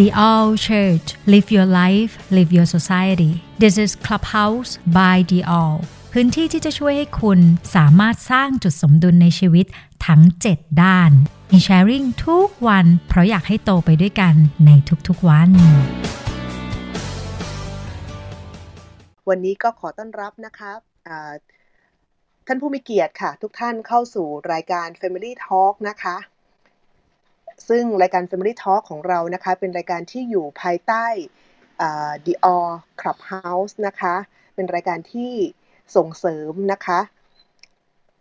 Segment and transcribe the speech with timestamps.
[0.00, 3.32] The All Church Live Your Life Live Your Society
[3.62, 5.76] This is Clubhouse by The All
[6.12, 7.40] พื้นที่ที่จะช่วยให้คุณ
[7.76, 9.66] สามารถสร้างจุดสมดุลในชีวิต
[10.06, 10.22] ทั้ง
[10.52, 11.10] 7 ด้าน
[11.52, 14.34] มีแชร์ริ่งทุกวัน เพราะอยากให้โตไปด้วยกัน
[14.66, 14.70] ใน
[15.08, 15.50] ทุกๆวัน
[19.28, 20.72] วันนี้ก็ขอต้อนรับนะคะ
[21.08, 21.32] อ่า
[22.46, 26.16] ท่านผู้มีเกียรติค่ะ ทุกท่านเข้าสู่รายการ Family Talk นะคะ
[27.68, 31.06] ซึ่งรายการ Family Talk ของเรานะคะ เป็นรายการที่อยู่ภายใต้
[32.26, 34.14] The All Clubhouse นะคะ
[34.54, 35.32] เป็นรายการที่
[35.96, 37.00] ส่งเสริมนะคะ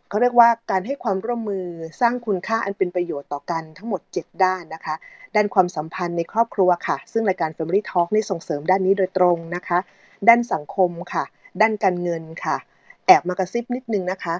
[0.09, 1.65] เขาเรียกว่าการให้ความร่วมมือ
[2.01, 4.95] สร้างคุณค่าอันเป็นประโยชน์ต่อกันทั้งหมด 7 ด้านนะคะ
[5.35, 9.79] ด้านความสัมพันธ์ในครอบครัวค่ะ ซึ่งรายการ Family Talk นี่ส่งเสริมด้านนี้โดยตรงนะคะ
[10.27, 11.23] ด้านสังคมค่ะ
[11.61, 12.57] ด้านการเงินค่ะ
[13.05, 14.35] แอบมากระซิบนิดนึงนะคะ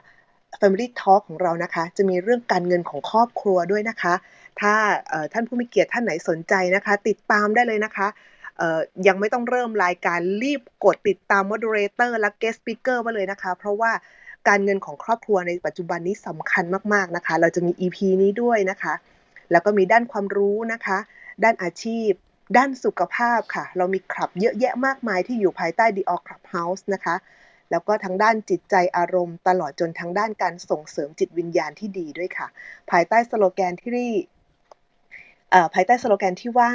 [0.59, 4.13] Family Talk ของเรานะคะ จะมีเรื่องการเงินของครอบครัวด้วยนะคะ
[4.61, 4.73] ถ้า
[5.33, 8.07] ท่านผู้มีเกียรติท่านไหนสนใจนะคะ ติดตามได้เลยนะคะ
[9.07, 13.91] ยังไม่ต้องเริ่มรายการรีบกดติดตาม Moderator และ Guest Speaker ไว้เลยนะคะ เพราะว่า
[14.47, 18.93] การเงินของครอบครัวในปัจจุบันนี้สำคัญมาก ๆ นะคะ เราจะมี EP นี้ด้วยนะคะ
[19.51, 20.97] แล้วก็มีด้านความรู้นะคะ
[21.43, 22.09] ด้านอาชีพ
[22.57, 27.15] ด้านสุขภาพค่ะ เรามีคลับเยอะแยะมากมายที่อยู่ภายใต้ The All Clubhouse นะคะ
[27.71, 32.47] แล้วก็ทั้งด้านจิตใจอารมณ์ ตลอดจนทั้งด้านการส่งเสริมจิตวิญญาณที่ดีด้วยค่ะ
[32.91, 33.91] ภายใต้สโลแกนที่
[35.73, 36.71] ภายใต้สโลแกนที่ว่า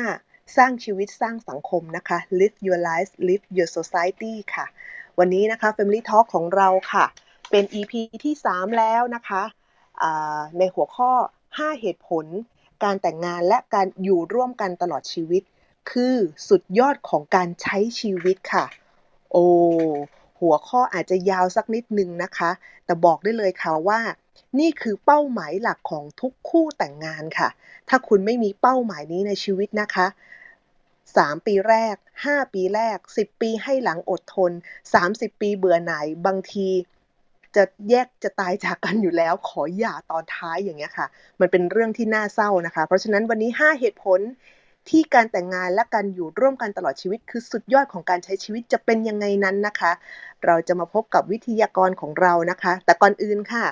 [0.57, 4.67] สร้างชีวิตสร้างสังคมนะคะ live your life live your society ค่ะ
[5.19, 7.05] วันนี้นะคะ Family Talk ของเราค่ะ
[7.51, 7.93] เป็น EP
[8.25, 9.43] ที่ 3 แล้วนะคะ
[10.59, 11.11] ในหัวข้อ
[11.49, 12.27] 5 เหตุผล
[12.85, 15.43] การแต่งงานและการอยู่ร่วมกันตลอดชีวิต
[15.91, 16.15] คือ
[16.49, 18.65] สุดยอดของการใช้ชีวิตค่ะ
[19.33, 19.45] โอ้
[20.45, 22.51] หัวข้ออาจจะยาวสักนิดนึงนะคะ
[22.85, 24.01] แต่บอกได้เลยค่ะว่า
[24.59, 27.49] นี่คือเป้าหมายหลักของทุกคู่แต่งงานค่ะ
[27.89, 30.07] ถ้าคุณไม่มีเป้าหมายนี้ในชีวิตนะคะ
[30.77, 31.97] 3 ปีแรก
[32.27, 34.53] 5 ปีแรก 10 ปีให้หลังอดทน
[34.97, 36.69] 30 ปีเบื่อหน่ายบางที
[37.57, 41.07] จะแยกจะตายจากกันอยู่แล้ว ขอหย่าตอนท้ายอย่างเงี้ยค่ะ
[41.41, 44.21] มันเป็นเรื่องที่น่าเศร้านะคะ เพราะฉะนั้นวันนี้ 5 เหตุผล
[44.89, 49.93] ที่การแต่งงานและการอยู่ร่วมกันตลอดชีวิต คือสุดยอดของการใช้ชีวิตจะเป็นยังไงนั้นนะคะ
[50.45, 53.67] เราจะมาพบกับวิทยากรของเรานะคะ แต่ก่อนอื่นค่ะ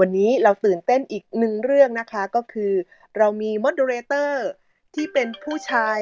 [0.00, 2.72] วันนี้เราตื่นเต้นอีกหนึ่งเรื่องนะคะก็คือ
[3.16, 4.30] เรามี moderator
[4.94, 5.98] ที่เป็นผู้ชาย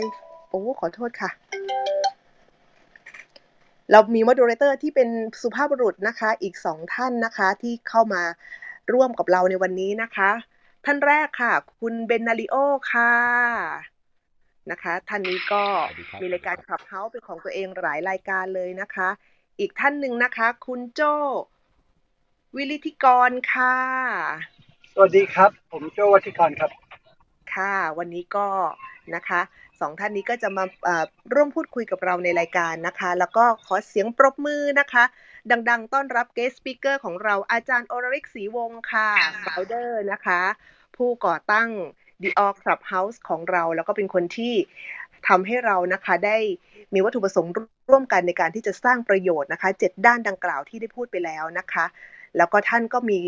[0.49, 1.31] โอ้ขอโทษค่ะ
[3.93, 5.09] เรามี moderator ที่เป็น
[5.43, 8.23] สุภาพบุรุษนะคะอีกสองท่านนะคะที่เข้ามา
[8.93, 10.31] ร่วมกับเราในวันนี้นะคะ
[10.85, 12.55] ท่านแรกค่ะ คุณเบนนาริโอ
[12.93, 13.96] ค่ะ
[14.71, 19.09] นะคะ ท่านนี้ก็สวัสดีครับมีรายการขับเฮาส์เป็นของตัวเองหลายรายการเลยนะคะ
[19.61, 21.01] อีกท่านหนึ่งนะคะ คุณโจ
[22.57, 23.77] วิริธิกรค่ะ
[24.95, 26.71] สวัสดีครับ ผมโจวัติกรครับ
[27.55, 28.49] ค่ะ วันนี้ก็
[29.15, 29.41] นะคะ
[29.81, 35.05] สองท่านนี้ก็จะมาเอ่อร่วมพูดคุยกับเราในรายการนะคะ แล้วก็ขอเสียงปรบมือนะคะ
[35.71, 39.09] ดังๆ ต้อนรับ guest speaker ของเราอาจารย์โอริกศรีวงศ์ค่ะ
[39.45, 40.41] founder นะคะ
[40.97, 41.69] ผู้ก่อตั้ง
[42.23, 44.55] The All Clubhouse ของเรา แล้วก็เป็นคนที่
[45.29, 46.39] ทำให้เรานะคะได้
[46.95, 47.53] มีวัตถุประสงค์
[47.91, 51.85] ร่วมกันในการที่จะสร้างประโยชน์นะคะเจ็ดด้านดังกล่าวที่ได้พูดไปแล้วนะคะ
[52.37, 53.21] แล้วก็ท่านก็มี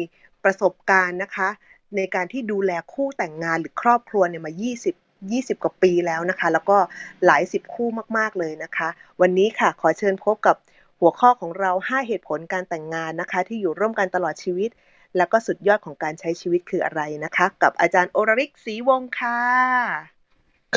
[0.44, 1.48] ประสบการณ์นะคะ
[1.97, 4.53] ในการที่ดูแลคู่แต่งงานหรือครอบครัวเนี่ยมา
[4.93, 6.78] 20 20 กว่าปีแล้วนะคะ แล้วก็
[7.27, 7.88] หลายสิบคู่
[8.19, 8.88] มากๆเลยนะคะ
[9.21, 10.56] วันนี้ค่ะขอเชิญพบกับ
[11.00, 14.71] หัวข้อของเรา 5 เหตุผลการแต่งงานนะคะ ที่อยู่ร่วมกันตลอดชีวิต
[15.16, 19.41] แล้วก็สุดยอดของการใช้ชีวิตคืออะไรนะคะ กับอาจารย์โอริกศรีวงศ์ค่ะ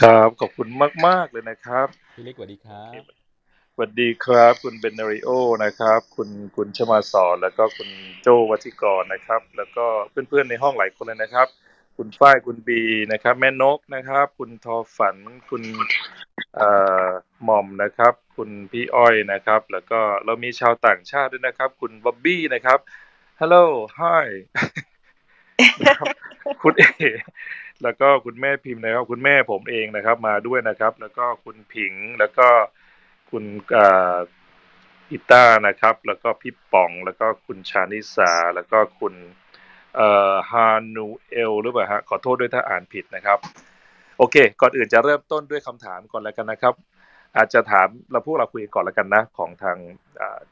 [0.01, 0.67] ครับขอบคุณ
[1.07, 3.01] มาก ๆ เลยนะครับพี่เล็กสวัสดีครับ
[3.73, 5.29] สวัสดีครับ คุณเบนนาริโอ
[5.63, 7.89] นะครับ คุณคุณชมาสอนแล้วก็คุณ
[8.21, 11.47] โจวัชิกรนะครับ แล้วก็เพื่อนๆในห้องหลายคนเลยนะครับ
[11.97, 12.81] คุณฝ้ายคุณบี
[13.11, 15.15] นะครับ แม่นกนะครับ คุณทอฝัน
[15.49, 15.63] คุณ
[16.55, 16.69] เอ่
[17.05, 17.07] อ
[17.43, 22.79] หม่อมนะครับ คุณพี่อ้อยนะครับ แล้วก็เรามีชาวต่างชาติด้วยนะครับ คุณบ๊อบบี้นะครับ
[23.43, 23.65] Hello
[24.01, 24.27] Hi
[25.81, 26.07] นะครับ
[26.63, 26.83] คุณเอ
[27.83, 32.47] แล้วก็คุณแม่พิมพ์นะครับ คุณแม่ผมเองนะครับ มาด้วยนะครับ แล้วก็คุณผิงแล้วก็
[33.29, 33.43] คุณ
[35.11, 39.13] อิต้านะครับ แล้วก็พี่ป๋อง แล้วก็คุณชานิสา แล้วก็คุณ
[39.95, 43.39] เอ่อฮานูเอลหรือเปล่าฮะขอโทษด้วยถ้าอ่านผิดนะครับ
[44.17, 46.73] โอเค ก่อนอื่นจะเริ่มต้นด้วยคำถามก่อนแล้วกันนะครับ
[47.37, 49.77] อาจจะถามเราพวกเราคุยก่อนแล้วกันนะ ของทาง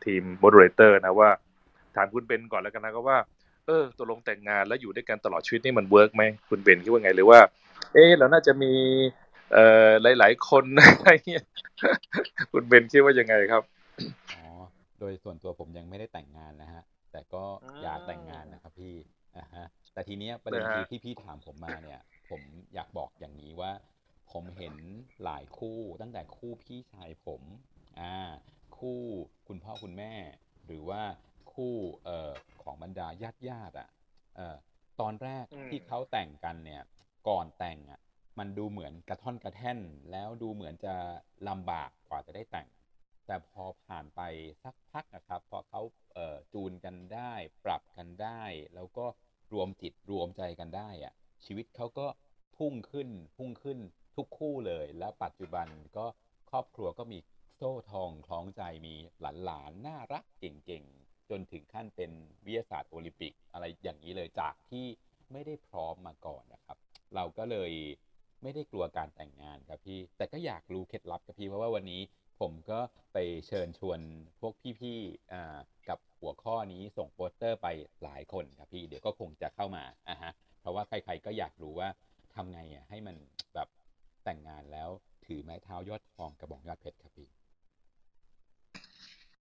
[0.03, 3.17] ทีม moderator นะว่าถามคุณเบนก่อนแล้วกันนะก็ว่า
[3.67, 7.39] เออตกลงแต่งงานแล้วอยู่ด้วยกันตลอดชีวิตนี่มัน work ไหมคุณเบนคิดว่าไงหรือว่า
[7.93, 8.73] เอ๊ะเราน่าจะมี
[9.53, 11.45] เอ่อหลาย ๆ คนอะไรเงี้ย
[12.51, 13.63] คุณเบนคิดว่ายังไงครับ
[14.33, 14.43] อ๋อ
[14.99, 18.93] โดยส่วนตัวผมยังไม่ได้แต่งงานนะฮะ แต่ก็อืมอยากแต่งงานนะครับพี่
[19.37, 21.99] อ่าฮะแต่ทีเนี้ยประเด็นนะฮะคือที่พี่ถามผมมาเนี่ย
[22.29, 22.41] ผม
[22.73, 23.71] อยากบอกอย่างนี้ว่า
[24.31, 24.75] ผผมเห็น
[25.23, 27.41] หลายคู่ตั้งแต่คู่พี่ชายผม
[27.99, 28.15] อ่า
[28.77, 28.99] คู่
[29.47, 30.13] คุณพ่อคุณแม่
[30.65, 31.01] หรือว่า
[31.59, 32.31] คู่เอ่อ
[32.63, 33.89] ของบรรดาญาติญาติอะ
[34.35, 34.55] เอ่อ
[34.99, 36.81] ตอนแรกอืมที่เขาแต่งกันเนี่ย
[37.29, 37.99] ก่อนแต่งอะ
[38.39, 39.79] มันดูเหมือนกระท่อนกระแท่น
[40.11, 40.95] แล้วดูเหมือนจะ
[41.47, 42.67] ลำบากกว่าจะได้แต่ง
[43.25, 44.21] แต่พอผ่านไป
[44.63, 45.81] สักพักนะครับพอเขา
[46.13, 47.33] เอ่อจูนกันได้
[47.65, 48.43] ปรับกันได้
[48.75, 49.05] แล้วก็
[49.53, 51.13] รวมจิตรวมใจกันได้อะ
[51.45, 52.07] ชีวิตเขาก็
[52.57, 53.79] พุ่งขึ้นพุ่งขึ้น
[54.15, 55.67] ทุกคู่เลย แล้วปัจจุบัน
[55.97, 56.05] ก็
[56.49, 57.19] ครอบครัวก็มี
[57.55, 58.95] โซ่ทองคล้องใจมี
[59.43, 60.98] หลานๆน่ารักเก่งๆ
[61.29, 62.11] จนถึงขั้นเป็น
[62.45, 64.85] วิทยาศาสตร์โอลิมปิก อะไรอย่างนี้เลยจากที่
[65.31, 66.77] ไม่ได้พร้อมมาก่อนนะครับ
[67.15, 67.71] เราก็เลย
[68.43, 72.01] ไม่ได้กลัวการแต่งงานครับพี่ แต่ก็อยากรู้เคล็ดลับครับพี่ เพราะว่าวันนี้
[72.39, 72.79] ผมก็
[73.13, 73.17] ไป
[73.47, 73.99] เชิญชวน
[74.41, 75.57] พวกพี่ๆอ่า
[75.89, 77.67] กับหัวข้อนี้ส่งโปสเตอร์ไป
[78.03, 80.31] หลายคนครับพี่ เดี๋ยวก็คงจะเข้ามาอะฮะ
[80.61, 81.89] เพราะว่าใครๆก็อยากรู้ว่า
[82.35, 83.15] ทำไงอะให้มัน
[83.55, 83.67] แบบ
[84.23, 84.89] แต่งงานแล้ว
[85.25, 87.27] ถือไม้เท้ายอดทองกระบอกยอดเพชรครับพี่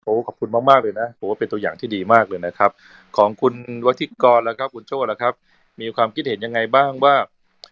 [0.06, 2.72] โอ้ขอบคุณมากๆเลยนะผมว่าเป็นตัวอย่างที่ดีมากเลยนะครับ
[3.18, 3.54] ของคุณ
[3.88, 5.34] วัฒิกรแล้วครับคุณโจ้แล้วครับ
[5.82, 7.16] มีความคิดเห็นยังไงบ้างว่า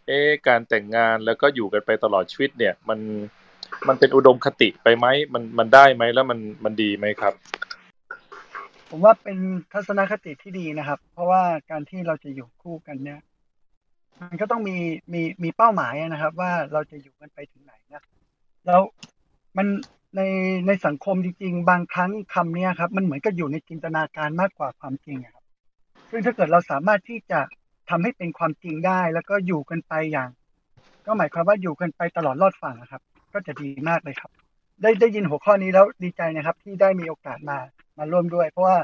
[0.08, 3.00] เอ๊การแต่งงานแล้วก็อยู่กันไปตลอดชีวิตเนี่ย มัน
[3.88, 7.34] มันเป็นอุดมคติไปไหมมันมันได้ไหมแล้วมันมันดีไหมครับ
[8.90, 9.38] ผมว่าเป็น
[9.74, 13.20] ทัศนคติที่ดีนะครับ เพราะว่าการที่เราจะอยู่คู่กันเนี่ย
[14.22, 14.78] มันก็ต้องมี
[15.14, 18.04] มีมีเป้าหมายนะครับ ว่าเราจะอยู่กันไปถึงไหนนะ
[18.66, 18.82] แล้ว
[19.58, 19.68] มัน
[20.16, 20.22] ใน
[20.68, 25.44] ในสังคมจริง ๆ บางครั้งคำเนี้ยครับ มันเหมือนกับอยู่ในจินตนาการมากกว่าความจริงครับ
[26.10, 27.40] ซึ่งถ้าเกิดเราสามารถที่จะ
[27.90, 30.30] ทำให้เป็นความจริงได้ แล้วก็อยู่กันไปอย่าง
[31.06, 33.02] ก็หมายความว่าอยู่กันไปตลอดรอดฝั่งนะครับ
[33.34, 34.32] ก็จะดีมากเลยครับ
[34.82, 37.58] ได้ได้ยินหัวข้อนี้แล้วดีใจนะครับ ที่ได้มีโอกาสมา
[37.98, 38.78] มาร่วมด้วย เพราะว่า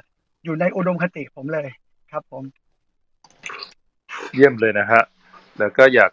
[0.44, 1.68] อยู่ในอุดมคติผมเลย
[2.12, 2.44] ครับ ผม
[4.34, 5.02] เยี่ยมเลยนะฮะ
[5.60, 6.12] แล้วก็อยาก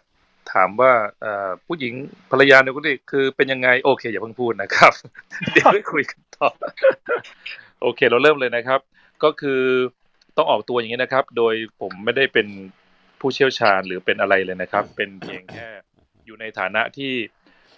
[0.53, 0.91] ถามว่า
[1.67, 1.93] ผู้หญิง
[2.31, 4.91] ภรรยาในคนนี้คือเป็นยังไงโอเค อย่าเพิ่งพูดนะครับ
[5.51, 6.47] เดี๋ยวไปคุยกันต่อ
[7.81, 8.79] โอเค เราเริ่มเลยนะครับ
[9.23, 9.61] ก็คือ
[10.37, 12.47] ต้องออกตัวอย่างนี้นะครับ โดยผมไม่ได้เป็น
[13.19, 15.67] ผู้เชี่ยวชาญหรือเป็นอะไรเลยนะครับ เป็นเพียงแค่
[16.25, 17.13] อยู่ในฐานะที่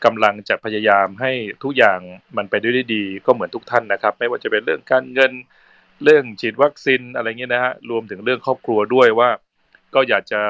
[0.06, 1.32] กำลังจะพยายามให้
[1.64, 2.00] ทุกอย่าง
[2.38, 5.32] มันไปด้วยดีก็เหมือนทุกท่านนะครับ ไม่ว่าจะเป็นเรื่องการเงิน
[6.04, 9.30] เรื่องฉีดวัคซีนอะไรเงี้ยนะฮะรวมถึงเรื่องครอบครัวด้วยว่า
[9.96, 10.42] ก็อยากจะ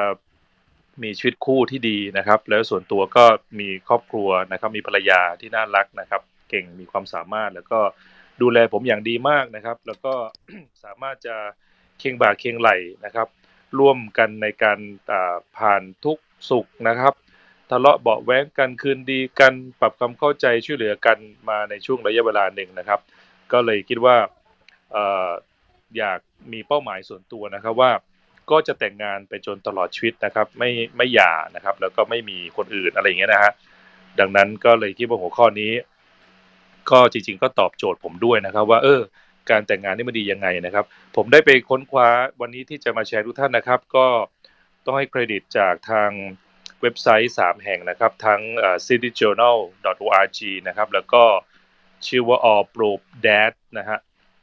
[1.02, 3.24] มีชีวิตคู่ที่ดีนะครับ แล้วส่วนตัวก็
[3.60, 7.80] มีครอบครัวนะครับ มีภรรยาที่น่ารักนะครับ เก่งมีความสามารถแล้วก็
[8.42, 10.14] ดูแลผมอย่างดีมากนะครับ แล้วก็
[10.84, 11.36] สามารถจะ
[11.98, 12.70] เคียงบ่าเคียงไหล
[13.04, 13.28] นะครับ
[13.78, 14.78] ร่วมกันในการ
[15.58, 16.18] ผ่านทุก
[16.50, 17.14] สุขนะครับ
[17.70, 21.18] ทะเลาะเบาแว้งกันคืนดีกันปรับความเข้าใจช่วยเหลือกัน
[21.48, 23.00] มาในช่วงระยะเวลาหนึ่งนะครับ
[23.52, 24.16] ก็เลยคิดว่า
[24.94, 24.96] อ
[25.28, 25.30] อ
[25.98, 26.20] อยาก
[26.52, 27.92] มีเป้าหมายส่วนตัวนะครับว่า
[28.50, 33.52] ก็จะแต่งงานไปจนตลอดชีวิตนะครับ ไม่ไม่หย่านะครับ แล้วก็ไม่มีคนอื่นอะไรอย่างเงี้ยนะฮะ
[34.20, 35.72] ดังนั้นก็เลยคิดว่าหัวข้อนี้
[36.90, 39.00] ก็จริง ๆ ก็ตอบโจทย์ผมด้วยนะครับ ว่า เออ
[39.50, 40.84] การแต่งงานนี่มันดียังไงนะครับ
[41.16, 42.08] ผมได้ไปค้นคว้า
[42.40, 44.06] วันนี้ที่จะมาแชร์ทุกท่านนะครับ ก็
[44.84, 46.10] ต้องให้เครดิตจากทาง
[46.80, 48.40] เว็บไซต์ 3 แห่งนะครับ ทั้ง
[48.86, 51.24] cityjournal.org นะครับ แล้วก็
[52.06, 52.90] ชื่อว่า all pro
[53.26, 53.98] dad นะฮะ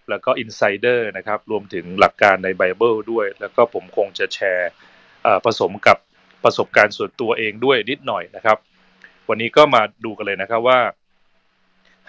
[0.10, 4.70] แล้วก็ insider นะครับ รวมถึงหลักการในไบเบิลด้วย แล้วก็ผมคงจะแชร์
[5.46, 5.98] ผสมกับ
[6.44, 8.58] ประสบการณ์ส่วนตัวเองด้วยนิดหน่อยนะครับ
[9.30, 10.80] วันนี้ก็มาดูกันเลยนะครับว่า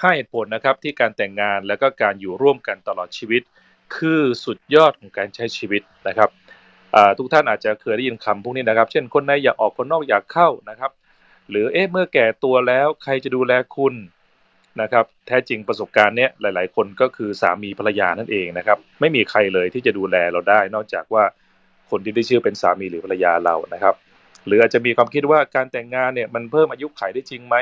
[0.01, 3.43] ห้าเหตุผลนะครับที่การแต่งงานแล้วก็การอยู่ร่วมกันตลอดชีวิต
[3.97, 6.31] คือสุดยอดของการใช้ชีวิตนะครับ
[7.19, 10.91] ทุกท่านอาจจะเคยได้ยินคำพวกนี้นะครับ เช่นคนในอยากออกคนนอกอยากเข้านะครับ
[11.51, 13.95] หรือเอ๊ะเมื่อแก่ตัวแล้วใครจะดูแลคุณ
[14.83, 21.25] นะครับแท้จริงประสบการณ์เนี้ยหลาย ๆ คนก็คือสามีภรรยานั่นเองนะครับไม่มีใครเลยที่จะดูแลเราได้ นอกจากว่า
[21.91, 23.95] คนที่ได้ชื่อเป็นสามีหรือภรรยาเรานะครับ
[24.47, 27.57] หรืออาจจะมีความคิดว่าการแต่งงานเนี่ยมันเพิ่มอายุขัยได้จริงไหม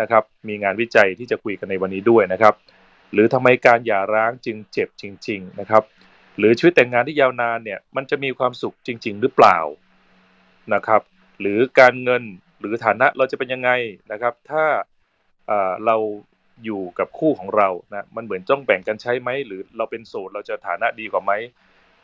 [0.00, 2.54] นะครับมีงานวิจัยที่จะคุยกันในวันนี้ด้วยนะครับ
[3.12, 5.82] หรือทำไมการหย่าร้างจึงเจ็บจริง ๆ นะครับ
[6.38, 9.58] หรือชีวิตแต่งงานที่ยาวนานเนี่ยมันจะมีความสุขจริง ๆ หรือเปล่า
[10.74, 11.02] นะครับ
[11.40, 12.22] หรือการเงิน
[12.60, 13.70] หรือฐานะเราจะเป็นยังไง
[14.12, 14.64] นะครับ ถ้า
[15.86, 15.96] เรา
[16.64, 21.32] อยู่กับคู่ของเรานะมันเหมือนต้องแบ่งกันใช้ไหมหรือเราเป็นโสดเราจะฐานะดีกว่าไหม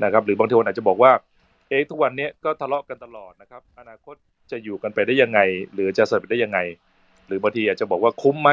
[0.05, 1.13] นะครับ หรือบางทีคนอาจจะบอกว่า
[1.69, 4.15] เอ๊ะทุกวันนี้ก็ทะเลาะกันตลอดนะครับ อนาคต
[4.51, 5.41] จะอยู่กันไปได้ยังไง
[5.75, 6.59] หรือจะสำเร็จได้ยังไง
[7.27, 8.51] หรือบางทีอาจจะบอกว่าคุ้มไหม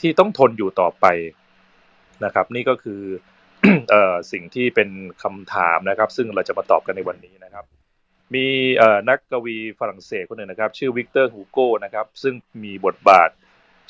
[0.00, 1.06] ที่ต้องทนอยู่ต่อไป
[2.24, 3.02] นะครับ นี่ก็คือ
[3.90, 4.88] เอ่อสิ่งที่เป็น
[5.22, 7.64] คำถามนะครับ ซึ่งเราจะมาตอบกันในวันนี้นะครับ
[8.34, 8.46] มี
[9.08, 12.34] นักกวีฝรั่งเศสคนหนึ่งนะครับ ชื่อวิกเตอร์ฮูโก้นะครับ ซึ่ง
[12.64, 13.30] มีบทบาท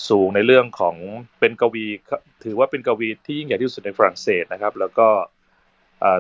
[0.08, 0.96] สูงในเรื่องของ
[1.40, 1.86] เป็นกวี
[2.44, 5.08] ถือว่าเป็นกวีที่ยิ่งใหญ่ที่สุดในฝรั่งเศสนะครับ แล้วก็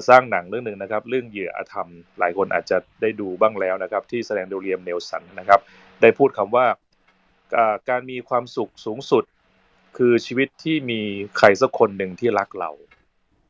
[0.08, 1.88] สร้างหนังเรื่องหนึ่งนะครับ เรื่องเหยื่ออาธรรม
[2.18, 5.60] หลายคนอาจจะได้ดูบ้างแล้วนะครับ ที่แสดงโดยเรียมเนลสันนะครับ
[6.00, 6.66] ได้พูดคำว่า
[7.88, 9.24] การมีความสุขสูงสุด
[9.96, 11.00] คือชีวิตที่มี
[11.38, 12.70] ใครสักคนหนึ่งที่รักเรา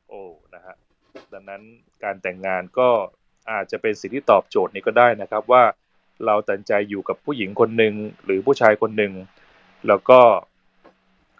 [0.08, 0.22] โอ้
[0.54, 0.74] นะฮะ
[1.32, 1.62] ดังนั้น
[2.04, 2.88] การแต่งงานก็
[3.50, 5.62] อาจจะเป็นสิ่งที่ตอบโจทย์นี้ก็ได้นะครับว่า
[6.26, 9.12] เราตัดใจอยู่กับผู้หญิงคนหนึ่งหรือผู้ชายคนหนึ่ง
[9.88, 10.20] แล้วก็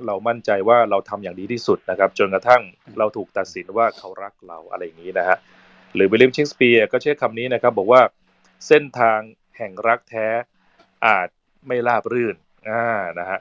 [0.06, 2.62] เรามั่นใจว่าเราทำอย่างดีที่สุดนะครับ จนกระทั่ง
[2.99, 5.37] เราถูกตัดสินว่าเขารักเราอะไรอย่างนี้นะฮะ
[5.94, 8.02] หรือวิลเลียมชิงสเปียร์ก็ใช้คำนี้นะครับ บอกว่า
[8.66, 9.18] เส้นทาง
[9.56, 10.26] แห่งรักแท้
[11.06, 11.28] อาจ
[11.66, 12.37] ไม่ราบรื่น
[12.68, 12.84] อ่า
[13.18, 13.38] นะฮะ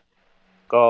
[0.73, 0.85] ก็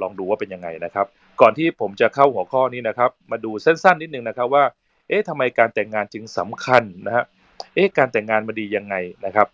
[0.00, 1.06] ลองดูว่าเป็นยังไงนะครับ
[1.40, 4.64] ก่อนที่ผมจะเข้าหัวข้อนี้นะครับ มาดูสั้นๆนิดนึงนะครับว่า
[5.08, 7.24] เอ๊ะทำไมการแต่งงานจึงสำคัญนะฮะ
[7.74, 8.94] เอ๊ะการแต่งงานมาดียังไง
[9.26, 9.48] นะครับ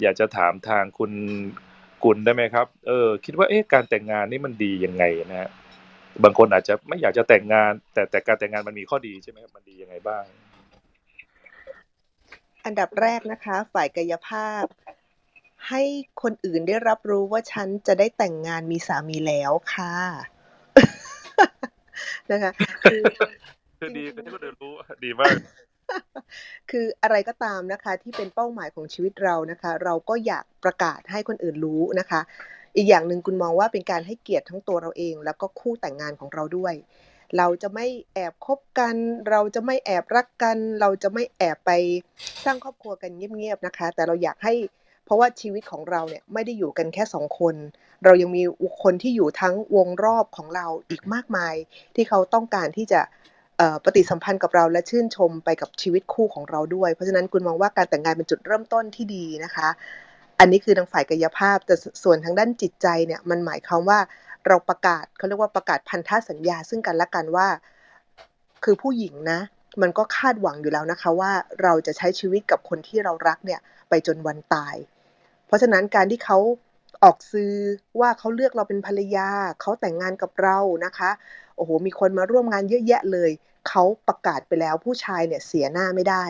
[0.00, 1.12] อยากจะถามทางคุณ
[2.04, 5.50] กุลได้ไหมครับ เออ คิดว่าเอ๊ะการแต่งงานนี่มันดียังไงนะฮะ
[6.24, 10.24] บางคนอาจจะไม่อยากจะแต่งงาน แต่แต่การแต่งงานมันมีข้อดีใช่ไหมครับมันดียังไงบ้าง
[12.64, 14.64] อันดับแรกนะคะ ฝ่ายกายภาพ
[15.68, 15.82] ให้
[16.22, 19.94] คนอื่นได้รับรู้ว่าฉันจะได้แต่งงานมีสามีแล้วค่ะ
[22.30, 22.52] นะคะ
[22.82, 23.02] คือ
[23.78, 24.72] คือดีคือที่คนอื่นรู้
[25.04, 25.34] ดีมาก
[26.70, 32.20] คืออะไรก็ตามนะคะที่เป็นเป้าหมายของชีวิตเรานะคะ เราก็อยากประกาศให้คนอื่นรู้นะคะ
[32.76, 36.74] อีกอย่างหนึ่งคุณมองว่าเป็นการให้เกียรติทั้งตัวเราเอง แล้วก็คู่แต่งงานของเราด้วย
[37.36, 38.94] เราจะไม่แอบคบกัน
[39.30, 41.70] เราจะไม่แอบรักกัน เราจะไม่แอบไป
[42.44, 44.54] สร้างครอบครัวกันเงียบๆนะคะ แต่เราอยากให้
[45.04, 47.54] เพราะว่าชีวิตของเราเนี่ยไม่ได้อยู่กันแค่สองคน
[48.04, 48.42] เรายังมี
[48.82, 51.54] คนที่อยู่ทั้งวงรอบของเราอีกมากมาย
[51.94, 53.00] ที่เขาต้องการที่จะ
[53.84, 59.68] ปฏิสัมพันธ์กับเราและชื่นชมไปกับชีวิตคู่ของเราด้วย เพราะฉะนั้นคุณมองว่าการแต่งงานเป็นจุดเริ่มต้นที่ดีนะคะ
[60.38, 63.98] อันนี้คือทางฝ่ายกายภาพ แต่ส่วนทางด้านจิตใจเนี่ยมันหมายความว่า
[64.46, 67.48] เราประกาศเขาเรียกว่าประกาศพันธสัญญา ซึ่งกันและกันว่า
[68.64, 69.40] คือผู้หญิงนะ
[69.82, 74.76] มันก็คาดหวังอยู่แล้วนะคะ ว่าเราจะใช้ชีวิตกับคนที่เรารักเนี่ยไปจนวันตาย
[75.46, 76.38] เพราะฉะนั้นการที่เขา
[77.04, 77.52] ออกซื้อ
[78.00, 79.28] ว่าเขาเลือกเราเป็นภรรยา
[79.60, 81.10] เขาแต่งงานกับเรานะคะ
[81.56, 83.30] โอ้โหมีคนมาร่วมงานเยอะแยะเลย
[83.68, 86.24] เขาประกาศไปแล้วผู้ชายเนี่ยเสียหน้าไม่ได้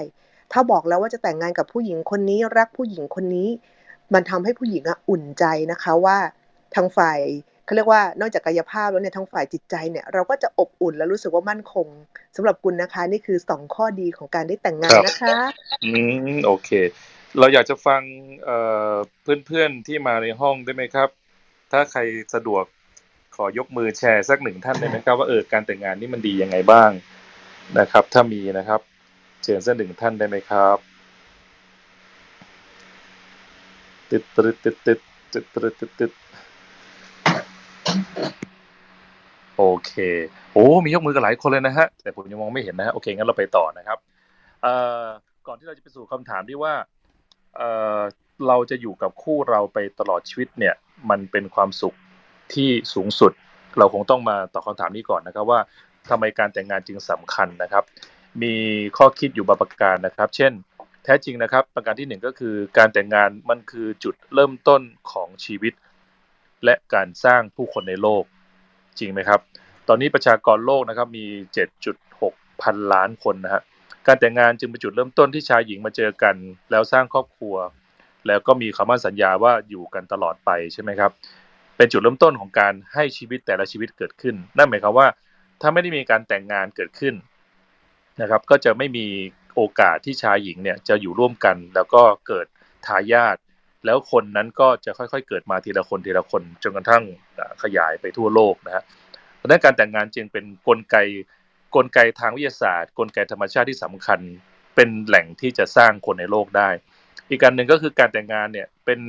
[0.53, 3.49] ถ้าบอกแล้วว่าจะแต่งงานกับผู้หญิงคนนี้รักผู้หญิงคนนี้
[4.15, 6.19] มันทำให้ผู้หญิงอะอุ่นใจนะคะว่า
[6.75, 7.21] ทางฝ่าย
[7.65, 11.87] เขาเรียกว่านอกจากกายภาพแล้วเนี่ยทางฝ่ายจิตใจเนี่ยเราก็จะอบอุ่นและรู้สึกว่ามั่นคง
[12.37, 15.37] สำหรับคุณนะคะ นี่คือสองข้อดีของการได้แต่งงานนะคะ
[15.85, 15.91] อื
[16.35, 16.71] มโอเค
[17.39, 18.01] เราอยากจะฟัง
[18.45, 18.59] เอ่
[18.91, 18.95] อ
[19.47, 21.09] เพื่อนๆที่มาในห้องได้ไหมครับ
[21.73, 22.01] ถ้าใคร
[22.35, 22.65] สะดวก
[23.37, 26.91] ขอยกมือแชร์สักหนึ่งท่านได้ไหมครับว่าเออการแต่งงานนี่มันดียังไงบ้าง
[27.79, 28.81] นะครับ ถ้ามีนะครับ
[29.43, 30.79] เชิญสักหนึ่งท่านได้ไหมครับ
[34.11, 34.99] ติดติดติดติด
[35.33, 36.11] ติดติดติดติด
[39.57, 39.93] โอเค
[40.53, 43.99] โอ้มียกมือกันหลายคนเลยนะฮะแต่ผมยังมองไม่เห็นนะฮะโอเคงั้นเราไปต่อนะครับ
[44.62, 45.05] เอ่อ
[45.47, 46.75] ก่อนที่เราจะไปสู่คำถามที่ว่า
[47.57, 48.00] เอ่อ
[48.49, 50.75] เราจะอยู่กับคู่เราไปตลอดชีวิตเนี่ย
[51.11, 51.95] มันเป็นความสุข
[52.55, 53.33] ที่สูงสุด
[53.79, 55.61] เราคงต้องมาตอบคำถามนี้ก่อนนะครับว่า
[56.11, 57.85] ทำไมการแต่งงานจึงสำคัญนะครับ
[58.43, 58.55] มี
[58.97, 60.52] ข้อคิดอยู่บางประการนะครับ เช่น
[61.05, 65.73] แท้จริงนะครับ ประการที่หนึ่งก็คือการแต่งงานมันคือจุดเริ่มต้นของชีวิต
[66.64, 68.25] และการสร้างผู้คนในโลก
[68.99, 69.40] จริงไหมครับ
[69.88, 71.25] ตอนนี้ประชากรโลกนะครับมี
[71.93, 73.62] 7.6 พันล้านคนนะฮะ
[74.07, 76.35] การแต่งงานจึงเป็นจุดเริ่มต้นที่ชายหญิงมาเจอกัน
[76.71, 77.55] แล้วสร้างครอบครัว
[78.26, 81.11] แล้วก็มีคำมั่นสัญญาว่าอยู่กันตลอดไปใช่ไหมครับ
[81.76, 85.09] เป็นจุดเริ่มต้นของการให้ชีวิตแต่ละชีวิตเกิดขึ้น นั่นหมายความว่า
[85.61, 87.14] ถ้าไม่ได้มีการแต่งงานเกิดขึ้น
[88.21, 89.07] นะครับ ก็จะไม่มี
[89.55, 92.47] โอกาสที่ชายหญิงเนี่ยจะอยู่ร่วมกัน แล้วก็เกิด
[92.87, 93.37] ทายาท
[93.87, 97.05] แล้วคนนั้นก็จะค่อยๆ เกิดมาทีละคนทีละคนจนกระทั่ง
[97.62, 98.85] ขยายไปทั่วโลกนะฮะ
[99.37, 100.97] เพราะนั้นการแต่งงานจึงเป็นนกลไก
[101.76, 104.21] กลไกทางวิทยาศาสตร์ กลไกธรรมชาติที่สำคัญ
[104.75, 106.69] เป็นแหล่งที่จะสร้างคนในโลกได้
[107.29, 109.00] อีกการหนึ่งก็คือการแต่งงานเนี่ยเป็น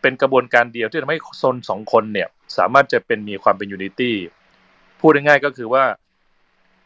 [0.00, 4.16] เป็นกระบวนการเดียวที่ทำให้โซนสองคนเนี่ยสามารถจะเป็นมีความเป็นยูนิตี้
[5.00, 5.84] พูดง่ายๆก็คือว่า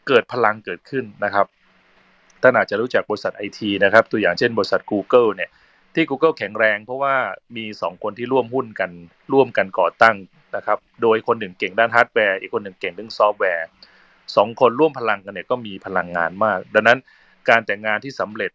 [0.07, 1.45] เกิดพลังเกิดขึ้นนะครับ
[2.41, 5.49] ท่านอาจจะรู้จักบริษัทไอทีนะครับ ตัวอย่างเช่นบริษัท Google เนี่ย
[5.95, 7.15] ที่ Google แข็งแรงเพราะว่า
[7.57, 8.91] มี 2 คนที่ร่วมหุ้นกัน
[9.33, 10.15] ร่วมกันก่อตั้ง
[10.55, 13.67] นะครับ โดยคนหนึ่งเก่งด้านฮาร์ดแวร์อีกคนหนึ่งเก่งเรื่องซอฟต์แวร์
[14.35, 16.99] สองคนร่วมพลังกันเนี่ยก็มีพลังงานมาก ดังนั้น
[17.49, 18.51] การแต่งงานที่สำเร็จ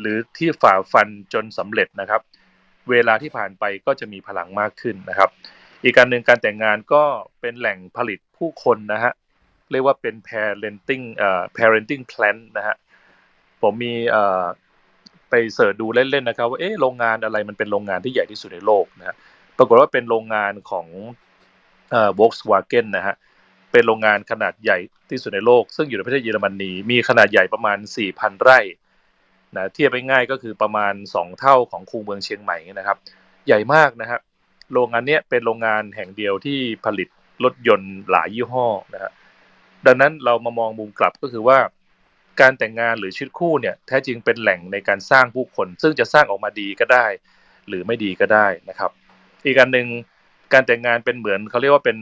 [0.00, 2.20] หรือที่ฝ่าฟันจนสำเร็จนะครับ
[2.90, 5.30] เวลาที่ผ่านไปก็จะมีพลังมากขึ้นนะครับ
[5.82, 7.02] อีกการหนึ่งการแต่งงานก็
[7.40, 9.12] เป็นแหล่งผลิตผู้คนนะฮะ
[9.70, 12.76] เรียกว่าเป็น parenting เอ่อ parenting plan นะฮะ
[13.62, 14.42] ผมมีเอ่อ
[15.30, 19.16] ไปเสิร์ชดูเล่นๆนะครับว่าเอ๊ะโรงงานอะไรมันเป็นโรงงานที่ใหญ่ที่สุดในโลกนะฮะ
[19.58, 20.86] ปรากฏว่าเป็นโรงงานของ
[21.90, 23.14] เอ่อ Volkswagen นะฮะ
[23.72, 24.78] เป็นโรงงานขนาดใหญ่
[25.10, 27.78] ที่สุดในโลก ซึ่งอยู่ในประเทศเยอรมนีมีขนาดใหญ่ประมาณ
[28.10, 28.60] 4,000 ไร่
[29.56, 32.96] นะเทียบไปง่ายก็คือประมาณ 2 เท่าของคูเมืองเชียงใหม่นะครับ
[33.46, 34.20] ใหญ่มากนะครับ
[34.72, 37.08] โรงงานเนี้ยเป็นโรงงานแห่งเดียวที่ผลิต
[37.44, 39.12] รถยนต์หลายยี่ห้อนะฮะ
[39.86, 41.58] ดังนั้นเรามามองมุมกลับก็คือว่า
[42.40, 47.06] การแต่งงานหรือชีวิตคู่เนี่ยแท้จริงเป็นแหล่งในการสร้างผู้คน ซึ่งจะสร้างออกมาดีก็ได้
[47.68, 48.90] หรือไม่ดีก็ได้นะครับ
[49.46, 49.86] อีกอันหนึ่ง
[50.52, 51.98] การแต่งงานเป็นเหมือนเขาเรียกว่าเป็น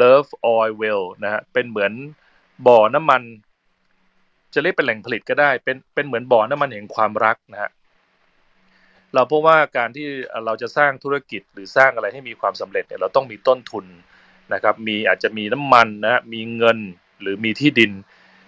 [0.00, 1.92] love oil well นะฮะเป็นเหมือน
[2.66, 3.22] บ่อน้ำมัน
[4.54, 7.70] จะเรียกเป็นแหล่งผลิตก็ได้ เป็นเป็นเหมือนบ่อน้ำมันแห่งความรักนะฮะ
[9.14, 10.06] เราพบว่าการที่
[10.44, 13.86] เราจะสร้างธุรกิจหรือสร้างอะไรให้มีความสำเร็จเนี่ยเราต้องมีต้นทุน
[14.52, 16.78] นะครับ มีอาจจะมีน้ำมันนะมีเงิน
[17.20, 17.92] หรือมีที่ดิน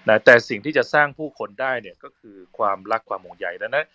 [0.08, 3.86] นะแต่สิ่งที่จะสร้างผู้คนได้เนี่ยก็คือความรักความห่วงใยดังนั้น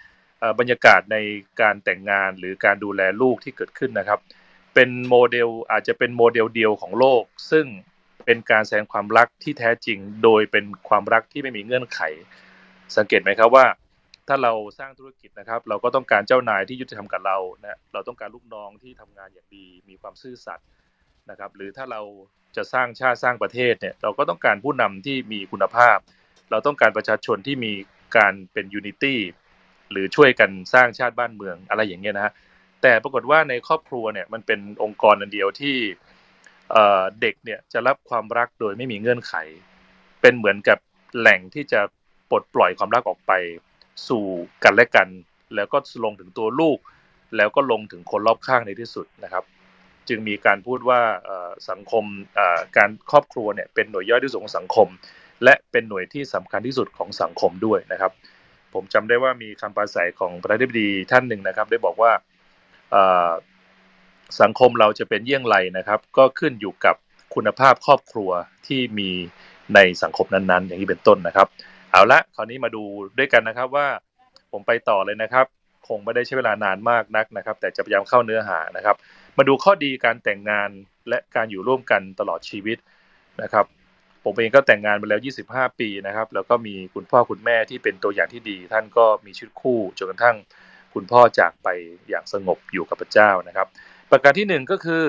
[0.60, 1.18] บรรยากาศใน
[1.62, 4.20] การแต่งงานหรือการดูแลลูกที่เกิดขึ้นนะครับ
[4.74, 7.66] เป็นโมเดลอาจจะเป็นโมเดลเดียวของโลก ซึ่ง
[8.25, 12.00] เป็นการแสดงความรักที่แท้จริง โดยเป็นความรักที่ไม่มีเงื่อนไข
[12.98, 13.66] สังเกตไหมครับว่า
[14.28, 20.68] ถ้าเราสร้างธุรกิจนะครับ เราก็ต้องการเจ้านายที่ยุติธรรมกับเรานะเราต้องการลูกน้องที่ทำงานอย่างดี มีความซื่อสัตย์
[21.30, 22.01] นะครับ หรือถ้าเรา
[22.56, 25.98] จะสร้างชาติสร้างประเทศเนี่ยเราก็ต้องการผู้นำที่มีคุณภาพ
[26.51, 27.74] เราต้องการประชาชนที่มี
[28.18, 29.20] การเป็นยูนิตี้
[29.92, 32.34] หรือช่วยกันสร้างชาติบ้านเมืองอะไรอย่างเงี้ยนะฮะ
[32.82, 35.78] แต่ปรากฏว่าในครอบครัวเนี่ยมันเป็นองค์กรอันเดียวที่
[37.22, 39.34] เด็กเนี่ยจะรับความรักโดยไม่มีเงื่อนไข
[40.22, 40.78] เป็นเหมือนกับ
[41.18, 41.82] แหล่งที่จะ
[42.30, 43.32] ปลดปล่อยความรักออกไป
[44.07, 44.25] สู่
[44.63, 45.07] กันและกัน
[45.55, 46.77] แล้วก็ลงถึงตัวลูก
[47.38, 49.43] แล้วก็ลงถึงคนรอบข้างในที่สุดนะครับ
[50.07, 51.00] จึงมีการพูดว่า
[51.69, 52.03] สังคม
[52.77, 54.88] การครอบครัวเนี่ยเป็นหน่วยย่อยที่สุดของสังคม
[55.43, 58.12] และเป็นหน่วยที่สำคัญที่สุดของสังคมด้วยนะครับ
[58.74, 62.12] ผมจำได้ว่ามีคำปราศัยของประธานาธิบดีท่านหนึ่งนะครับ ได้บอกว่า
[64.41, 66.95] สังคมเราจะเป็นเยี่ยงไรนะครับ ก็ขึ้นอยู่กับ
[67.36, 68.29] คุณภาพครอบครัว
[68.67, 69.10] ที่มี
[69.75, 71.48] ในสังคมนั้นๆ อย่างนี้เป็นต้นนะครับ
[71.91, 72.83] เอาละคราวนี้มาดู
[73.17, 73.88] ด้วยกันนะครับว่า
[74.51, 75.45] ผมไปต่อเลยนะครับ
[75.88, 78.95] คงไม่ได้ใช้เวลานานมากนักนะครับ แต่จะพยายามเข้าเนื้อหานะครับ
[79.38, 80.69] มาดูข้อดีการแต่งงาน
[81.10, 82.77] และการอยู่ร่วมกันตลอดชีวิต
[83.41, 83.65] นะครับ
[84.23, 90.36] ผมเองก็แต่งงานมาแล้ว 25 ปีนะครับ แล้วก็มีคุณพ่อคุณแม่ที่เป็นตัวอย่างที่ดี ท่านก็มีชีวิตคู่จนกระทั่ง
[90.93, 91.67] คุณพ่อจากไป
[92.10, 93.67] อย่างสงบอยู่กับพระเจ้านะครับ
[94.12, 95.06] ประการที่หนึ่งก็คือ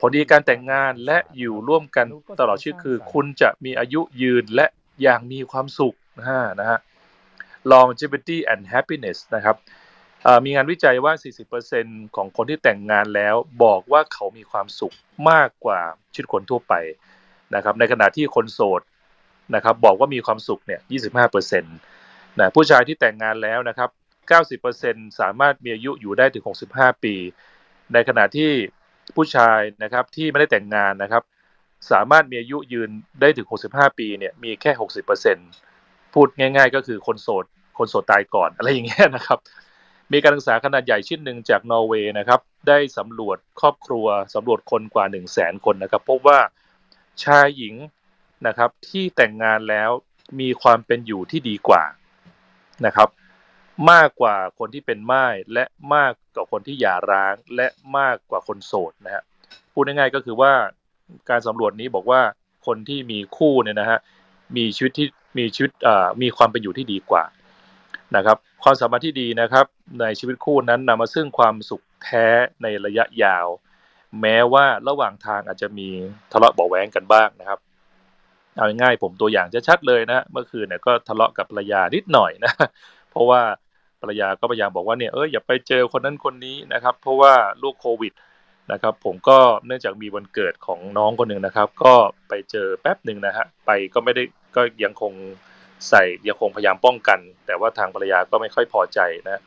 [0.00, 2.06] ผลดีการแต่งงานและอยู่ร่วมกัน
[2.40, 4.66] ตลอดชีวิตคือ คุณจะมีอายุยืนและ
[5.02, 6.78] อย่างมีความสุข นะฮะนะฮะ
[7.72, 9.56] longevity and happiness นะครับ
[10.44, 11.12] มีงานวิจัยว่า
[11.64, 14.94] 40%ของคนที่แต่งงานแล้วบอกว่าเขามีความสุข
[15.30, 15.80] มากกว่า
[16.14, 16.74] ชีวิตคนทั่วไป
[17.54, 18.82] นะครับ ในขณะที่คนโสด
[19.54, 20.80] นะครับบอกว่ามีความสุขเนี่ย
[21.20, 23.90] 25%นะผู้ชายที่แต่งงานแล้วนะครับ
[24.70, 27.14] 90%สามารถมีอายุอยู่ได้ถึง 65 ปี
[27.92, 28.50] ในขณะที่
[29.16, 31.22] ผู้ชายนะครับที่ไม่ได้แต่งงานนะครับ
[31.90, 35.69] สามารถมีอายุยืนได้ถึง 65 ปีเนี่ยมีแค่ 60%
[36.14, 37.44] พูดง่าย ๆ ก็คือคนโสด
[37.78, 39.38] คนโสดตายก่อนอะไรอย่างเงี้ยนะครับ
[40.12, 46.38] มีการศึกษาขนาดใหญ่ชิ้นหนึ่งจากนอร์เวย์นะครับ ได้สำรวจครอบครัวสำรวจคนกว่า 1 0 0 0 0แสนคนนะครับพบว่า
[47.24, 47.74] ชายหญิง
[48.46, 49.90] นะครับที่แต่งงานแล้ว
[50.40, 51.82] มีความเป็นอยู่ที่ดีกว่า
[52.86, 53.08] นะครับ
[53.90, 57.66] มากกว่าคนที่เป็นม่ายและมากกว่าคนที่หย่าร้างและ
[57.98, 59.22] มากกว่าคนโสดนะฮะ
[59.72, 60.52] พูดง่ายๆก็คือว่า
[61.30, 62.20] การสำรวจนี้บอกว่า
[62.66, 63.98] คนที่มีคู่เนี่ยนะฮะ
[64.56, 65.70] มีชีวิตที่ มีชีวิต
[66.22, 67.24] มีความเป็นอยู่ที่ดีกว่า
[68.16, 69.66] นะครับ ความสามารถที่ดีนะครับ
[70.00, 72.26] ในชีวิตคู่นั้นนำมาซึ่งความสุขแท้
[72.62, 73.46] ในระยะยาว
[74.20, 75.88] แม้ว่าระหว่างทางอาจจะมี
[76.32, 77.58] ทะเลาะเบาแหวงกันบ้างนะครับ
[78.56, 82.52] เอาง่ายๆผมตัวอย่างจะชัดเลยนะเมื่อคืนเนี่ยก็ทะเลาะกับภรรยานิดหน่อยนะ
[83.10, 83.40] เพราะว่า
[84.00, 88.12] ภรรยาก็พยายามบอกว่าเนี่ยเอออย่าไปเจอคนนั้นคนนี้นะครับ เพราะว่าลูกโควิด
[88.72, 91.94] นะครับ ผมก็เนื่องจากมีวันเกิดของน้องคนหนึ่งนะครับ ก็
[92.28, 94.22] ไปเจอแป๊บหนึ่งนะฮะไปก็ไม่ได้
[94.56, 95.12] ก็ยังคง
[95.88, 99.42] ใส่ยังคงพยายามป้องกัน แต่ว่าทางภรรยาก็ไม่ค่อยพอใจนะ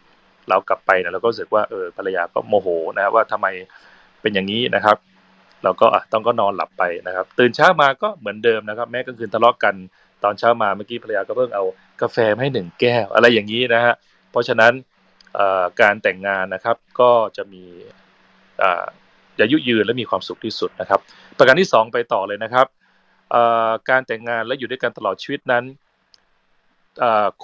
[0.50, 3.48] เรากลับไปนะเราก็รู้สึกว่าเออภรรยาก็โมโหนะว่าทำไม
[4.22, 4.98] เป็นอย่างนี้นะครับ
[5.64, 9.76] เราก็อะต้องก็นอนหลับไปนะครับ ตื่นเช้ามาก็เหมือนเดิมนะครับ แม้กลางคืนทะเลาะกัน
[10.24, 11.64] ตอนเช้ามาเมื่อกี้ภรรยาก็เพิ่งเอา
[12.02, 13.94] กาแฟให้หนึ่งแก้ว อะไรอย่างนี้นะฮะ
[14.32, 14.74] เพราะฉะนั้น
[15.82, 17.66] การแต่งงานนะครับก็จะมี
[19.42, 21.00] อายุยืนและมีความสุขที่สุดนะครับ
[21.38, 22.68] ประการที่ 2 ไปต่อเลยนะครับ
[23.90, 25.64] การแต่งงานและอยู่ด้วยกันตลอดชีวิตนั้น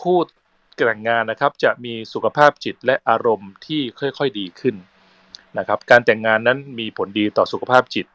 [0.01, 0.19] คู่
[0.75, 4.75] แต่งงานนะครับจะมีสุขภาพจิตและอารมณ์ที่ค่อยๆดีขึ้น
[5.57, 8.05] นะครับการแต่งงานนั้นมีผลดีต่อสุขภาพจิต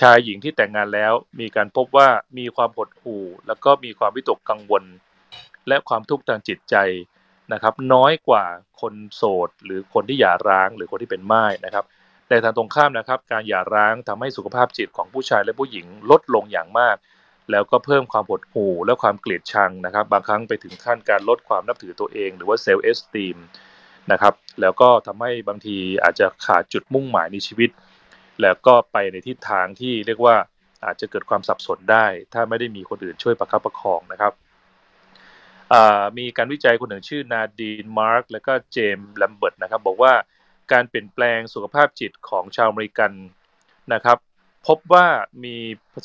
[0.00, 4.84] ชายหญิงที่แต่งงานแล้วมีการพบว่ามีความหดหู่ แล้วก็มีความวิตกกังวล
[5.68, 6.76] และความทุกข์ทางจิตใจ
[7.52, 8.44] นะครับ น้อยกว่า
[8.80, 11.84] คนโสด หรือคนที่หย่าร้างหรือคนที่เป็นม่ายนะครับ
[12.32, 16.96] แต่ทางตรงข้ามนะครับ การหย่าร้างทำให้สุขภาพจิตของผู้ชายและผู้หญิงลดลงอย่างมาก
[17.50, 23.36] แล้วก็เพิ่มความหดหู่และความเกลียดชังนะครับ บางครั้งไปถึงขั้นการลดความนับถือตัวเอง หรือว่าเซลล์เอสตีม
[24.12, 27.70] นะครับแล้วก็ทำให้บางทีอาจจะขาดจุดมุ่งหมายในชีวิต
[28.42, 30.36] แล้วก็ไปในทิศทางที่เรียกว่า
[30.84, 34.32] อาจจะเกิดความสับสนได้ ถ้าไม่ได้มีคนอื่นช่วยประคับประคองนะครับ
[36.18, 40.12] มีการวิจัยคนหนึ่งชื่อนาดีนมาร์กและก็เจมส์แลมเบิร์ตนะครับบอกว่า
[40.72, 43.12] การเปลี่ยนแปลงสุขภาพจิตของชาวอเมริกัน
[43.94, 44.18] นะครับ
[44.66, 45.06] พบว่า
[45.44, 45.56] มี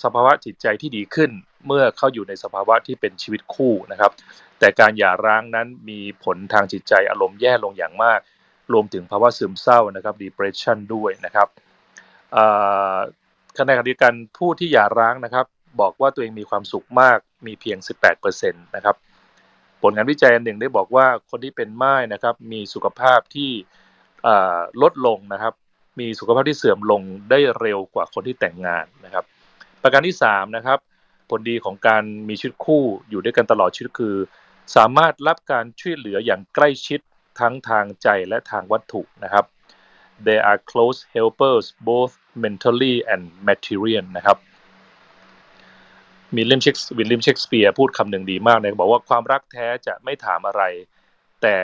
[0.04, 1.32] สภาวะจิตใจที่ดีขึ้น
[1.68, 4.12] เมื่อเข้าอยู่ในสภาวะที่เป็นชีวิตคู่นะครับ
[4.60, 8.20] แต่การหย่าร้างนั้นมีผลทางจิตใจอารมณ์แย่ลงอย่างมาก
[8.74, 11.48] รวมถึงภาวะซึมเศร้านะครับ depression ด้วยนะครับ
[13.58, 15.46] ขณะเดียวกันผู้ที่หย่าร้างนะครับ
[15.82, 17.78] บอกว่าตัวเองมีความสุขมากมีเพียง
[18.18, 18.96] 18%นะครับ
[19.82, 23.52] ผลงานวิจัยอันหนึ่งได้บอกว่าคนที่เป็นม่ายนะครับมีสุขภาพที่
[24.82, 25.54] ลดลงนะครับ
[26.00, 29.26] มีสุขภาพที่เสื่อมลงได้เร็วกว่าคนที่แต่งงานนะครับ
[29.84, 30.80] ประการที่3นะครับ
[31.30, 34.16] ผลดีของการมีชีวิตคู่อยู่ด้วยกันตลอดชีวิตคือ
[34.76, 37.00] สามารถรับการช่วยเหลืออย่างใกล้ชิด
[37.40, 39.46] ทั้งทางใจและทางวัตถุนะครับ
[40.26, 44.38] they are close helpers both mentally and material นะครับ
[46.36, 50.64] มีลิมเชควิลลิมเชคสเปียร์พูดคำหนึ่งดีมากเลยบอกว่าความรักแท้จะไม่ถามอะไร
[51.42, 51.56] แต่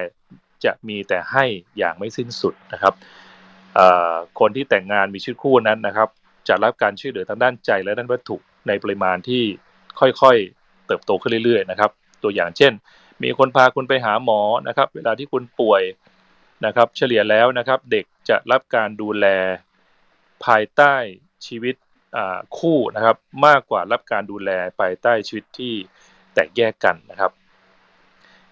[0.65, 1.45] จะมีแต่ให้
[1.77, 2.93] อย่างไม่สิ้นสุดนะครับ
[4.39, 6.09] คนที่แต่งงานมีชีวิตคู่นั้นนะครับ
[6.47, 9.43] จะรับการช่วยเหลือทางด้านใจและด้านวัตถุในปริมาณที่
[9.99, 11.91] ค่อยๆเติบโตขึ้นเรื่อยๆนะครับ
[12.23, 12.73] ตัวอย่างเช่น
[13.23, 15.83] มีคนพาคุณไปหาหมอนะครับ เวลาที่คุณป่วย
[16.65, 19.25] นะครับ เฉลี่ยแล้วนะครับ เด็กจะรับการดูแล
[20.45, 20.95] ภายใต้
[21.47, 21.75] ชีวิต
[22.59, 24.49] คู่นะครับ มากกว่ารับการดูแล
[24.79, 25.73] ภายใต้ชีวิตที่
[26.33, 27.31] แตกแยกกันนะครับ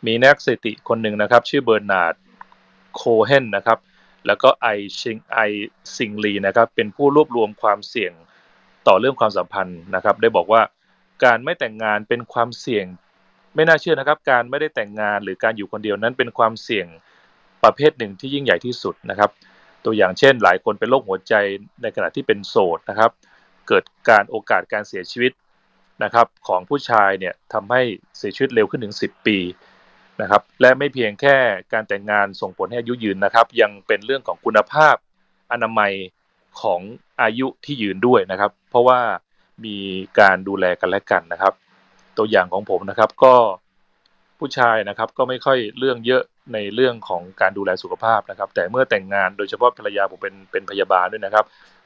[0.06, 2.16] มีนักสถิติคนหนึ่งนะครับ ชื่อเบอร์นาร์ด
[2.96, 3.80] โคเฮนนะครับ
[4.28, 4.68] แล้วก็ไอ
[5.00, 5.40] ชิงไอ
[5.96, 8.14] ซิงลีนะครับ เป็นผู้รวบรวมความเสี่ยง
[8.88, 10.62] ต่อเรื่องความสัมพันธ์นะครับ ได้บอกว่า
[11.24, 12.86] การไม่แต่งงานเป็นความเสี่ยง
[13.56, 16.88] ไม่น่าเชื่อนะครับ การไม่ได้แต่งงานหรือการอยู่คนเดียวนั้นเป็นความเสี่ยง
[17.64, 19.30] ประเภทหนึ่งที่ยิ่งใหญ่ที่สุดนะครับ
[19.86, 21.34] ตัวอย่างเช่น หลายคนเป็นโรคหัวใจ
[21.82, 23.12] ในขณะที่เป็นโสดนะครับ
[23.68, 25.32] เกิดการโอกาสการเสียชีวิต
[26.04, 27.82] นะครับ ของผู้ชายเนี่ยทำให้
[28.18, 29.38] เสียชีวิตเร็วขึ้นถึง 10 ปี
[30.22, 31.36] นะครับและไม่เพียงแค่
[31.74, 34.96] การแต่งงานส่งผลให้อายุยืนนะครับ ยังเป็นเรื่องของคุณภาพ
[35.52, 35.94] อนามัย
[36.62, 36.82] ของ
[37.22, 39.00] อายุที่ยืนด้วยนะครับ เพราะว่า
[39.66, 39.78] มี
[40.20, 41.54] การดูแลกันและกันนะครับ
[42.18, 43.36] ตัวอย่างของผมนะครับก็
[44.40, 51.46] ผู้ชายนะครับก็ไม่ค่อยเรื่องเยอะในเรื่องของการดูแลสุขภาพนะครับ แต่เมื่อแต่งงานโดยเฉพาะภรรยาผมเป็นเป็นพยาบาลด้วยนะครับ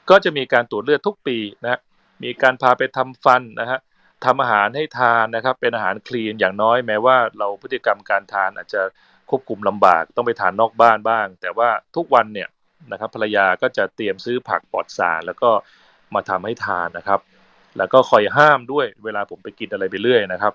[0.09, 1.79] ก็จะมีการตรวจเลือดทุกปีนะ
[2.23, 3.79] มีการพาไปทำฟันนะฮะ
[4.23, 8.82] ทำอาหารให้ทานนะครับ เป็นอาหารคลีนอย่างน้อยแม้ว่าเราพฤติกรรมการทานอาจจะ
[9.30, 12.49] ควบคุมลำบากต้องไปทานนอกบ้านบ้าง แต่ว่าทุกวันเนี่ย
[12.91, 15.49] นะครับภรรยาก็จะเตรียมซื้อผักปลอดสารแล้วก็
[16.15, 17.19] มาทำให้ทานนะครับ
[17.78, 20.54] แล้วก็คอยห้ามด้วยเวลาผมไปกินอะไรไปเรื่อยนะครับ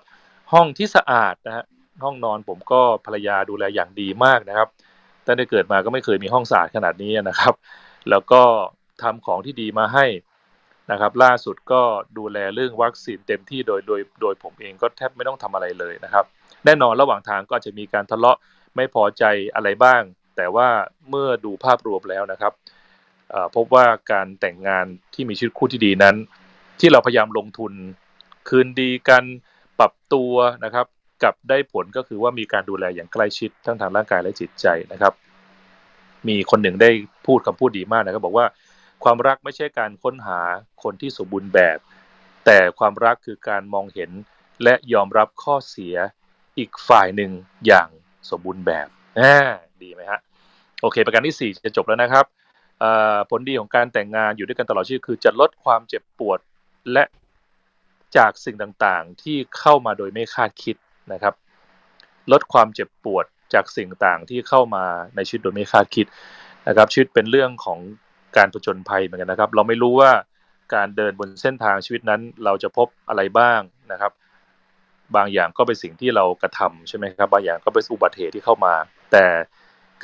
[0.53, 1.65] ห้องที่สะอาดนะฮะ
[2.03, 4.67] ห้องนอนผมก็ภรรยาดูแลอย่างดีมากนะครับ
[5.25, 7.53] ตั้งแต่เกิดมาก็ไม่เคยมีห้องสะอาดขนาดนี้นะครับ
[8.09, 8.41] แล้วก็
[9.03, 10.05] ทำของที่ดีมาให้
[10.91, 11.81] นะครับล่าสุดก็
[12.17, 16.25] ดูแลเรื่องวัคซีนเต็มที่โดยโดยโดยผมเองก็แทบไม่ต้องทำอะไรเลยนะครับ
[16.65, 18.37] แน่นอนระหว่างทางก็จะมีการทะเลาะ
[18.75, 19.23] ไม่พอใจ
[19.55, 20.01] อะไรบ้าง
[20.37, 20.67] แต่ว่า
[21.09, 22.53] เมื่อดูภาพรวมแล้วนะครับ
[23.55, 26.15] พบว่าการแต่งงานที่มีชีวิตคู่ที่ดีนั้น
[26.79, 27.73] ที่เราพยายามลงทุน
[28.49, 29.23] คืนดีกัน
[29.79, 30.33] ปรับตัว
[30.65, 30.85] นะครับ
[31.23, 35.13] กับได้ผลก็คือว่ามีการดูแลอย่างใกล้ชิดทั้งทางร่างกายและจิตใจนะครับ
[36.27, 36.89] มีคนหนึ่งได้
[37.25, 38.45] พูดคำพูดดีมากนะครับ บอกว่า
[39.03, 40.39] ความรักไม่ใช่การค้นหา
[40.83, 41.77] คนที่สมบูรณ์แบบ
[42.45, 44.11] แต่ความรักคือการมองเห็น
[44.63, 45.95] และยอมรับข้อเสีย
[46.57, 47.31] อีกฝ่ายหนึ่ง
[47.65, 47.89] อย่าง
[48.29, 48.87] สมบูรณ์แบบ
[49.83, 50.19] ดีไหมฮะ
[50.81, 52.25] โอเค ประการที่ 4 จะจบแล้วนะครับ
[53.29, 56.39] ผลดีของการแต่งงานอยู่ด้วยกันตลอดชีวิตคือจะลดความเจ็บปวด
[56.93, 57.03] และ
[58.17, 60.75] จากสิ่งต่างๆที่เข้ามาโดยไม่คาดคิด
[61.13, 61.33] นะครับ
[62.31, 64.85] ลดความเจ็บปวดจากสิ่งต่างที่เข้ามา
[65.15, 66.05] ในชีวิตโดยไม่คาดคิด
[66.67, 67.79] นะครับชีวิตเป็นเรื่องของ
[68.37, 70.11] การผจญภัยเหมือนกันนะครับ เราไม่รู้ว่า
[70.73, 73.59] การเดินบนเส้นทางชีวิตนั้น เราจะพบอะไรบ้าง
[73.91, 74.11] นะครับ
[75.15, 78.73] บางอย่างก็เป็นสิ่งที่เรากระทำใช่ไหมครับ บางอย่างก็เป็นอุบัติเหตุที่เข้ามา
[79.11, 79.25] แต่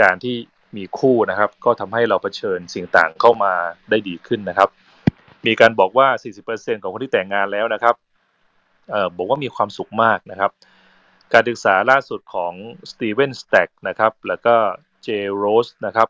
[0.01, 0.35] การที่
[0.77, 3.53] มีคู่นะครับ ก็ทำให้เราเผชิญสิ่งต่างเข้ามา
[3.89, 4.69] ได้ดีขึ้นนะครับ
[5.45, 6.07] มีการบอกว่า
[6.45, 7.95] 40%ของคนที่แต่งงานแล้วนะครับ
[8.89, 10.51] เอ่อบอกว่ามีความสุขมากนะครับ
[11.33, 12.53] การศึกษาล่าสุดของ
[12.91, 14.55] สตีเวนสแต็กนะครับ แล้วก็
[15.03, 16.07] เจโรสนะครับ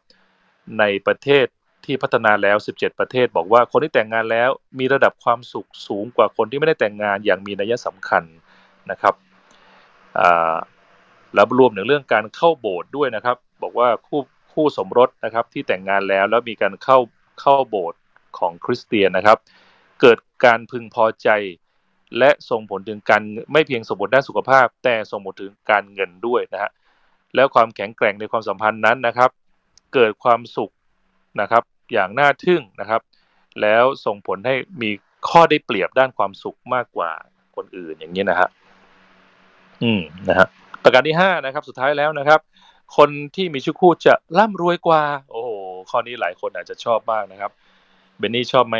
[0.79, 1.47] ในประเทศ
[1.87, 8.23] ที่พัฒนาแล้ว 17 ประเทศ บอกว่าคนที่แต่งงานแล้วมีระดับความสุขสูงกว่าคนที่ไม่ได้แต่งงานอย่างมีนัยสำคัญ
[8.91, 9.15] นะครับ
[11.33, 14.21] แล้วรวมถึงเรื่องการเข้าโบสถ์ด้วยนะครับ บอกว่าคู่
[14.53, 16.97] คู่สมรสนะครับที่แต่งงานแล้วแล้วมีการเข้า
[17.41, 17.99] เข้าโบสถ์
[18.37, 19.37] ของคริสเตียนนะครับ
[20.01, 21.29] เกิดการพึงพอใจ
[22.17, 23.21] และส่งผลถึงการ
[23.51, 26.71] ไม่เพียงส่งผลด้านสุขภาพ แต่ส่งผลถึงการเงินด้วยนะฮะ
[27.35, 29.29] แล้วความแข็งแกร่งในความสัมพันธ์นั้นนะครับ
[29.93, 30.71] เกิดความสุข
[31.41, 33.01] นะครับ อย่างน่าทึ่งนะครับ
[33.61, 34.89] แล้วส่งผลให้มี
[35.29, 37.11] ข้อได้เปรียบด้านความสุขมากกว่า
[37.55, 38.49] คนอื่นอย่างนี้นะฮะ
[39.83, 40.47] อืมนะฮะ
[40.83, 42.39] ประการที่ห้านะครับ สุดท้ายแล้วนะครับ
[42.97, 45.49] คนที่มีชื่อคู่จะร่ำรวยกว่า โอ้โห
[45.89, 47.51] ข้อนี้หลายคนอาจจะชอบมากนะครับ
[48.17, 48.77] เบนนี่ชอบไหม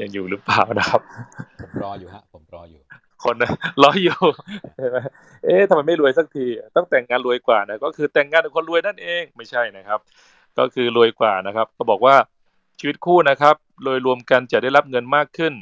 [0.00, 1.00] ยังอยู่หรือเปล่านะครับ
[1.60, 2.80] ผมรออยู่ฮะผมรออยู่
[3.24, 3.50] คนนะ
[3.82, 4.18] รออยู่
[4.76, 4.96] ใช่ไหม
[5.44, 10.00] เอ๊ะทำไมไม่รวยสักที ต้องแต่งงานรวยกว่านะ ก็คือแต่งงานกับคนรวยนั่นเอง ไม่ใช่นะครับ
[10.58, 12.16] ก็คือรวยกว่านะครับ ก็บอกว่า
[12.78, 15.54] ชีวิตคู่นะครับ โดยรวมกันจะได้รับเงินมากขึ้น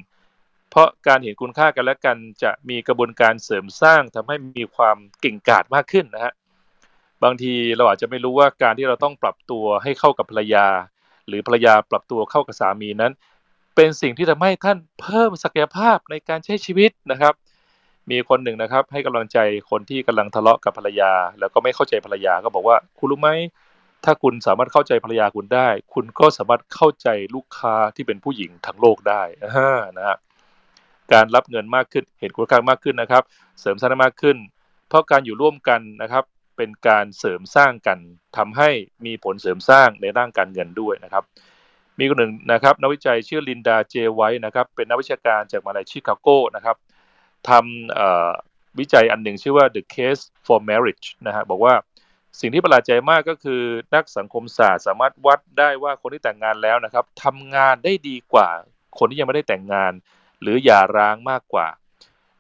[0.71, 6.33] เพราะการเห็นคุณค่ากันและกันจะมีกระบวนการเสริมสร้างทำให้มีความเก่งกาจมากขึ้นนะฮะ
[7.25, 10.67] บางทีเราอาจจะไม่รู้ว่าการที่เราต้องปรับตัวให้เข้ากับภรรยา
[11.29, 13.13] หรือภรรยาปรับตัวเข้ากับสามีนั้น
[13.77, 17.35] เป็นสิ่งที่ทำให้ท่านเพิ่มศักยภาพในการใช้ชีวิตนะครับ
[18.11, 19.39] มีคนหนึ่งนะครับ ให้กำลังใจ
[19.71, 23.31] คนที่กำลังทะเลาะกับภรรยา แล้วก็ไม่เข้าใจภรรยาก็บอกว่าคุณรู้ไหม
[24.05, 30.17] ถ้าคุณสามารถเข้าใจภรรยาคุณได้ คุณก็สามารถเข้าใจลูกค้าที่เป็นผู้หญิงทั้งโลกได้นะฮะ
[31.13, 33.23] การรับเงินมากขึ้นเห็นคุณค่ามากขึ้นนะครับ
[33.61, 34.37] เสริมสร้างมากขึ้น
[34.89, 36.25] เพราะการอยู่ร่วมกันนะครับ
[36.57, 37.99] เป็นการเสริมสร้างกัน
[38.37, 38.71] ทำให้
[39.07, 41.25] มีผลเสริมสร้างในด้านการเงินด้วยนะครับ
[41.99, 46.77] มีคนหนึ่งนะครับ นักวิจัยชื่อลินดาเจไว้นะครับ เป็นนักวิชาการจากมหาลัยชิคาโกนะครับ
[47.49, 51.75] ทำวิจัยอันหนึ่งชื่อว่า the case for marriage นะฮะบอกว่า
[52.41, 53.63] สิ่งที่ประหลาดใจมากก็คือ
[53.95, 58.49] นักสังคมศาสตร์สามารถวัดได้ว่าคนที่แต่งงานแล้วนะครับทำงานได้ดีกว่า
[58.99, 59.93] คนที่ยังไม่ได้แต่งงาน
[60.41, 61.69] หรือหย่าร้างมากกว่า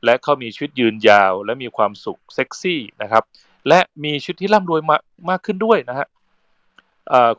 [0.04, 3.24] และเขามีชีวิตยืนยาว และมีความสุขเซ็กซี่นะครับ
[3.68, 4.96] และมีชีวิตที่ร่ำรวยมา
[5.30, 6.06] มากขึ้นด้วยนะฮะ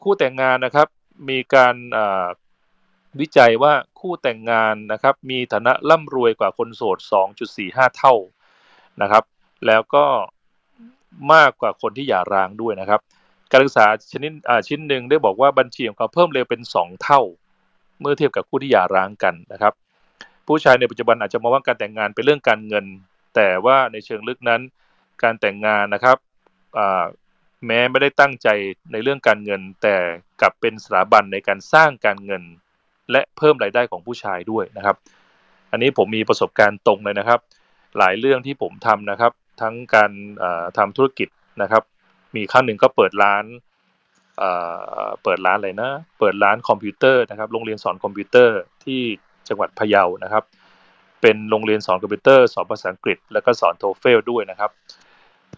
[0.04, 0.88] คู่แต่งงานนะครับ
[1.30, 1.76] มีการ
[3.20, 6.98] วิจัยว่าคู่แต่งงานนะครับ มีฐานะร่ำรวยกว่าคนโสด
[7.48, 8.14] 2.45 เท่า
[9.02, 9.24] นะครับ
[9.68, 10.06] แล้วก็
[11.34, 13.00] มากกว่าคนที่หย่าร้างด้วยนะครับ
[13.52, 14.32] การศึกษาชนิด
[14.68, 17.22] ชิ้นหนึ่งได้บอกว่าบัญชีของเขาเพิ่มเร็วเป็น 2 เท่า
[18.02, 19.74] เมื่อเทียบกับคู่ที่หย่าร้างกันนะครับ
[20.48, 22.86] ผู้ชายในปัจจุบันอาจจะมองว่าการแต่งงานเป็นเรื่องการเงิน
[23.36, 24.62] แต่ว่าในเชิงลึกนั้น
[25.24, 26.18] การแต่งงานนะครับ
[27.66, 28.48] แม้ไม่ได้ตั้งใจ
[28.92, 29.96] ในเรื่องการเงิน แต่
[30.42, 32.44] กลับเป็นสถาบันในการสร้างการเงิน
[33.12, 34.96] และเพิ่มรายได้ของผู้ชายด้วยนะครับ
[35.72, 37.40] อันนี้ผมมีประสบการณ์ตรงเลยนะครับ
[37.98, 40.12] หลายเรื่องที่ผมทำนะครับ ทั้งการ
[40.78, 41.30] ทำธุรกิจ
[41.62, 41.84] นะครับ
[42.36, 43.46] มีครั้งหนึ่งก็เปิดร้าน
[45.24, 49.02] เปิดร้านอะไรนะ เปิดร้านคอมพิวเตอร์นะครับ โรงเรียนสอนคอมพิวเตอร์ที่
[49.48, 50.44] จังหวัดพะเยานะครับ
[51.22, 54.72] เป็นโรงเรียนสอนคอมพิวเตอร์สอนภาษาอังกฤษ แล้วก็สอน TOEFL ด้วยนะครับ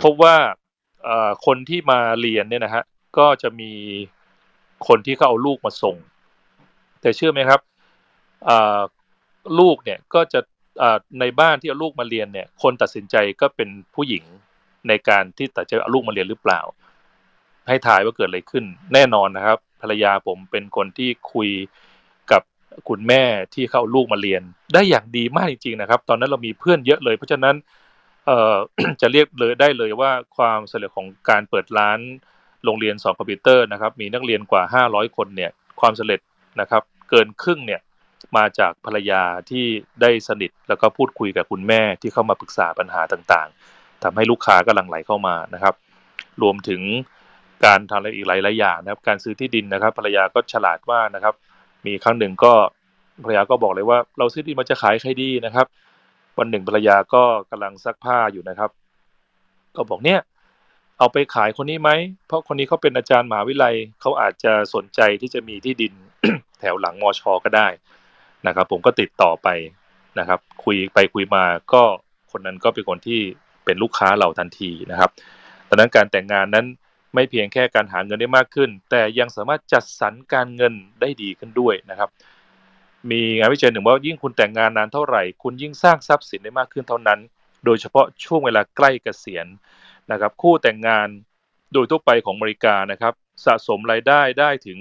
[0.04, 0.36] พบว่า
[1.46, 2.84] คนที่มาเรียนเนี่ยนะฮะ
[3.18, 3.72] ก็จะมี
[4.88, 5.96] คนที่เขาเอาลูกมาส่ง
[7.02, 7.62] แต่เชื่อไหมครับ
[9.60, 10.40] ลูกเนี่ยก็จะ
[11.20, 14.24] ในบ้านที่เอาลูกมาเรียนเนี่ย คนตัดสินใจก็เป็นผู้หญิง
[14.88, 16.62] ในการที่ตัดใจเอาลูกมาเรียนหรือเปล่า
[17.68, 21.50] ให้ถ่ายว่าเกิดอะไรขึ้น แน่นอนนะครับ ภรรยาผมเป็นคนที่คุย
[22.32, 22.42] กับ
[22.90, 24.42] คุณแม่ที่เขาเอาลูกมาเรียน
[24.74, 27.56] ได้อย่างดีมากจริงๆนะครับ ตอนนั้นเรามีเพื่อนเยอะเลย เพราะฉะนั้น
[28.26, 28.56] เอ่อ
[29.02, 32.00] จะเรียกเลยได้เลยว่าความสำเร็จของการเปิดร้าน
[32.66, 36.20] โรงเรียนสอนคอมพิวเตอร์นะครับ มีนักเรียนกว่า 500 คนเนี่ย ความสำเร็จ
[36.62, 37.82] นะครับ เกินครึ่งเนี่ย
[38.38, 39.66] มาจากภรรยาที่
[40.02, 45.76] ได้สนิทแล้วก็พูดคุยกับคุณแม่ที่เข้ามาปรึกษาปัญหาต่างๆทำให้ลูกค้าก็หลั่งไหลเข้ามานะครับ
[46.42, 46.82] รวมถึง
[47.66, 51.34] การทำอะไรอีกหลายๆอย่างนะครับ การซื้อที่ดินนะครับ ภรรยาก็ฉลาดว่านะครับ
[51.86, 52.54] มีครั้งหนึ่งก็
[53.24, 55.68] ภรรยาก็บอกเลยว่า เราซื้อที่มันจะขายใครดีนะครับ
[56.40, 58.70] วันหนึ่งภรรยาก็กำลังซักผ้าอยู่นะครับ
[59.76, 60.20] ก็บอกเนี่ย
[61.00, 61.92] เอาไปขายคนนี้ไหม
[62.28, 65.94] เพราะคนนี้เขาเป็นอาจารย์มหาวิทยาลัยเขาอาจจะสนใจที่จะมีที่ดิน
[66.60, 67.68] แถวหลังมอชอก็ได้
[68.48, 69.48] นะครับ ผมก็ติดต่อไป
[70.20, 71.84] นะครับ คุยไปคุยมาก็
[72.32, 73.22] คนนั้นก็เป็นคนที่
[73.66, 75.12] เป็นลูกค้าเราทันทีนะครับ
[75.70, 76.66] ดังนั้นการแต่งงานนั้น
[77.16, 82.10] ไม่เพียงแค่การหาเงินได้มากขึ้น แต่ยังสามารถจัดสรรการเงินได้ดีขึ้นด้วยนะครับ
[83.12, 87.20] มีงานวิจัยหนึ่งว่ายิ่งคุณแต่งงานนานเท่าไหร่ คุณยิ่งสร้างทรัพย์สินได้มากขึ้นเท่านั้น
[87.66, 89.48] โดยเฉพาะช่วงเวลาใกล้เกษียณ
[90.12, 91.08] นะครับ คู่แต่งงาน
[91.74, 93.14] โดยทั่วไปของอเมริกานะครับ
[93.46, 94.80] สะสมรายได้ได้ถึง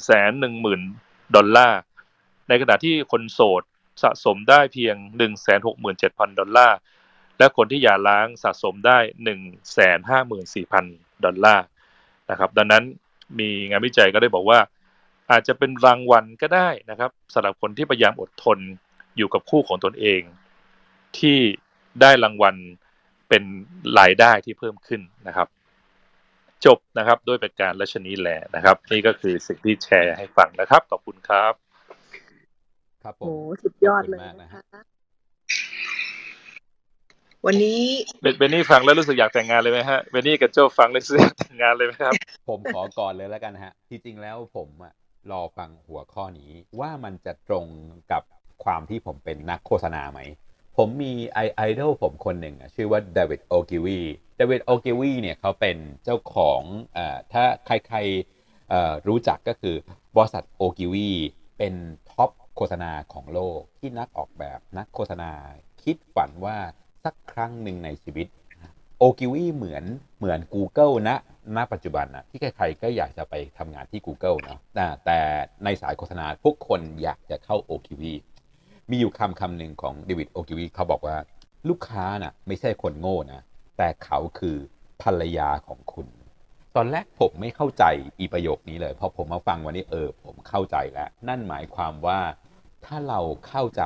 [0.00, 1.80] 410,000 ดอลลาร์
[2.48, 3.62] ในขณะที่คนโสด
[4.02, 4.96] สะสมได้เพียง
[5.68, 6.78] 167,000 ดอลลาร์
[7.38, 8.98] และคนที่หย่าร้างสะสมได้
[10.72, 11.64] 154,000 ดอลลาร์
[12.30, 12.84] นะครับดังนั้น
[13.38, 14.58] มีงานวิจัยก็ได้บอกว่า
[15.30, 18.58] อาจจะเป็นรางวัลก็ได้นะครับสำหรับคนที่พยายามอดทน
[19.16, 20.22] อยู่กับคู่ของตนเอง
[21.18, 21.38] ที่
[22.00, 22.56] ได้รางวัล
[23.28, 23.42] เป็น
[23.98, 25.48] รายได้ที่เพิ่มขึ้นนะครับ
[26.64, 31.67] จบนะครับด้วยประการละชนีแหละนะครับ นี่ก็คือสิ่งที่แชร์ให้ฟังนะครับ ขอบคุณครับ
[33.04, 34.62] ครับผมโอ้สุดยอดเลยนะคะ
[37.46, 37.82] วันนี้
[38.38, 42.14] เบนนี่ฟังแล้วรู้สึกอยากแต่งงานเลยไหมฮะเบนนี่กับโจฟังแล้วรู้สึกอยากแต่งงานเลยไหมครับ
[42.48, 44.92] ผมขอก่อนเลยแล้วกันฮะ ที่จริงแล้วผมอะ
[45.30, 47.66] รอฟังหัวข้อนี้ว่ามันจะตรง
[48.12, 48.22] กับ
[48.64, 50.20] ความที่ผมเป็นนักโฆษณาไหม
[50.76, 53.98] ผมมีไอไอดอลผมคนหนึ่งอะชื่อว่าเดวิดโอกิวี
[54.36, 56.60] เดวิดโอกิวีเนี่ยเขาเป็นเจ้าของ
[56.94, 59.76] เอ่อถ้าใครๆเอ่อรู้จักก็คือ
[60.16, 61.10] บริษัทโอกิวี
[61.58, 61.74] เป็น
[62.07, 62.07] ท็อป
[62.58, 65.32] โฆษณาของโลกที่นักออกแบบนักโฆษณา
[65.82, 66.56] คิดฝันว่า
[67.04, 68.26] สักครั้งหนึ่งในชีวิต
[68.98, 69.84] โอกิวีเหมือน
[70.18, 71.16] เหมือน Google นะ
[71.56, 74.58] ณปัจจุบันนะที่ใครๆก็อยากจะไปทำงานที่ Google เนาะ
[75.04, 75.18] แต่
[75.64, 78.12] ในสายโฆษณาทุกคนอยากจะเข้าโอกิวี
[78.90, 81.16] มีอยู่คำคำหนึ่งของเดวิดโอกิวีเขาบอกว่า
[81.68, 83.42] ลูกค้าน่ะไม่ใช่คนโง่นะ
[83.78, 84.56] แต่เขาคือ
[85.02, 86.06] ภรรยาของคุณ
[86.76, 87.84] ตอนแรกผมไม่เข้าใจ
[88.20, 92.18] อีประโยคนี้เลยพอผมมาฟังวันนี้เออผมเข้าใจแล้ว นั่นหมายความว่า
[92.86, 93.82] ถ้าเราเข้าใจ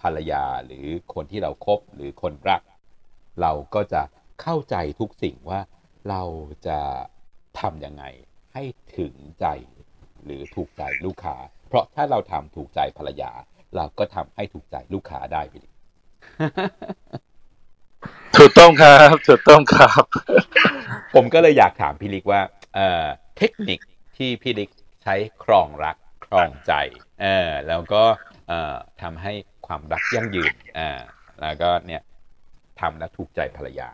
[0.00, 2.62] ภรรยาหรือคนที่เราครบหรือคนรัก
[3.42, 4.02] เราก็จะ
[4.42, 5.60] เข้าใจทุกสิ่งว่า
[6.08, 6.22] เรา
[6.66, 6.78] จะ
[7.60, 8.04] ทำยังไง
[8.54, 8.62] ให้
[8.98, 9.46] ถึงใจ
[10.24, 11.36] หรือถูกใจลูกค้า
[11.68, 13.32] เพราะถ้าเราทำถูกใจภรรยา
[13.76, 15.68] เราก็ทำให้ถูกใจลูกค้าได้ไปดิ
[18.36, 20.04] ถูกต้องครับถูกต้องครับ
[21.14, 22.40] ผมก็เลยอยากถามพี่ลิกว่า
[22.74, 23.06] เอ่อ
[23.38, 23.80] เทคนิค
[24.16, 24.70] ที่พี่ลิก
[25.02, 26.72] ใช้ครองรักครองใจ
[27.20, 28.02] เออแล้วก็
[28.48, 29.32] เอ่อทำให้
[29.66, 30.90] ความรักยั่งยืนอ่า
[31.42, 32.02] แล้วก็เนี่ย
[32.80, 33.88] ทำแล้วถูกใจภรรยา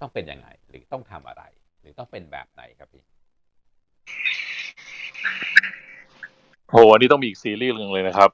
[0.00, 1.42] ต้องเป็นยังไง หรือต้องทำอะไร
[1.80, 3.02] หรือต้องเป็นแบบไหนครับพี่
[6.70, 8.30] โหอันนี้ต้องมีอีกซีรีส์หนึ่งเลยนะครับ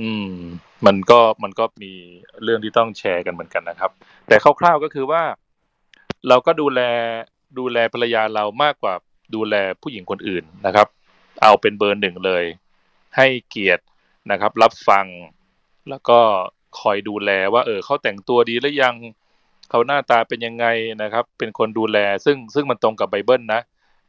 [0.00, 0.30] อืม
[0.86, 1.92] มันก็มันก็มี
[2.42, 3.90] เรื่องที่ต้องแชร์กันเหมือนกันนะครับ
[4.28, 5.22] แต่คร่าวๆก็คือว่า
[6.28, 6.80] เราก็ดูแล
[7.58, 8.94] ดูแลภรรยาเรามากกว่า
[9.34, 10.86] ดูแลผู้หญิงคนอื่นนะครับ
[11.42, 12.44] เอาเป็นเบอร์หนึ่งเลย
[13.16, 13.84] ให้เกียรติ
[14.30, 15.06] นะครับ รับฟัง
[15.90, 16.18] แล้วก็
[16.80, 18.94] คอยดูแลว่า เออเขาแต่งตัวดีหรือยัง
[19.70, 20.66] เขาหน้าตาเป็นยังไง
[21.02, 23.60] นะครับ เป็นคนดูแล ซึ่งซึ่งมันตรงกับไบเบิลนะ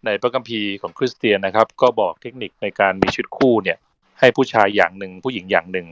[0.06, 3.78] ในพระคัมภีร์ของคริสเตียนนะครับ ก็บอกเทคนิคในการมีชีวิตคู่เนี่ย
[4.20, 5.88] ให้ผู้ชายอย่างหนึ่งผู้หญิงอย่างหนึ่ง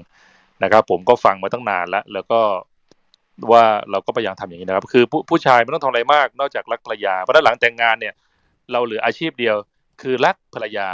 [0.63, 2.39] นะครับ ผมก็ฟังมาตั้งนานแล้ว แล้วก็
[3.52, 8.13] ว่าเราก็พยายามทำอย่างนี้นะครับ คือผู้ผู้ชายไม่ต้องทำอะไรมาก นอกจากรักภรรยาเพราะด้านหลังแต่งงานเนี่ย
[8.71, 9.56] เราเหลืออาชีพเดียว
[10.02, 10.88] คือรักภรรยา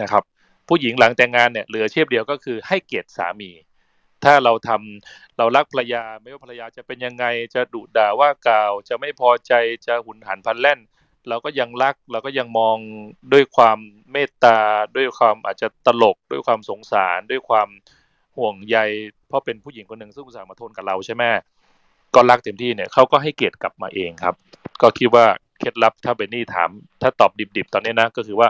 [0.00, 0.22] นะครับ
[0.68, 3.50] ผู้หญิงหลังแต่งงานเนี่ยเหลืออาชีพเดียวก็คือให้เกียรติสามี
[4.24, 7.24] ถ้าเราทำเรารักภรรยาไม่ว่าภรรยาจะเป็นยังไง
[7.54, 9.52] จะดุด่าว่ากล่าว จะไม่พอใจ
[9.86, 10.80] จะหุนหันพันแล่น
[11.28, 12.76] เราก็ยังรักเราก็ยังมอง
[13.32, 13.78] ด้วยความ
[14.12, 14.58] เมตตา
[14.96, 17.68] ด้วยความอาจจะตลกด้วยความสงสารด้วยความ
[18.36, 18.76] ห่วงใย
[19.28, 21.24] เพราะเป็นผู้หญิงคนหนึ่งซึ่งอุตส่าห์มาทนกับเราใช่ไหม
[22.14, 24.34] ก็รักเต็มที่เนี่ยเขาก็ให้เกียรติกลับมาเองครับ
[24.82, 25.24] ก็คิดว่า
[25.58, 26.70] เคล็ดลับถ้าเบนนี่ถาม
[27.02, 28.48] ถ้าตอบดิบๆ ตอนนี้นะ ก็คือว่า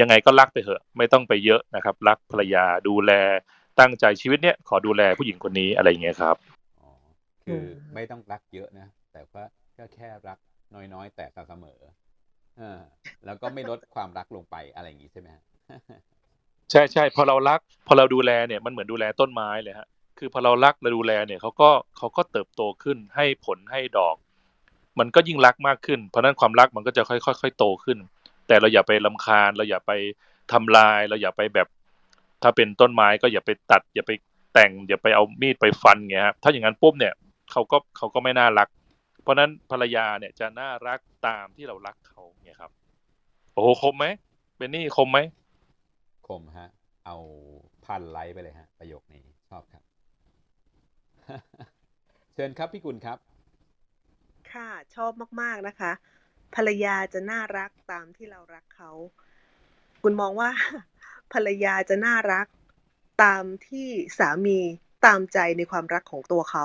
[0.00, 3.12] ยังไงก็รักไปเถอะ ไม่ต้องไปเยอะนะครับ รักภรรยาดูแล
[3.80, 6.36] ตั้งใจชีวิตเนี้ยขอดูแลผู้หญิงคนนี้อะไรอย่างเงี้ยครับ
[6.80, 6.90] อ๋อ
[7.44, 7.62] คือ
[7.94, 9.44] ไม่ต้องรักเยอะนะ แต่ว่า
[9.78, 10.38] ก็แค่รัก
[10.74, 11.78] น้อยๆ แต่เสมอ
[12.58, 12.78] เออ
[13.26, 15.42] แล้วก็ไม่ลดความรักลงไปอะไรอย่างนี้ใช่ไหมฮะ
[16.70, 24.16] ใช่ใช่พอเรารัก พอเราดูแลเนี่ยมันเหมือนดูแลต้นไม้เลยฮะคือพอเรารักและดูแลเนี่ยเขาก็เขาก็เติบโตขึ้นให้ผลให้ดอก
[24.98, 27.98] มันก็ยิ่งรักมากขึ้น เพราะฉะนั้นความรักมันก็จะค่อยๆค่อยๆโตขึ้น
[28.46, 29.92] แต่เราอย่าไปลำคาญ เราอย่าไป
[30.52, 31.68] ทำลาย เราอย่าไปแบบ
[32.42, 34.12] ถ้าเป็นต้นไม้ก็อย่าไปตัด อย่าไป
[34.54, 37.14] แต่ง อย่าไปเอามีดไปฟันเงี้ยครับถ้าอย่างนั้นปุ๊บเนี่ย
[37.52, 38.68] เขาก็เขาก็ไม่น่ารัก
[39.22, 42.70] เพราะฉะนั้นภรรยาเนี่ยจะน่ารักตามที่เรารักเขาเนี่ยครับ
[43.52, 44.06] โอ้โหคมไหม
[44.56, 45.18] เบนนี่คมไหม
[46.28, 46.68] คมฮะ
[47.06, 47.16] เอา
[47.84, 49.82] พันไลค์ไปเลยฮะ ประโยคนี้ชอบครับ
[52.34, 53.18] เชิญครับพี่กุลครับ
[54.52, 55.92] ค่ะชอบมากๆนะคะ
[56.54, 58.90] ภรรยาจะน่ารักตามที่เรารักเขา
[60.02, 60.50] คุณมองว่า
[61.32, 62.46] ภรรยาจะน่ารัก
[63.22, 63.88] ตามที่
[64.18, 64.58] สามี
[65.06, 66.64] ตามใจในความรักของตัวเขา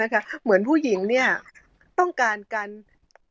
[0.00, 1.28] นะคะ เหมือนผู้หญิงเนี่ย
[1.98, 2.68] ต้องการการ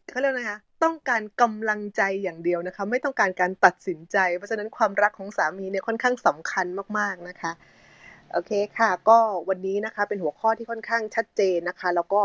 [0.09, 6.65] เขาเรียกนะคะต้องการกำลังใจอย่างเดียวนะคะ ไม่ต้องการการตัดสินใจ เพราะฉะนั้นความรักของสามีเนี่ยค่อนข้างสำคัญ
[6.97, 7.51] มากๆนะคะ
[8.31, 9.17] โอเคค่ะ ก็
[9.49, 12.21] วันนี้นะคะเป็นหัวข้อที่ค่อนข้างชัดเจนนะคะ แล้วก็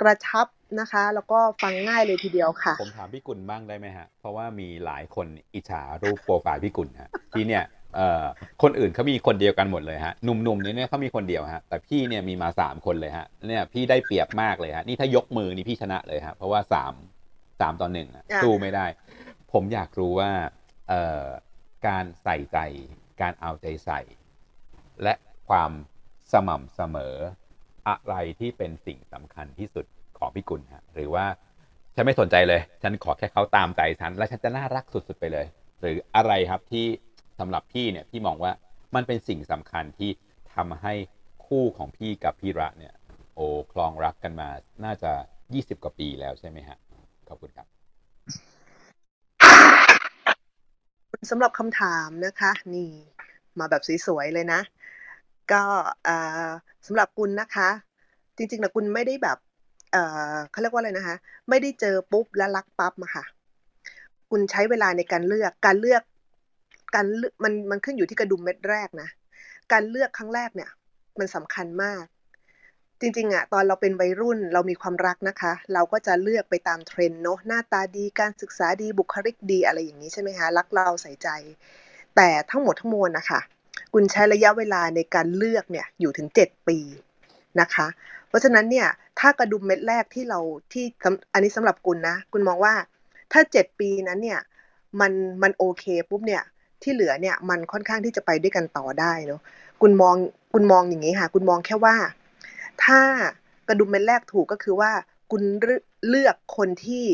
[0.00, 0.46] กระชับ
[0.80, 7.62] นะคะ แล้วก็ฟังง่ายเลยทีเดียวค่ะ ผมถามพี่กุลบ้างได้ไหมฮะ เพราะว่ามีหลายคนอิจฉารูปโปรไฟล์พี่กุลฮะที่เนี่ย
[7.96, 8.24] เอ่อ
[8.62, 16.94] คนอื่นเขามีคนเดียวกันหมดเลยฮะหนุ่มๆเนี่ยเขามีคนเดียวฮะแต่พี่เนี่ยมีมาสามคนเลยฮะเนี่ยพี่ได้เปรียบมากเลยฮะนี่ถ้ายกมือนี่พี่ชนะเลยฮะเพราะว่าสาม
[17.60, 18.86] สามต่อหนึ่งอะอะสู้ไม่ได้
[19.52, 20.30] ผมอยากรู้ว่า
[20.88, 21.24] เอ่อ
[21.86, 22.58] การใส่ใจ
[23.20, 24.00] การเอาใจใส่
[25.02, 25.14] และ
[25.48, 25.70] ความ
[26.32, 27.16] สม่ำเสมอ
[27.88, 29.86] อะไรที่เป็นสิ่งสำคัญที่สุด
[30.20, 31.26] ของพี่กุลฮะหรือว่า
[31.94, 35.46] ฉันไม่สนใจเลย ฉันขอแค่เขาตามใจฉัน และฉันจะน่ารักสุดๆไปเลย
[35.80, 36.86] หรืออะไรครับที่
[37.40, 38.52] สำหรับพี่เนี่ยพี่มองว่า
[38.94, 40.10] มันเป็นสิ่งสำคัญที่
[40.54, 40.94] ทำให้
[41.46, 42.94] คู่ของพี่กับพี่ระเนี่ย
[43.34, 44.48] โอ้คลองรักกันมา
[44.84, 45.12] น่าจะ
[45.48, 46.78] 20กว่าปีแล้วใช่ไหมฮะ
[47.28, 47.66] ขอบคุณครับ
[51.30, 52.90] สำหรับคำถามนะคะ นี่
[53.58, 54.60] มาแบบสวยๆเลยนะ
[55.52, 55.62] ก็
[56.86, 57.68] สำหรับคุณนะคะ
[58.36, 59.38] จริงๆนะคุณไม่ได้แบบ
[59.92, 61.16] เเขาเรียกว่าอะไรนะคะ
[61.48, 63.24] ไม่ได้เจอปุ๊บแล้วรักปั๊บมาค่ะ
[64.30, 66.02] คุณใช้เวลาในการเลือกการเลือก
[66.94, 69.08] การเลือกมันมันขึ้นอยู่ที่กระดุมเม็ดแรกนะ
[69.72, 70.70] การเลือกครั้งแรกเนี่ย
[71.18, 72.04] มันสำคัญมาก
[73.00, 81.28] จริงๆอะตอนเราเป็นวัยรุ่นเรามีความรักนะคะ เราก็จะเลือกไปตามเทรนเนาะหน้าตาดีการศึกษาดีบุคลิกดีอะไรอย่างนี้ใช่ไหมคะรักเราใส่ใจ
[82.16, 83.40] แต่ทั้งหมดทั้งมวลนะคะ
[83.92, 86.78] คุณใช้ระยะเวลาในการเลือกเนี่ยอยู่ถึง 7 ปี
[87.60, 87.86] นะคะ
[88.30, 88.88] เพราะฉะนั้นเนี่ย
[89.20, 90.40] ถ้ากระดุมเม็ดแรกที่เรา
[90.72, 90.84] ที่
[91.32, 92.74] อันนี้สำหรับคุณนะคุณมองว่า
[93.32, 94.40] ถ้า7ปีนั้นเนี่ย
[95.00, 95.12] มัน
[95.42, 96.42] มันโอเคปุ๊บเนี่ย
[96.82, 99.40] ที่เหลือเนี่ยมันค่อนข้างที่จะไปด้วยกันต่อได้เนาะ
[99.82, 100.16] คุณมอง
[100.52, 101.96] คุณมองอย่างนี้ค่ะ คุณมองแค่ว่า
[102.84, 103.00] ถ้า
[103.68, 104.90] กระดุมเม็ดแรกถูกก็คือว่า
[105.30, 105.42] คุณ
[106.08, 107.04] เลือกคนที่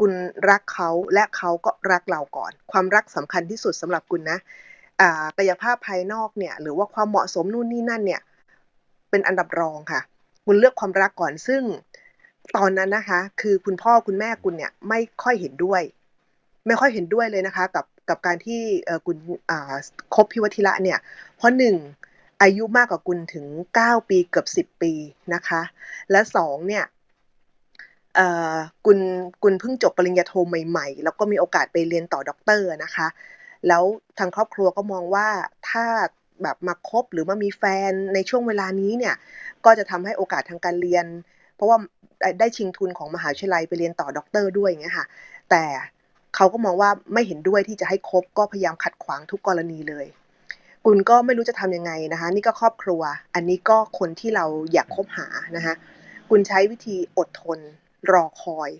[0.00, 0.12] คุณ
[0.50, 4.38] รักเขาและเขาก็รักเราก่อน ความรักสำคัญที่สุดสำหรับคุณนะ
[5.38, 8.20] กายภาพภายนอกเนี่ย หรือว่าความเหมาะสมนู่นนี่นั่นเนี่ย
[9.10, 10.00] เป็นอันดับรองค่ะ
[10.44, 11.62] คุณเลือกความรักก่อนซึ่ง
[12.56, 15.82] ตอนนั้นนะคะ คือคุณพ่อคุณแม่คุณเนี่ยไม่ค่อยเห็นด้วย
[16.66, 18.62] ไม่ค่อยเห็นด้วยเลยนะคะ กับกับการที่
[19.06, 19.16] คุณ
[20.14, 20.98] คบพิวทิระเนี่ย
[21.36, 21.76] เพราะหนึ่ง
[22.42, 24.92] อายุมากกว่าคุณถึงเก้าปีเกือบสิบปี
[25.34, 25.62] นะคะ
[26.10, 26.84] และสองเนี่ย
[28.86, 28.98] คุณ
[29.42, 33.06] คุณเพิ่งจบปริญญาโทใหม่ๆ แล้วก็มีโอกาสไปเรียนต่อด็อกเตอร์นะคะ
[33.68, 33.82] แล้ว
[34.18, 35.28] ทางครอบครัวก็มองว่า
[35.70, 35.84] ถ้า
[36.42, 39.14] แบบมาคบหรือมามีแฟนในช่วงเวลานี้เนี่ย
[39.64, 41.06] ก็จะทำให้โอกาสทางการเรียน
[41.56, 41.78] เพราะว่า
[42.40, 45.06] ได้ชิงทุนของมหาวิทยาลัยไปเรียนต่อด็อกเตอร์ด้วยอย่างเงี้ยค่ะ
[45.50, 45.64] แต่
[46.36, 50.06] เขาก็มองว่าไม่เห็นด้วยที่จะให้ครบก็พยายามขัดขวางทุกกรณีเลย
[50.84, 53.02] คุณก็ไม่รู้จะทำยังไงนะคะ นี่ก็ครอบครัว
[53.34, 55.74] อันนี้ก็คนที่เราอยากคบหานะคะ
[56.30, 57.58] คุณใช้วิธีอดทน
[58.12, 58.70] รอคอย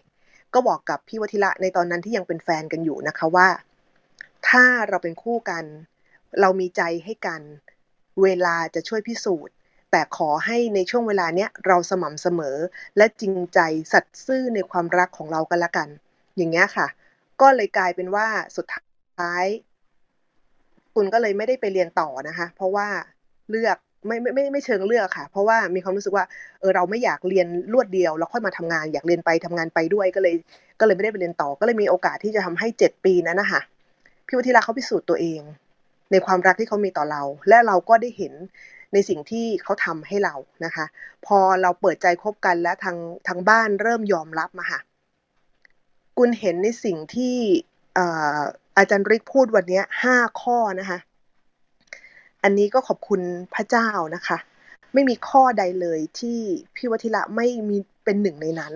[0.54, 3.48] ก็บอกกับพี่วัทิระในตอนนั้นที่ยังเป็นแฟนกันอยู่นะคะว่า
[4.48, 5.64] ถ้าเราเป็นคู่กัน
[6.40, 7.42] เรามีใจให้กัน
[8.22, 9.54] เวลาจะช่วยพิสูจน์
[9.92, 12.56] แต่ขอให้ในช่วงเวลาเนี้ยเราสม่ำเสมอ
[12.96, 13.58] และจริงใจ
[13.92, 15.88] สัตย์ซื่อในความรักของเรากันละกัน
[16.36, 16.86] อย่างเงี้ยค่ะ
[17.40, 18.26] ก็เลยกลายเป็นว่า
[18.56, 19.44] สุดท้าย
[20.94, 22.86] คุณก็เลยไม่ได้ไปเรียนต่อนะคะ เพราะว่า
[23.50, 23.76] เลือก
[24.06, 26.24] ไม่ไม่ไม่ไม่เชิงเลือกค่ะ เพราะว่ามีความรู้สึกว่า
[26.60, 30.34] เออเราไม่อยากเรียนรวดเดียวแล้วค่อยมาทำงานอยากเรียนไปทำงานไปด้วยก็เลย
[30.80, 33.60] ก็เลยไม่ได้ไปเรียนต่อ ก็เลยมีโอกาสที่จะทำให้เจ็ดปีนั้นนะคะ
[34.26, 35.40] พี่วัทิราเขาพิสูจน์ตัวเอง
[36.10, 38.32] ในความรักที่เขามีต่อเรา และเราก็ได้เห็น
[38.92, 40.34] ในสิ่งที่เขาทำให้เรา
[40.64, 40.84] นะคะ
[41.26, 42.96] พอเราเปิดใจคบกันและทาง
[43.28, 44.80] ทางบ้านเริ่มยอมรับมาค่ะ
[46.18, 47.36] คุณเห็นในสิ่งที่
[48.76, 50.98] อาจารย์ริกพูดวันนี้ห้าข้อนะคะ
[52.42, 53.20] อันนี้ก็ขอบคุณ
[53.54, 54.38] พระเจ้านะคะ
[54.94, 56.38] ไม่มีข้อใดเลยที่
[56.76, 58.74] พี่วัทิระไม่มีเป็นหนึ่งในนั้น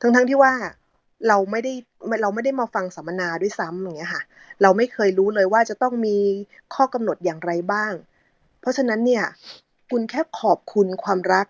[0.00, 0.52] ทั้งๆทที่ว่า
[1.28, 1.72] เราไม่ได้
[2.22, 4.22] เราไม่ได้มาฟังสัมมนาด้วยซ้ำอย่างเงี้ยค่ะ
[4.62, 6.16] เราไม่เคยรู้เลยว่าจะต้องมี
[6.74, 7.92] ข้อกำหนดอย่างไรบ้าง
[8.60, 9.24] เพราะฉะนั้นเนี่ย
[9.90, 11.46] คุณแค่ขอบคุณความรัก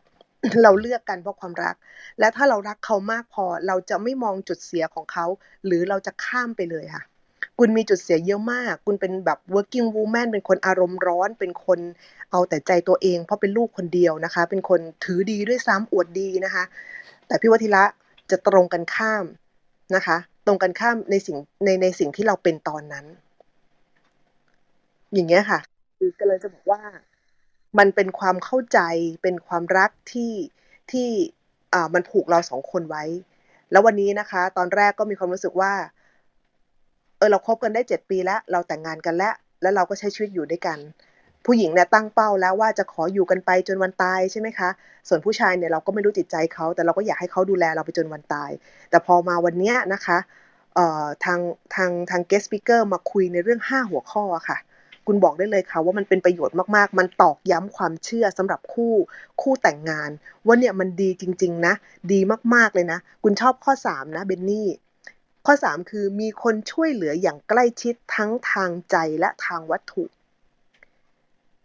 [0.63, 1.75] เราเลือกกันเพราะความรัก
[2.19, 5.27] และถ้าเรารักเขามากพอเราจะไม่มองจุดเสียของเขา
[5.67, 7.03] หรือเราจะข้ามไปเลยค่ะ
[7.59, 11.81] คุณมีจุดเสียเยอะมาก คุณเป็นแบบ working woman เป็นคนอารมณ์ร้อน เป็นคน
[12.31, 16.65] เอาแต่ใจตัวเอง เพราะเป็นลูกคนเดียวนะคะ เป็นคนถือดีด้วยซ้ำอวดดีนะคะ
[17.27, 17.85] แต่พี่วัทิระ
[18.31, 19.25] จะตรงกันข้าม
[19.95, 23.07] นะคะ ตรงกันข้ามในสิ่งในในสิ่งที่เราเป็นตอนนั้น
[25.15, 25.61] อย่างเงี้ยค่ะ
[26.03, 26.83] คือก็เลยจะบอกว่า
[27.79, 28.81] มันเป็นความเข้าใจ
[29.23, 30.33] เป็นความรักที่
[30.91, 31.09] ที่
[31.75, 33.05] อ่ามันผูกเราสองคนไว้
[33.71, 35.73] แล้ววันนี้นะคะ ตอนแรกก็มีความรู้สึกว่า
[37.19, 40.79] เออเราคบกันได้เจ็ดปีแล้ว เราแต่งงานกันแล้ว แล้วเราก็ใช้ชีวิตอยู่ด้วยกัน
[41.47, 44.71] ผู้หญิงเนี่ยตั้งเป้าแล้วว่าจะขออยู่กันไปจนวันตายใช่ไหมคะ
[45.09, 48.51] ส่วนผู้ชายเนี่ยเราก็ไม่รู้จิตใจเขาแต่เราก็อยากให้เขาดูแลเราไปจนวันตาย
[48.91, 50.19] แต่พอมาวันนี้นะคะ
[50.75, 51.41] เอ่อทาง
[51.75, 54.59] ทางทาง guest speaker มาคุยในเรื่อง 5 หัวข้อค่ะ
[55.13, 58.95] คุณบอกได้เลยค่ะว่ามันเป็นประโยชน์มากๆ มันตอกย้ำความเชื่อสำหรับคู่
[59.43, 60.11] คู่แต่งงาน
[60.47, 61.75] ว่าเนี่ยมันดีจริง ๆ นะ
[62.13, 62.21] ดี
[62.55, 64.69] มากๆเลยนะ คุณชอบข้อ 3 นะเบนนี่
[65.47, 70.05] ข้อ 3 คือมีคนช่วยเหลืออย่างใกล้ชิดทั้งทางใจและทางวัตถุ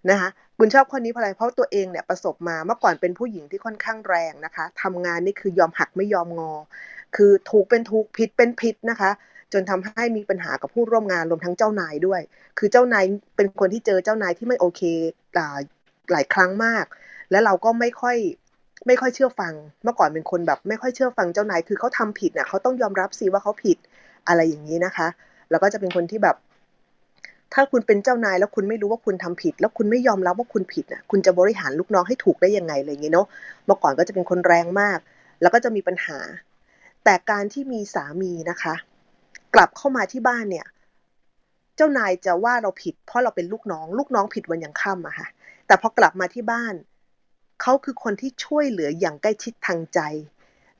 [0.09, 6.53] นะคะคุณชอบข้อนี้เพราะอะไรเพราะตัวเองเนี่ยประสบมาเมื่อก่อนเป็นผู้หญิงที่ค่อนข้างแรงนะคะทำงานนี่คือยอมหักไม่ยอมงอ
[7.15, 9.11] คือถูกเป็นถูกผิดเป็นผิดนะคะ
[9.53, 12.21] จนทำให้มีปัญหากับผู้ร่วมงานรวมทั้งเจ้านายด้วย
[12.59, 13.03] คือเจ้านาย
[13.35, 14.81] เป็นคนที่เจอเจ้านายที่ไม่โอเค
[16.11, 16.85] หลายครั้งมาก
[17.31, 18.17] แล้วเราก็ไม่ค่อย
[18.87, 23.77] ไม่ค่อยเชื่อฟัง เมื่อก่อนเป็นคนแบบไม่ค่อยเชื่อฟังเจ้านาย คือเขาทำผิดเน่ยเขาต้องยอมรับสิว่าเขาผิด
[24.27, 25.07] อะไรอย่างนี้นะคะ
[25.49, 26.35] แล้วก็จะเป็นคนที่แบบ
[27.53, 33.27] ถ้าคุณเป็นเจ้านายแล้วคุณไม่รู้ว่าคุณทำผิด แล้วคุณไม่ยอมรับว่าคุณผิดน่ะคุณจะบริหารลูกน้องให้ถูกได้ยังไงอะไรอย่างเงี้เนาะ
[33.65, 34.99] เมื่อก่อนก็จะเป็นคนแรงมาก
[35.41, 36.17] แล้วก็จะมีปัญหา
[37.03, 38.75] แต่การที่มีสามีนะคะ
[39.55, 40.67] กลับเข้ามาที่บ้านเนี่ย
[41.75, 45.27] เจ้านายจะว่าเราผิด เพราะเราเป็นลูกน้อง ลูกน้องผิดวันยังค่ำอะค่ะ
[45.67, 46.75] แต่พอกลับมาที่บ้าน
[47.61, 49.99] เขาคือคนที่ช่วยเหลืออย่างใกล้ชิดทางใจ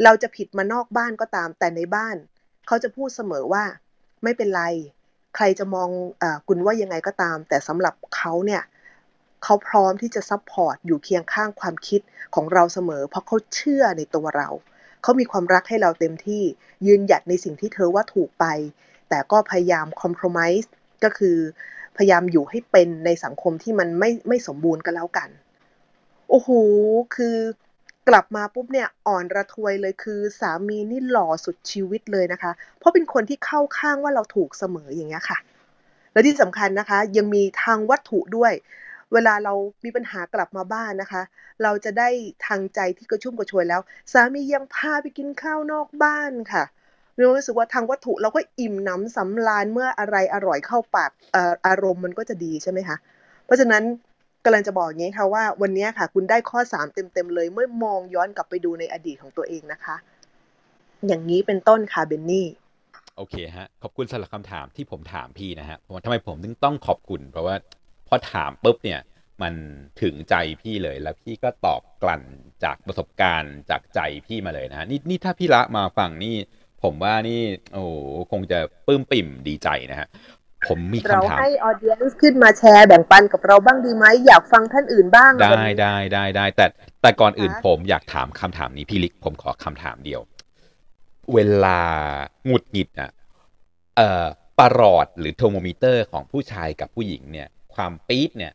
[0.03, 2.15] เราจะผิดมานอกบ้านก็ตาม แต่ในบ้าน
[2.67, 3.63] เขาจะพูดเสมอว่า
[4.23, 4.63] ไม่เป็นไร
[5.35, 5.89] ใครจะมอง
[6.21, 8.63] ออคุณว่ายังไงก็ตาม แต่สำหรับเขาเนี่ย
[9.43, 12.01] เขาพร้อมที่จะ support อยู่เคียงข้างความคิด
[12.35, 14.49] ของเราเสมอ เพราะเขาเชื่อในตัวเรา
[15.05, 16.43] เขามีความรักให้เราเต็มที่
[16.87, 18.45] ยืนหยัดในสิ่งที่เธอว่าถูกไป
[19.09, 20.67] แต่ก็พยายามคอม p r o m i s e
[21.03, 21.37] ก็คือ
[21.97, 25.29] พยายามอยู่ให้เป็นในสังคมที่มันไม่ไม่สมบูรณ์ก็แล้วกัน
[26.29, 26.49] โอ้โห
[27.15, 27.37] คือ
[28.09, 35.37] กลับมาปุ๊บเนี่ยอ่อนระทวยเลยคือสามีนี่หล่อสุดชีวิตเลยนะคะ เพราะเป็นคนที่เข้าข้างว่าเราถูกเสมออย่างเงี้ยค่ะ
[36.11, 38.53] และที่สำคัญนะคะ ยังมีทางวัตถุด้วย
[39.13, 39.53] เวลาเรา
[39.85, 41.21] มีปัญหากลับมาบ้านนะคะ
[41.63, 42.09] เราจะได้
[42.47, 43.81] ทางใจที่กระชุ่มกระชวยแล้ว
[44.13, 46.63] สามียังพาไปกินข้าวนอกบ้านค่ะ
[47.15, 51.37] เรารู้สึกว่าทางวัตถุเราก็อิ่มหน้ำสำราญเมื่ออะไรอร่อยเข้าปากอ
[51.67, 52.97] อารมณ์มันก็จะดีใช่ไหมคะ
[53.45, 53.83] เพราะฉะนั้น
[54.45, 59.95] กำลังจะบอกอย่างนี้ค่ะว่าวันนี้ค่ะ คุณได้ข้อสามเต็มๆเลย เมื่อมองย้อนกลับไปดูในอดีตของตัวเองนะคะ
[61.07, 62.47] อย่างนี้เป็นต้นค่ะเบนนี่
[63.17, 67.55] โอเคฮะ ขอบคุณสำหรับคำถามที่ผมถามพี่นะฮะทำไมผมถึงต้องขอบคุณ เพราะว่า
[68.07, 69.01] พอถามปุ๊บเนี่ย
[69.41, 69.53] มัน
[70.01, 72.23] ถึงใจพี่เลยแล้วพี่ก็ตอบกลั่น
[72.63, 76.35] จากประสบการณ์จากใจพี่มาเลยนะฮะนี่นี่ถ้าพี่ละมาฟังนี่
[76.83, 77.41] ผมว่านี่
[77.73, 77.93] โอ้โห
[78.31, 80.07] คงจะปลื้มปิ่มดีใจนะฮะ
[80.67, 86.65] ผมมีเราคำถามให้ออเดียนขึ้นมาแชร์แบ่งปันกับเราบ้างดีไหมอยากฟังท่านอื่นบ้าง ได้วันนี้ได้ได้ได้แต่
[87.01, 90.21] แต่ก่อนอื่นคะผมอยากถามคำถามนี้พี่ลิกผมขอคำถามเดียว
[91.33, 91.79] เวลา
[92.45, 93.11] หงุดหงิดอะ
[93.97, 94.25] เอ่อ
[94.59, 98.53] ประหลอดหรือโทรโมมิเตอร์ของผู้ชายกับผู้หญิงเนี่ย ความปี๊ดเนี่ย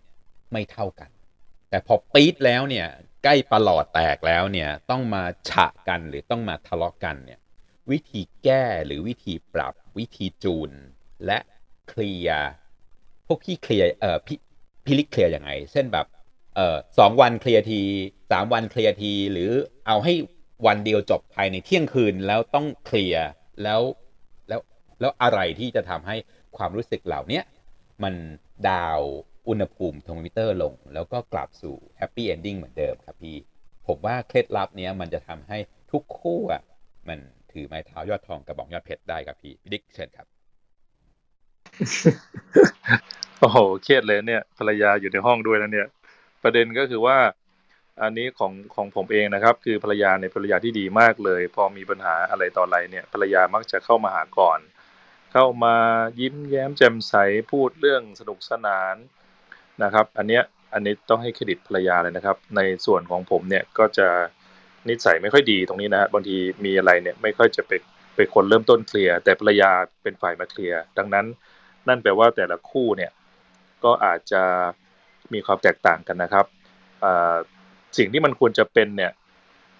[0.52, 1.10] ไม่เท่ากัน
[1.70, 2.86] แต่พอปี๊ดแล้วเนี่ย
[3.24, 7.40] ใกล้ประหลอดแตกแล้วเนี่ยต้องมาฉะกันหรือต้องมาทะเลาะกันเนี่ย
[7.90, 10.70] วิธีแก้หรือวิธีปรับวิธีจูน
[11.26, 11.38] และ
[11.88, 12.30] เคลีย
[13.26, 14.38] พวกพี่เคลียเอ่อพี่
[14.84, 16.06] พี่ลิกเคลียยังไง เช่นแบบ
[16.56, 17.82] เอ่อสองวันเคลียที
[18.32, 19.50] สามวันเคลียที หรือ
[19.86, 20.12] เอาให้
[20.66, 23.16] วันเดียวจบภายในเที่ยงคืนแล้วต้องเคลีย
[23.62, 23.80] แล้ว
[24.48, 24.60] แล้ว
[25.00, 26.16] แล้วอะไรที่จะทำให้
[26.56, 27.44] ความรู้สึกเหล่าเนี้ย
[28.02, 28.14] มัน
[28.68, 29.00] down
[29.48, 33.36] อุณหภูมิเทอร์โมมิเตอร์ลง แล้วก็กลับสู่ happy ending เหมือนเดิมครับพี่
[33.86, 35.58] ผมว่าเคล็ดลับเนี้ยมันจะทำให้
[35.92, 36.62] ทุกคู่อะ
[37.08, 37.18] มัน
[37.52, 40.26] ถือไม้เท้ายอดทองกระบองยอดเพชรได้ครับพี่พี่ดิกเชิญครับ
[43.40, 45.88] โอ้โหเครียดเลยเนี่ย ภรรยาอยู่ในห้องด้วยนะเนี่ย
[46.42, 47.18] ประเด็นก็คือว่า
[48.02, 54.58] อันนี้ของของผมเองนะครับ คือภรรยาเนี่ยภรรยาที่ดีมากเลย พอมีปัญหาอะไรต่ออะไรเนี่ย ภรรยามักจะเข้ามาหาก่อน
[55.32, 55.76] เข้ามา
[56.20, 57.14] ยิ้มแย้มแจ่มใส
[57.50, 58.94] พูดเรื่องสนุกสนาน
[59.82, 60.42] นะครับ อันเนี้ย
[60.74, 64.08] อันนี้ต้องให้เครดิตภรรยาเลยนะครับ ในส่วนของผมเนี่ยก็จะ
[64.88, 67.72] นิสัยไม่ค่อยดีตรงนี้นะบางทีมีอะไรเนี่ยไม่ค่อยจะไป
[68.16, 69.70] เป็นคนเริ่มต้นเคลียร์แต่ภรรยา
[70.02, 71.26] เป็นฝ่ายมาเคลียร์ดังนั้น
[71.88, 73.10] นั่นแปลว่าแต่ละคู่เนี่ย
[73.84, 74.42] ก็อาจจะ
[75.32, 76.46] มีความแตกต่างกันนะครับ
[77.98, 79.12] สิ่งที่มันควรจะเป็นเนี่ย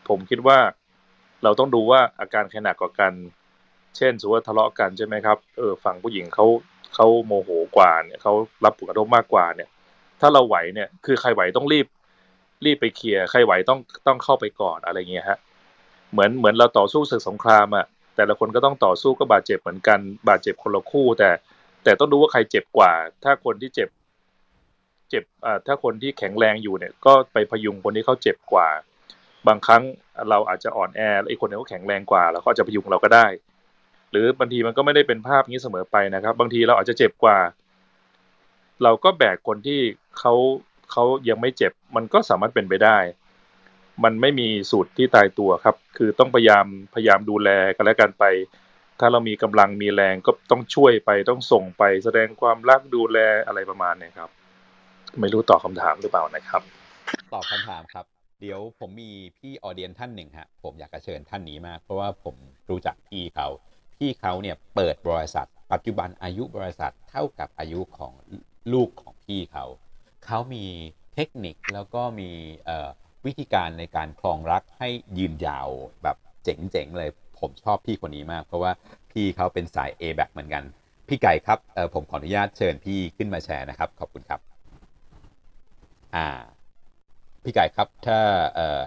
[0.09, 0.59] ผมคิดว่า
[1.43, 3.13] เราต้องดูว่าอาการใครหนักกว่ากัน
[3.97, 6.47] เช่นสมมติว่าทะเลาะกันใช่ไหมครับเออฝั่งผู้หญิงเขา
[6.95, 8.33] เขาโมโหกว่าเนี่ยเขา
[8.65, 9.69] รับผลกระทบมากกว่าเนี่ย
[10.21, 11.87] ถ้าเราไหวเนี่ยคือใครไหวต้องรีบ
[12.65, 15.39] รีบไปเคลียร์ใครไหวต้องต้องเข้าไปก่อนอะไรเงี้ยฮะ
[16.13, 17.87] เหมือนเหมือนเราต่อสู้ศึกสงครามอะ
[18.17, 21.31] แต่ละคนก็ต้องต่อสู้ก็บาดเจ็บเหมือนกัน บาดเจ็บคนละคู่ แต่
[21.85, 22.93] แต่ต้องดูว่าใครเจ็บกว่า
[23.25, 23.89] ถ้าคนที่เจ็บ
[25.11, 28.69] เจ็บอ่าถ้าคนที่แข็งแรงอยู่เนี่ย ก็ไปพยุงคนที่เขาเจ็บกว่า
[29.49, 29.83] บางครั้ง
[30.31, 33.27] เราอาจจะอ่อนแอแล้วไอ้คนที่เขาแข็งแรงกว่า แล้วเขาอาจจะพยุงเราก็ได้
[34.11, 37.39] หรือบางทีมันก็ไม่ได้เป็นภาพนี้เสมอไปนะครับ บางทีเราอาจจะเจ็บกว่า
[38.83, 39.81] เราก็แบกคนที่
[40.19, 40.35] เขา
[40.93, 42.99] เขายังไม่เจ็บ มันก็สามารถเป็นไปได้
[44.05, 48.25] มันไม่มีสูตรที่ตายตัวครับ คือต้องพยายามพยายามดูแลกันและกันไป
[49.01, 54.31] ถ้าเรามีกำลังมีแรงก็ต้องช่วยไปต้องส่งไป แสดงความรักดูแลอะไรประมาณเนี้ครับ
[55.21, 56.63] ไม่รู้ตอบคำถามหรือเปล่านะครับ
[57.33, 58.05] ตอบคำถามครับ
[58.41, 62.35] เดี๋ยวผมมีพี่ออเดียนท่านหนึ่งฮะผมอยากจะเชิญท่านนี้มาก เพราะว่าผม
[62.71, 63.49] รู้จักพี่เขา
[64.01, 68.13] พี่เขาเนี่ยเปิดบริษัท ปัจจุบันอายุบริษัทเท่ากับอายุของ
[68.73, 69.65] ลูกของพี่เขา
[70.25, 70.65] เขามี
[71.15, 72.31] เทคนิคแล้วก็มี
[73.27, 74.89] วิธีการในการครองรักให้
[75.19, 75.69] ยืนยาว
[76.03, 78.73] แบบเจ๋งๆเลยผมชอบพี่คนนี้มาก เพราะว่า
[79.13, 80.65] พี่เขาเป็นสาย A แบเหมือนกัน
[81.09, 81.59] พี่ไก่ครับ
[81.95, 84.41] ผมขออนุญาตเชิญพี่ขึ้นมาแชร์นะครับ ขอบคุณครับ
[86.17, 86.29] อ่า
[87.45, 88.19] พี่ไก่ครับถ้า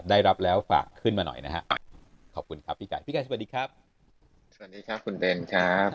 [0.09, 1.63] ได้รับแล้วฝากขึ้นมาหน่อยนะฮะ
[2.35, 3.82] ขอบคุณครับพี่ไก่พี่ไก่สวัสดีครับ
[4.65, 5.89] วัสดีครับคุณเบนครับ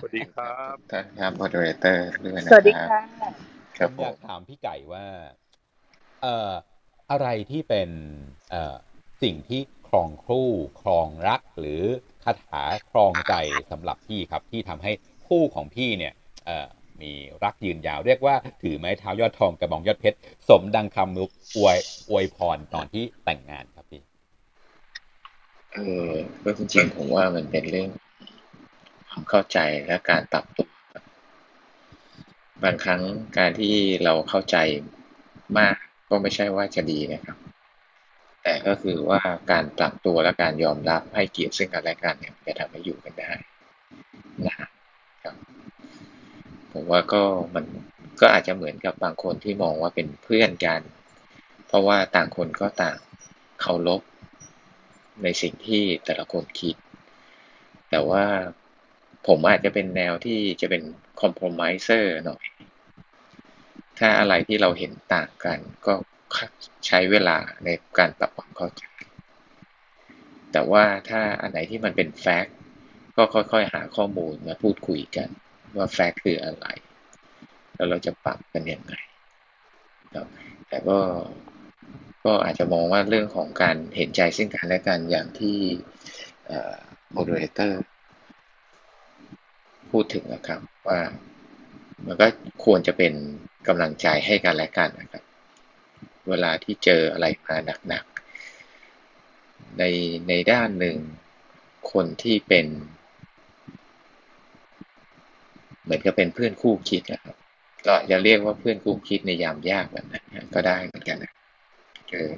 [0.00, 3.30] สวัสดีครับท่านครับมอดเรเตอร์ด้วยนะสวัสดีครับค่ะ
[3.78, 5.06] ครับผมผอยามกถามพี่ไก่ว่า
[6.22, 6.52] เอ่อ
[7.10, 7.90] อะไรที่เป็น
[8.50, 8.76] เอ่อ
[9.22, 10.48] สิ่งที่ครองคู่
[10.80, 11.82] ครองรักหรือ
[12.24, 13.34] คาถาครองใจ
[13.70, 14.92] สำหรับพี่ครับ ที่ทำให้
[15.28, 16.12] คู่ของพี่เนี่ย
[16.46, 16.68] เอ่อ
[17.02, 17.12] มี
[17.44, 21.78] รักยืนยาวเรียกว่าถือไม้เท้ายอดทองกระบองยอดเพชรสมดังคำนุกอวย
[22.10, 24.02] อวยพรตอนที่แต่งงานครับพี่
[25.74, 26.12] เออ
[26.44, 27.88] ก็จริงๆผมว่ามันเป็นเรื่อง
[29.18, 31.02] ความเข้าใจและการปรับตัวบ
[32.64, 33.02] บางครั้ง
[33.38, 34.56] การที่เราเข้าใจ
[35.58, 35.76] มาก
[36.08, 37.36] ก็ไม่ใช่ว่าจะดีนะครับ
[38.42, 39.20] แต่ก็คือว่า
[39.52, 43.32] การปรับตัวและการยอมรับให้เกียรติซึ่งกันและกันเนี่ยจะทำให้อยู่กันได้
[44.46, 44.60] นะค
[45.26, 45.34] รับ
[46.72, 47.22] ผมว่าก็
[47.54, 47.64] มัน
[48.20, 50.80] ก็อาจจะเหมือนกับบางคนที่มองว่าเป็นเพื่อนกัน
[51.66, 52.98] เพราะว่าต่างคนก็ต่าง
[53.60, 54.02] เคารพ
[55.22, 56.76] ในสิ่งที่แต่ละคนคิด
[57.90, 58.24] แต่ว่า
[59.26, 60.82] ผมอาจจะเป็นแนวที่จะเป็น
[61.20, 62.44] คอม p r o m i s e r หน่อย
[63.98, 65.94] ถ้าอะไรที่เราเห็นต่างกัน ก็
[66.86, 68.84] ใช้เวลาในการปรับความเข้าใจ
[70.52, 72.56] แต่ว่าถ้าอันไหนที่มันเป็นแฟกต์
[73.16, 75.28] ก็ค่อยๆ หาข้อมูลมาพูดคุยกัน
[75.76, 76.66] ว่าแฟกต์คืออะไร
[77.74, 78.94] แล้วเราจะปรับกันยังไง
[80.68, 80.98] แต่ก็
[82.24, 85.58] ก็อาจจะมองว่าเรื่องของการเห็นใจซึ่งกันและกันอย่างที่
[87.12, 87.80] moderator
[89.92, 91.00] พูดถึงนะครับว่า
[92.06, 92.26] มันก็
[92.64, 93.12] ควรจะเป็น
[93.68, 95.22] กำลังใจให้กันและกันนะครับ
[96.28, 97.56] เวลาที่เจออะไรมา
[97.88, 99.82] หนักๆใน
[100.28, 100.96] ในด้านหนึ่ง
[101.92, 102.66] คนที่เป็น
[105.82, 107.36] เหมือนกับเป็นเพื่อนคู่คิดนะครับ
[107.86, 110.24] ก็จะเรียกว่าเพื่อนคู่คิดในยามยากแบบนั้น
[110.54, 111.32] ก็ได้เหมือนกันนะ
[112.10, 112.28] เจอ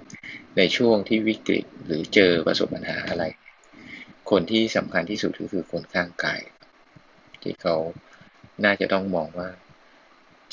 [0.57, 3.25] ในช่วงที่วิกฤตหรือเจอประสบปัญหาอะไร
[4.31, 6.41] คนที่สำคัญที่สุดก็คือคนข้างกาย
[7.43, 7.77] ที่เขา
[8.65, 9.49] น่าจะต้องมองว่า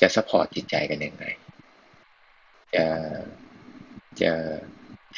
[0.01, 1.25] จะสปอร์ตจิตใจกันยังไง
[2.75, 2.85] จะ
[4.21, 4.31] จะ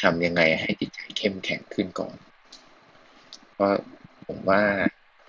[0.01, 2.15] ทำยังไงให้จิตใจเข้มแข็งขึ้นก่อน
[3.53, 3.74] เพราะ
[4.26, 4.63] ผมว่า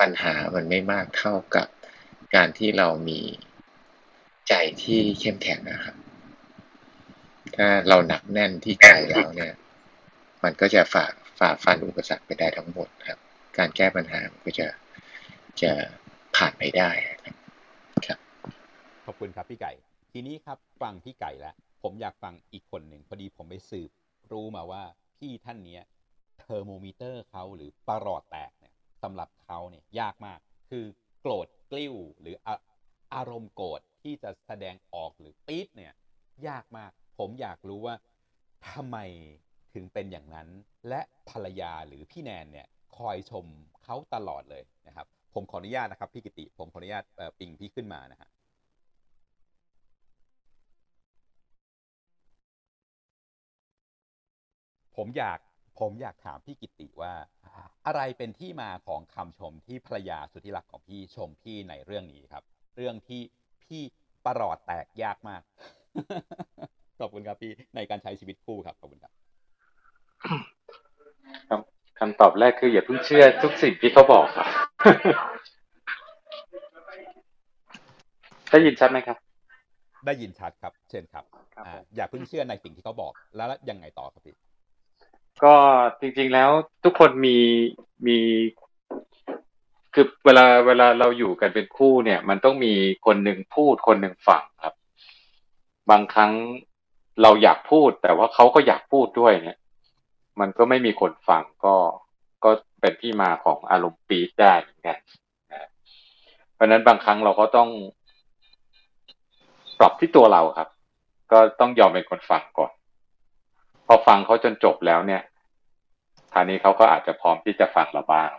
[0.00, 1.66] ปัญหามันไม่มากเท่ากับ
[2.34, 3.20] การที่เรามี
[4.48, 5.96] ใจที่เข้มแข็งนะครับ
[7.56, 9.54] ถ้าเราหนักแน่นที่ใจแล้วเนี่ย
[10.44, 11.06] มันก็จะฝ่า
[11.38, 13.18] ฝ่าฟันอุปสรรคไปได้ทั้งหมดครับ
[13.58, 14.68] การแก้ปัญหาก็จะ
[15.62, 15.72] จะ
[16.44, 16.90] ผ่านไปได้
[18.06, 18.18] ครับ
[19.06, 19.72] ขอบคุณครับพี่ไก่
[20.12, 23.90] ทีนี้ครับฟังพี่ไก่แล้ว ผมอยากฟังอีกคนหนึ่งพอดีผมไปสืบ
[24.32, 24.82] รู้มาว่า
[25.16, 25.82] พี่ท่านเนี้ย
[26.38, 30.38] เทอร์โมมิเตอร์เขาหรือประหลอดแตกเนี่ยสำหรับเขาเนี่ยยากมาก
[30.70, 30.84] คือ
[31.20, 32.36] โกรธกลิ้วหรือ
[33.14, 35.92] อารมณ์โกรธที่จะแสดงออกหรือปี๊ดเนี่ย
[36.48, 37.94] ยากมาก ผมอยากรู้ว่า
[38.70, 38.98] ทำไม
[39.74, 40.48] ถึงเป็นอย่างนั้น
[40.88, 42.66] และภรรยาหรือพี่แนนเนี่ย
[42.96, 43.46] คอยชม
[43.84, 47.04] เขาตลอดเลยนะครับ ผมขออนุญาตนะครับ พี่กิติ ผมขออนุญาต
[47.38, 48.28] ปิงพี่ขึ้นมานะฮะ
[54.96, 55.38] ผมอยาก
[55.80, 57.12] ผมอยากถามพี่กิติว่า
[57.86, 62.44] อะไรเป็นที่มาของคำชมที่ภรรยาสุดที่รักของพี่ชมพี่ในเรื่องนี้ครับ
[62.76, 63.20] เรื่องที่
[63.64, 63.82] พี่
[64.24, 65.42] ประหลอดแตกยากมาก
[67.00, 69.12] ขอบคุณครับพี่ในการใช้ชีวิตคู่ครับขอบคุณครับ
[71.98, 74.69] คำตอบแรกคืออย่าเพิ่งเชื่อทุกสิ่งที่เขาบอกครับ
[78.50, 79.16] ได้ยินชัดไหมครับ
[80.06, 81.24] ได้ยินชัดครับ เชิญครับ
[81.66, 84.36] ออย่าเพิ่งเชื่อในสิ่งที่เขาบอกแล้วยังไงต่อครับพี่
[85.44, 85.54] ก็
[86.00, 86.50] จริง ๆแล้ว
[86.84, 87.38] ทุกคนมี
[88.06, 88.18] มี
[89.94, 92.72] คือเวลาเวลาเราอยู่กันเป็นคู่เนี่ย มันต้องมี
[93.06, 94.74] คนหนึ่งพูดคนหนึ่งฟังครับ
[95.90, 96.32] บางครั้ง
[97.22, 99.58] เราอยากพูด แต่ว่าเขาก็อยากพูดด้วยเนี่ย
[100.40, 101.76] มันก็ไม่มีคนฟังก็
[102.44, 104.98] ก็เป็นที่มาของอารมณ์ปี๊ดได้เหมือนกัน
[105.52, 105.68] นะ
[106.54, 107.68] เพราะนั้นบางครั้งเราก็ต้อง
[109.78, 110.68] ปรับที่ตัวเราครับ
[111.32, 112.72] ก็ต้องยอมเป็นคนฟังก่อน
[113.86, 115.22] พอฟังเขาจนจบแล้วเนี่ย
[116.32, 118.30] คราวนี้เขาก็อาจจะพร้อมที่จะฟังเราบ้าง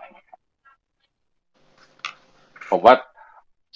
[2.70, 2.96] ผมว่า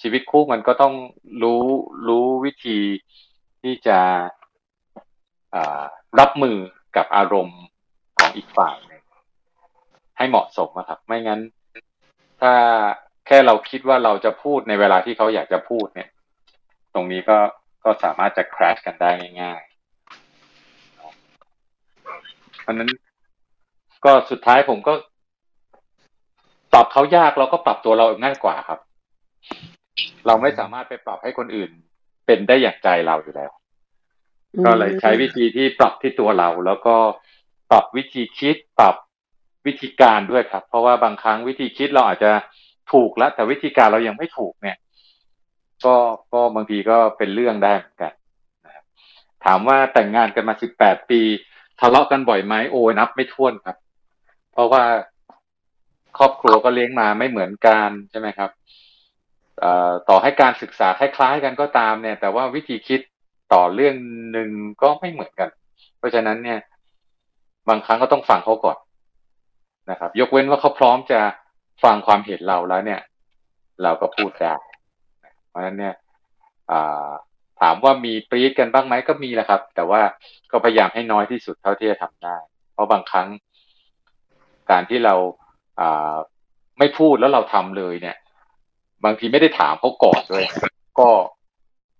[0.00, 0.94] ชีวิตคู่มันก็ต้อง
[1.42, 1.62] รู้
[2.08, 2.78] รู้วิธี
[3.62, 3.98] ที่จะ
[6.20, 6.56] รับมือ
[6.96, 7.60] กับอารมณ์
[8.18, 8.95] ของอีกฝ่ายน
[10.18, 11.40] ให้เหมาะสมนะครับ ไม่งั้น
[12.40, 12.52] ถ้า
[13.26, 16.08] แค่เราคิดว่าเราจะพูดในเวลาที่เขาอยากจะพูดเนี่ย
[16.94, 17.38] ตรงนี้ก็
[17.84, 19.10] ก็สามารถจะ crash กันได้
[19.42, 19.72] ง่ายๆ
[22.62, 22.90] เพราะนั้น
[24.04, 24.94] ก็สุดท้ายผมก็
[26.72, 28.80] ปรับเขายากเราก็ปรับตัวเราง่ายกว่าครับ
[30.26, 31.70] เราไม่สามารถไปปรับให้คนอื่น
[32.26, 33.50] เป็นได้อย่างใจเราอยู่แล้ว
[34.64, 36.96] ก็เลยใช้วิธีที่ปรับที่ตัวเรา แล้วก็
[37.70, 38.96] ปรับวิธีคิดปรับ
[39.66, 42.32] วิธีการด้วยครับ เพราะว่าบางครั้งวิธีคิดเราอาจจะ
[42.92, 44.76] ถูกแล้วแต่วิธีการเรายังไม่ถูกเนี่ย
[45.84, 45.94] ก็
[46.32, 48.12] ก็บางทีก็เป็นเรื่องได้เหมือนกัน
[49.44, 51.20] ถามว่าแต่งงานกันมาสิบแปดปี
[51.80, 53.76] ทะเลาะกันบ่อยไหมโอ้นับไม่ถ้วนครับ
[54.52, 54.82] เพราะว่า
[56.18, 58.50] ครอบครัวก็เลี้ยงมาไม่เหมือนกันใช่ไหมครับ
[60.08, 63.00] ต่อให้การศึกษาคล้าย ๆ กันก็ตามเนี่ย แต่ว่าวิธีคิด
[63.52, 63.94] ต่อเรื่อง
[64.32, 64.50] หนึ่ง
[64.82, 65.48] ก็ไม่เหมือนกัน
[65.98, 66.58] เพราะฉะนั้นเนี่ย
[67.68, 68.76] บางครั้งก็ต้องฟังเขาก่อน
[69.90, 71.20] นะครับ ยกเว้นว่าเขาพร้อมจะ
[71.84, 73.00] ฟังความเห็นเราแล้วเนี่ย
[73.82, 74.54] เราก็พูดได้
[75.48, 75.94] เพราะฉะนั้นเนี่ย
[77.60, 80.00] ถามว่ามีปรีดกันบ้างไหมก็มีแหละครับ แต่ว่า
[80.52, 82.36] ก็พยายามให้น้อยที่สุดเท่าที่จะทำได้
[82.72, 83.28] เพราะบางครั้ง
[84.70, 85.14] การที่เรา
[86.78, 88.16] ไม่พูดแล้วเราทำเลยเนี่ย
[89.04, 90.44] บางทีไม่ได้ถามเขาก่อนด้วย
[90.98, 91.08] ก็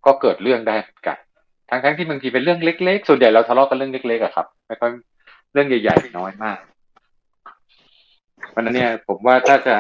[0.07, 1.17] ก็เกิดเรื่องได้เหมือนกัน
[1.71, 4.91] ทั้งทั้งที่บางทีเป็นเรื่องเล็ก ๆ ส่วนใหญ่เราทะเลาะกันเรื่องเล็กๆอะครับไม่ค่อย
[5.53, 6.59] เรื่องใหญ่ๆน้อยมาก
[8.57, 9.77] ราะนั้นเนี่ยผมว่าถ้าจะ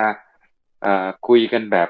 [1.29, 1.89] คุยกันแบบ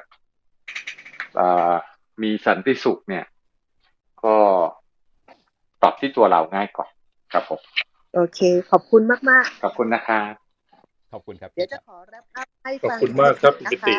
[2.23, 3.25] มีสันติสุขเนี่ย
[4.25, 4.37] ก็
[5.83, 6.87] ตอบที่ตัวเราง่ายกว่า
[7.33, 7.61] ครับผม
[8.15, 10.33] โอเค ขอบคุณมาก ๆ ขอบคุณนะครับ
[11.13, 13.95] ขอบคุณครับ เดี๋ยวจะขอรับอัพให้ฟังขอบคุณมากครับคุณกิติ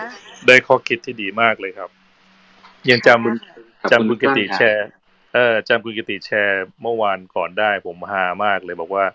[0.48, 1.90] ได้ข้อคิดที่ดีมากเลยครับ
[2.90, 3.36] ยังจำคุณ
[3.92, 4.88] จำคุณกิติแชร์
[5.34, 9.06] เออจำคุณกิติแชร์เมื่อวานก่อนได้ ผมฮามากเลยบอกว่า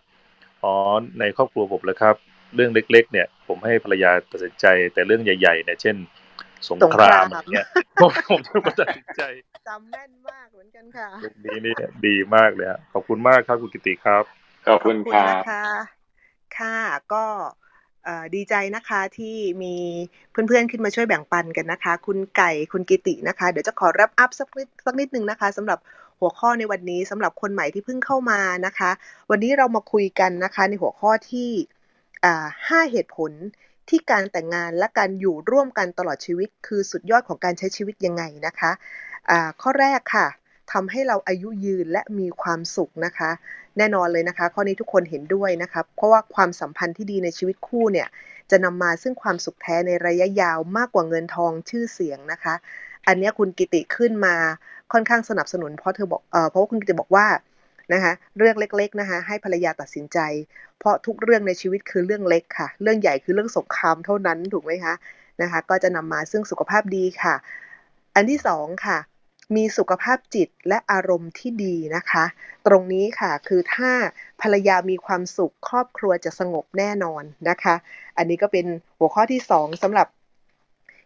[0.62, 0.74] อ๋อ
[1.20, 2.16] ในครอบครัวผมแล้วครับ
[2.54, 5.96] เรื่องเล็ก ๆ เนี่ย ผมให้ภรรยาตัดสินใจ แต่เรื่องใหญ่ๆเนี่ยเช่น
[6.70, 7.66] สงครามอย่างเงี้ย
[8.00, 9.22] ผมผมจะตัดสินใจ
[9.68, 11.08] จำแม่นมากเหมือนกันค่ะ
[11.44, 11.74] นี้นี่
[12.06, 14.24] ดีมากเลยขอบคุณมากครับคุณกิติครับ
[14.68, 15.26] ขอบคุณค่ะ
[16.58, 16.78] ค่ะ
[17.12, 17.24] ก็
[18.34, 19.74] ดีใจนะคะที่มี
[20.30, 25.78] เพื่อนๆขึ้นมาช่วยแบ่งปันกันนะคะ คุณไก่คุณกิตินะคะ เดี๋ยวจะขอรับอัพสักนิดสักนิดนึงนะคะสำหรับ
[26.20, 28.90] หัวข้อในวันนี้สำหรับคนใหม่ที่เพิ่งเข้ามานะคะ
[29.30, 31.50] วันนี้เรามาคุยกันนะคะ ในหัวข้อที่
[32.68, 33.32] ห้าเหตุผล
[33.88, 40.26] ที่การแต่งงานและการอยู่ร่วมกันตลอดชีวิต คือสุดยอดของการใช้ชีวิตยังไงนะคะะข้อแรกค่ะ
[40.72, 43.30] ทำให้เราอายุยืนและมีความสุขนะคะ
[43.78, 48.08] แน่นอนเลยนะคะ ข้อนี้ทุกคนเห็นด้วยนะคะเพราะว่าความสัมพันธ์ที่ดีในชีวิตคู่เนี่ย
[48.50, 52.54] จะนำมาซึ่งความสุขแท้ในระยะยาวมากกว่าเงินทองชื่อเสียงนะคะ
[53.06, 54.34] อันนี้คุณกิติขึ้นมา
[54.92, 57.26] ค่อนข้างสนับสนุนเพราะเธอบอกเออเพราะว่าคุณกิติบอกว่า
[57.92, 60.18] นะคะเรื่องเล็กๆนะคะให้ภรรยาตัดสินใจ
[60.78, 64.94] เพราะทุกเรื่องในชีวิตคือเรื่องเล็กค่ะ เรื่องใหญ่คือเรื่องสงครามเท่านั้นถูกไหมคะ
[65.42, 67.34] นะคะ ก็จะนำมาซึ่งสุขภาพดีค่ะ
[68.14, 68.98] อันที่สองค่ะ
[69.56, 72.24] มีสุขภาพจิตและอารมณ์ที่ดีนะคะ
[72.66, 73.90] ตรงนี้ค่ะคือถ้า
[74.40, 77.74] ภรรยามีความสุขครอบครัวจะสงบแน่นอนนะคะ
[78.16, 78.66] อันนี้ก็เป็น
[78.98, 80.06] หัวข้อที่ 2สำหรับ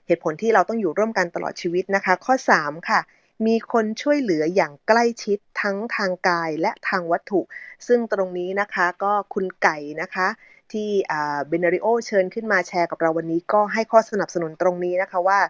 [0.07, 3.01] เหตุผลที่เราต้องอยู่ร่วมกันตลอดชีวิตนะคะ ข้อ 3 ค่ะ
[3.47, 7.41] มีคนช่วยเหลืออย่างใกล้ชิดทั้งทางกายและทางวัตถุ
[7.87, 10.29] ซึ่งตรงนี้นะคะก็คุณไก่นะคะ
[10.73, 15.41] ที่เบนเนริโอเชิญขึ้นมาแชร์กับเราวันนี้ก็ให้ข้อสนับสนุนตรงนี้นะคะว่า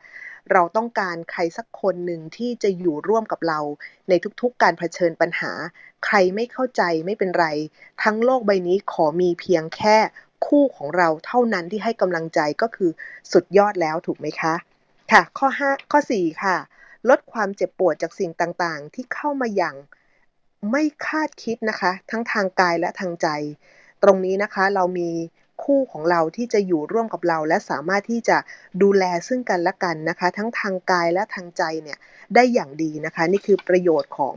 [0.53, 3.61] เราต้องการใครสักคนหนึ่งที่จะอยู่ร่วมกับเรา
[4.09, 5.53] ในทุกๆ การเผชิญปัญหา
[6.05, 7.47] ใครไม่เข้าใจไม่เป็นไร
[8.03, 9.97] ทั้งโลกใบนี้ขอมีเพียงแค่
[10.47, 12.91] คู่ของเราเท่านั้นที่ให้กำลังใจก็คือ
[13.32, 14.55] สุดยอดแล้วถูกไหมคะ
[15.12, 16.57] ค่ะ ข้อ 5 ข้อ 4 ค่ะ
[17.09, 19.77] ลดความเจ็บปวดจากสิ่งต่างๆ ที่เข้ามาอย่าง
[20.71, 23.29] ไม่คาดคิดนะคะ ทั้งทางกายและทางใจ
[24.03, 25.11] ตรงนี้นะคะเรามี
[25.65, 28.37] คู่ของเราที่จะอยู่ร่วมกับเรา และสามารถที่จะ
[28.83, 31.99] ดูแลซึ่งกันและกันนะคะ ทั้งทางกายและทางใจเนี่ย
[32.35, 34.35] ได้อย่างดีนะคะ นี่คือประโยชน์ของ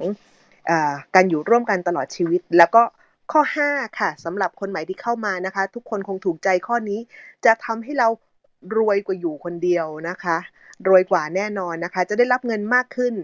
[0.70, 0.72] อ
[1.16, 2.84] การอยู่ร่วมกันตลอดชีวิต แล้วก็
[3.32, 3.42] ข้อ
[3.72, 7.00] 5 ค่ะสำหรับคนใหม่ที่เข้ามานะคะ ทุกคนคงถูกใจข้อนี้
[7.46, 8.08] จะทำให้เรา
[8.78, 10.38] รวยกว่าอยู่คนเดียวนะคะ
[10.88, 13.16] รวยกว่าแน่นอนนะคะ จะได้รับเงินมากขึ้น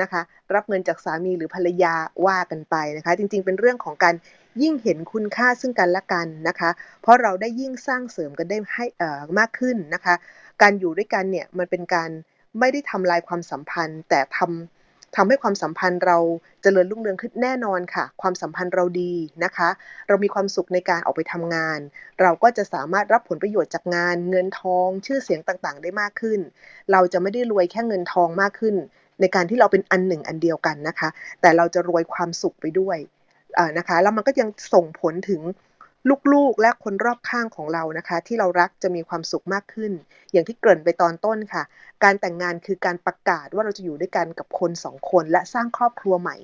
[0.00, 0.22] นะคะ
[0.54, 1.94] รับเงินจากสามีหรือภรรยา
[2.26, 4.14] ว่ากันไปนะคะ จริงๆ เป็นเรื่องของการ
[4.62, 6.70] ยิ่งเห็นคุณค่าซึ่งกันและกันนะคะ
[7.02, 10.14] เพราะเราได้ยิ่งสร้างเสริมกันได้ให้เอ่อมากขึ้นนะคะ
[10.62, 12.10] การอยู่ด้วยกันเนี่ยมันเป็นการ
[12.58, 14.81] ไม่ได้ทำลายความสัมพันธ์ แต่ทำ
[15.16, 19.68] ทำให้ความสัมพันธ์เราจเจริญรุ่งเรืองขึ้นแน่นอนค่ะ ความสัมพันธ์เราดีนะคะ
[20.08, 21.78] เรามีความสุขในการออกไปทำงาน
[22.20, 26.40] เราก็จะสามารถรับผลประโยชน์จากงาน เงินทอง ชื่อเสียงต่างๆ ได้มากขึ้น
[26.92, 28.74] เราจะไม่ได้รวยแค่เงินทองมากขึ้น
[29.20, 31.08] ในการที่เราเป็นอันหนึ่งอันเดียวกันนะคะ
[31.40, 32.98] แต่เราจะรวยความสุขไปด้วย
[33.78, 35.40] นะคะ แล้วมันก็ยังส่งผลถึง
[36.32, 39.92] ลูกๆ และคนรอบข้างของเรานะคะ ที่เรารักจะมีความสุขมากขึ้น
[40.32, 41.62] อย่างที่เกริ่นไปตอนต้นค่ะ
[42.04, 46.36] การแต่งงานคือการประกาศว่าเราจะอยู่ด้วยกันกับคนสองคนและสร้างครอบครัวใหม่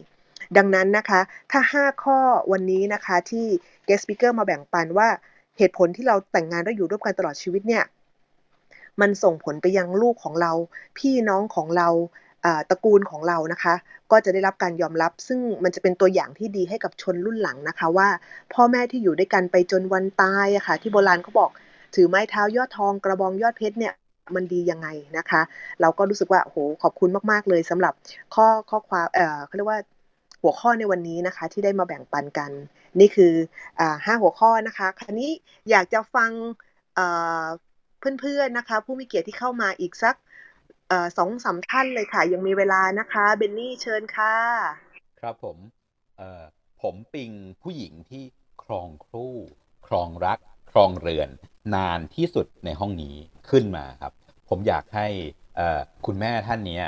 [0.57, 2.19] ดังนั้นนะคะ ถ้า 5 ข้อ
[2.53, 3.47] วันนี้นะคะที่
[3.89, 5.09] guest speaker มาแบ่งปันว่า
[5.59, 7.85] เหตุผลที่เราแต่งงานและอยู่ร่วมกันตลอดชีวิตเนี่ย
[9.01, 10.53] มันส่งผลไปยังลูกของเรา
[10.99, 11.89] พี่น้องของเรา
[12.71, 13.75] ตระกูลของเรานะคะ
[14.11, 18.09] ก็จะได้รับการยอมรับ ซึ่งมันจะเป็นตัวอย่างที่ดีให้กับชนรุ่นหลังนะคะ ว่า
[18.55, 21.51] พ่อแม่ที่อยู่ด้วยกันไปจนวันตายอะคะ่ะ ที่โบราณเขาบอก
[21.95, 23.95] ถือไม้เท้ายอดทองกระบองยอดเพชรเนี่ย
[24.35, 25.41] มันดียังไงนะคะ
[25.81, 27.93] เราก็รู้สึกว่าโหขอบคุณมาก ๆ เลยสำหรับ
[28.35, 29.81] ข้อข้อความเอ่อเขาเรียกว่า
[30.43, 32.51] หัวข้อในวันนี้นะคะ ที่ได้มาแบ่งปันกัน
[33.01, 33.33] นี่คือ
[34.05, 35.31] ห้าหัวข้อนะคะคราวนี้
[35.71, 36.31] อยากจะฟัง
[38.21, 40.15] เพื่อนๆนะคะ ผู้มีเกียรติที่เข้ามาอีกสัก
[41.19, 44.35] สองสามท่านเลยค่ะ ยังมีเวลานะคะเบนนี่เชิญค่ะ
[45.21, 45.57] ครับผม
[46.19, 46.43] เอ่อ
[46.83, 47.31] ผมปิง
[47.63, 48.25] ผู้หญิงที่
[48.63, 49.35] ครองครู่
[49.87, 50.39] ครองรัก
[50.71, 51.29] ครองเรือน
[51.75, 53.17] นานที่สุดในห้องนี้
[53.51, 54.13] ขึ้นมาครับ
[54.49, 55.09] ผมอยากให้
[55.57, 56.81] เอ่อคุณแม่ท่านนี้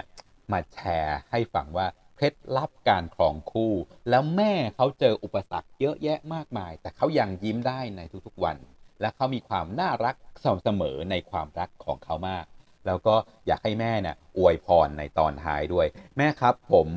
[0.53, 1.87] มาแชร์ให้ฟังว่า
[2.17, 3.73] เคล็ดลับการครองคู่
[4.11, 8.57] แล้วแม่เขาเจออุปสรรคเยอะแยะมากมาย แต่เขายังยิ้มได้ในทุกๆวัน
[9.01, 12.45] และเขามีความน่ารักสม่ำเสมอในความรักของเขามาก
[12.87, 13.15] แล้วก็
[13.47, 16.89] อยากให้แม่เนี่ยอวยพรในตอนท้ายด้วย แม่ครับผม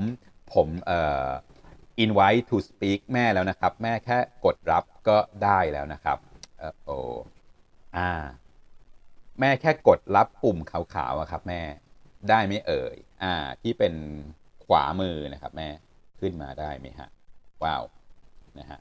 [0.54, 1.28] ผมเอ่อ
[2.04, 6.18] invite to speak แม่แล้วนะครับ แม่แค่กดรับก็ได้แล้วนะครับ
[6.58, 6.92] เออโอ
[7.98, 8.10] อ่า
[9.40, 11.62] แม่แค่กดรับปุ่มขาวๆอะครับ แม่
[12.30, 13.94] ได้ไหมเอ่ย อ่า ที่เป็น
[14.66, 15.70] ขวามือนะครับ แม่
[16.20, 17.10] ขึ้นมาได้ไหมฮะ
[17.64, 17.84] ว้าว
[18.60, 18.80] นะฮะ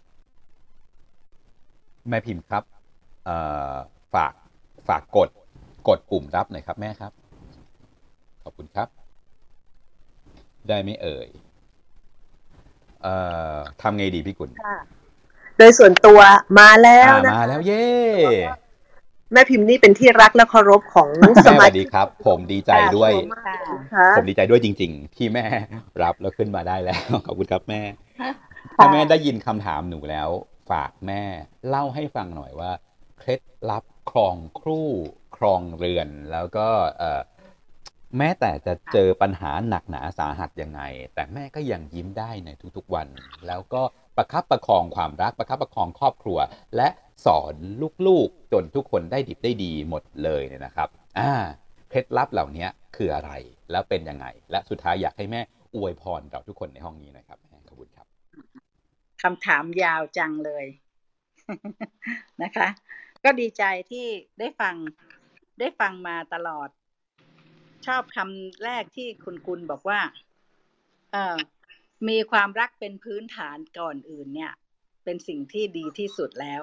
[2.09, 2.65] แม่พิมพ์ครับ
[3.25, 3.37] เอ่
[3.73, 3.75] อ
[4.15, 4.35] ฝาก
[4.89, 5.29] ฝากกด
[5.89, 7.13] กดปุ่มรับหน่อยครับแม่ครับ
[8.43, 8.89] ขอบคุณครับ
[10.69, 11.29] ได้ไหมเอ่ย
[13.03, 13.15] เอ่
[13.55, 14.77] อทำไงดีพี่กุลค่ะ
[15.59, 16.21] โดยส่วนตัว
[16.59, 17.87] มาแล้วอ่านะมาคะแล้วเย้
[19.33, 23.13] แม่พิมพ์นี่เป็นที่รักและเคารพของแม่สสมาวัสชิดีกครับ ผมดีใจด้วย
[23.95, 25.45] ค่ะผมดีใจด้วยจริง ๆ ที่แม่
[26.03, 27.81] รับแล้วขึ้นมาได้แล้ว ขอบคุณครับแม่
[28.77, 30.29] ถ้าแม่ได้ยินคำถามหนูแล้ว
[30.71, 31.23] ฝากแม่
[31.69, 32.71] เล่าให้ฟังหน่อยว่า
[33.19, 34.91] เคล็ดลับ ครองครู่
[35.37, 36.69] ครองเรือนแล้วก็
[38.19, 40.81] แม้แต่จะเจอปัญหาหนักหนาสาหัสยังไง
[41.15, 43.09] แต่แม่ก็ยังยิ้มได้ในทุกๆวัน
[43.47, 43.83] แล้วก็
[44.17, 46.39] ประคับประคองความรักประคับประคองครอบครัว
[46.77, 46.89] และ
[47.27, 47.55] สอน
[48.07, 50.89] ลูกๆ จนทุกคนได้ดิบได้ดีหมดเลยเนี่ยนะครับ
[51.19, 51.33] อ่า
[51.89, 53.33] เคล็ดลับเหล่านี้คืออะไร
[53.71, 55.41] แล้วเป็นยังไง และสุดท้ายอยากให้แม่
[55.77, 58.07] อวยพรเราทุกคนในห้องนี้นะครับแม่ขอบคุณครับ
[59.23, 60.67] คำถามยาวจังเลย
[62.43, 62.69] นะคะ
[63.25, 64.07] ก็ดีใจที่
[64.39, 64.75] ได้ฟัง
[65.59, 66.69] ได้ฟังมาตลอด
[67.87, 70.01] ชอบคำแรกที่คุณกุลบอกว่า
[71.13, 71.37] เออ
[72.09, 74.53] มีความรักเป็นพื้นฐานก่อนอื่นเนี่ย
[75.05, 76.63] เป็นสิ่งที่ดีที่สุดแล้ว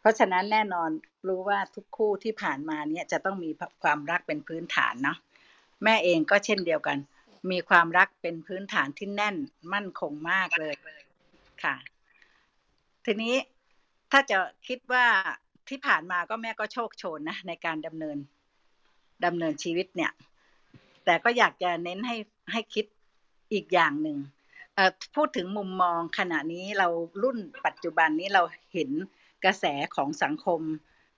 [0.00, 0.90] เพราะฉะนั้นแน่นอน
[1.28, 3.50] รู้ว่าทุกคู่ที่ผ่านมาเนี่ยจะต้องมี
[3.82, 5.18] ความรักเป็นพื้นฐานเนาะ
[5.84, 6.98] แม่เองก็เช่นเดียวกัน
[7.50, 9.36] มีความรักเป็นพื้นฐานที่แน่น
[9.72, 10.74] มั่นคงมากเลย
[11.62, 11.74] ค่ะ
[13.04, 13.34] ทีนี้
[14.10, 15.06] ถ้าจะคิดว่า
[15.70, 18.18] ที่ผ่านมาก็แม่ก็โชคโชนนะในการดำเนิน
[19.24, 20.12] ดำเนินชีวิตเนี่ย
[21.04, 22.16] แต่ก็อยากจะเน้นให้
[22.52, 22.84] ให้คิด
[23.52, 24.18] อีกอย่างหนึ่ง
[25.16, 26.88] พูดถึงมุมมองขณะนี้เรา
[27.22, 28.42] รุ่นปัจจุบันนี้เรา
[28.72, 28.90] เห็น
[29.44, 29.64] กระแส
[29.96, 30.60] ของสังคม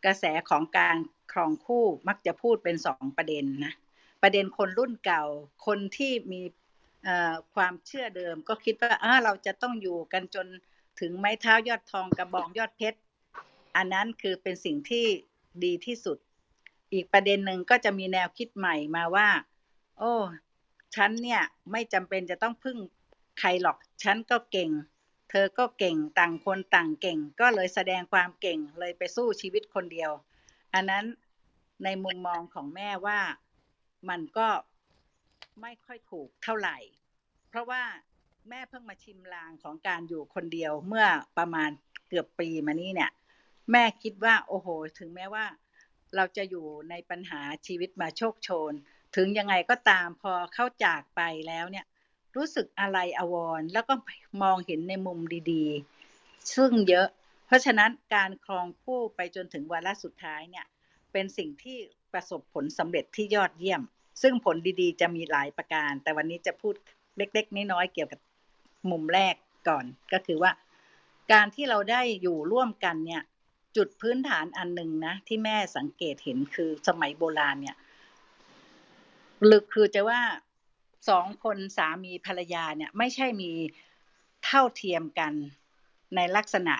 [0.04, 0.96] กระแสของการ
[1.32, 3.72] ครองคู่มักจะพูดเป็นสองประเด็นนะ
[4.22, 5.24] ประเด็นคนรุ่นเก่า
[5.66, 6.42] คนที่มี
[7.54, 10.46] ความเชื่อเดิม ก็คิดว่าอ่าเราจะต้องอยู่กันจน
[11.00, 12.98] ถึงไม้เท้ายอดทองกระบองยอดเพชร
[13.76, 15.06] อันนั้นคือเป็นสิ่งที่
[15.64, 16.18] ดีที่สุด
[16.92, 19.28] อีกประเด็นหนึ่งก็จะมีแนวคิดใหม่มาว่า
[19.98, 20.14] โอ้
[20.94, 21.42] ฉันเนี่ย
[21.72, 22.78] ไม่จำเป็นจะต้องพึ่ง
[23.40, 24.70] ใครหรอก ฉันก็เก่ง
[25.30, 30.10] เธอก็เก่งต่างคนต่างเก่ง ก็เลยแสดงความเก่งเลยไปสู้ชีวิตคนเดียว
[30.74, 31.04] อันนั้น
[31.84, 33.20] ในมุมมองของแม่ว่า
[34.08, 34.48] มันก็
[35.60, 36.76] ไม่ค่อยถูกเท่าไหร่
[37.48, 37.82] เพราะว่า
[38.48, 41.06] แม่เพิ่งมาชิมลางของการอยู่คนเดียวเมื่อ
[41.38, 41.70] ประมาณ
[42.08, 43.10] เกือบปีมานี้เนี่ย
[43.70, 45.46] แม่คิดว่า โอ้โห ถึงแม้ว่า
[46.16, 48.72] เราจะอยู่ในปัญหาชีวิตมาโชคโชน
[49.16, 51.86] ถึงยังไงก็ตามพอเข้าจากไปแล้วเนี่ย
[52.36, 53.94] รู้สึกอะไรอวรแล้วก็
[54.42, 55.20] มองเห็นในมุม
[55.52, 57.08] ดีๆ ซึ่งเยอะ
[57.46, 60.66] เพราะฉะนั้นการครองคู่ไปจนถึงวาระสุดท้ายเนี่ย
[61.12, 61.78] เป็นสิ่งที่
[62.12, 63.82] ประสบผลสำเร็จที่ยอดเยี่ยม
[64.22, 66.74] ซึ่งผลดีๆ จะมีหลายประการ แต่วันนี้จะพูด
[67.16, 68.20] เล็กๆน้อยๆเกี่ยวกับ
[68.90, 69.34] มุมแรก
[69.68, 70.52] ก่อนก็คือว่า
[71.32, 73.22] การที่เราได้อยู่ร่วมกันเนี่ย
[73.76, 77.76] จุดพื้นฐานอันหนึ่งนะ ที่แม่สังเกตเห็นคือสมัยโบราณเนี่ย
[79.46, 80.20] หรือคือจะว่า
[81.08, 83.50] สองคนสามีภรรยาเนี่ย ไม่ใช่มี
[84.44, 85.32] เท่าเทียมกัน
[86.14, 86.74] ในลักษณะ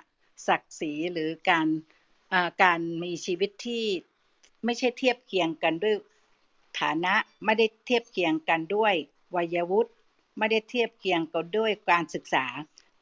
[0.48, 1.66] ศักดิ์ศรีหรือการ
[2.32, 3.84] อ่าการมีชีวิตที่
[4.64, 5.96] ไม่ใช่เทียบเคียงกันด้วย
[6.80, 7.14] ฐานะ
[7.44, 8.94] ไม่ได้เทียบเคียงกันด้วย
[9.36, 9.92] วัยวุฒิ
[10.38, 12.46] ไม่ได้เทียบเคียงกันด้วยการศึกษา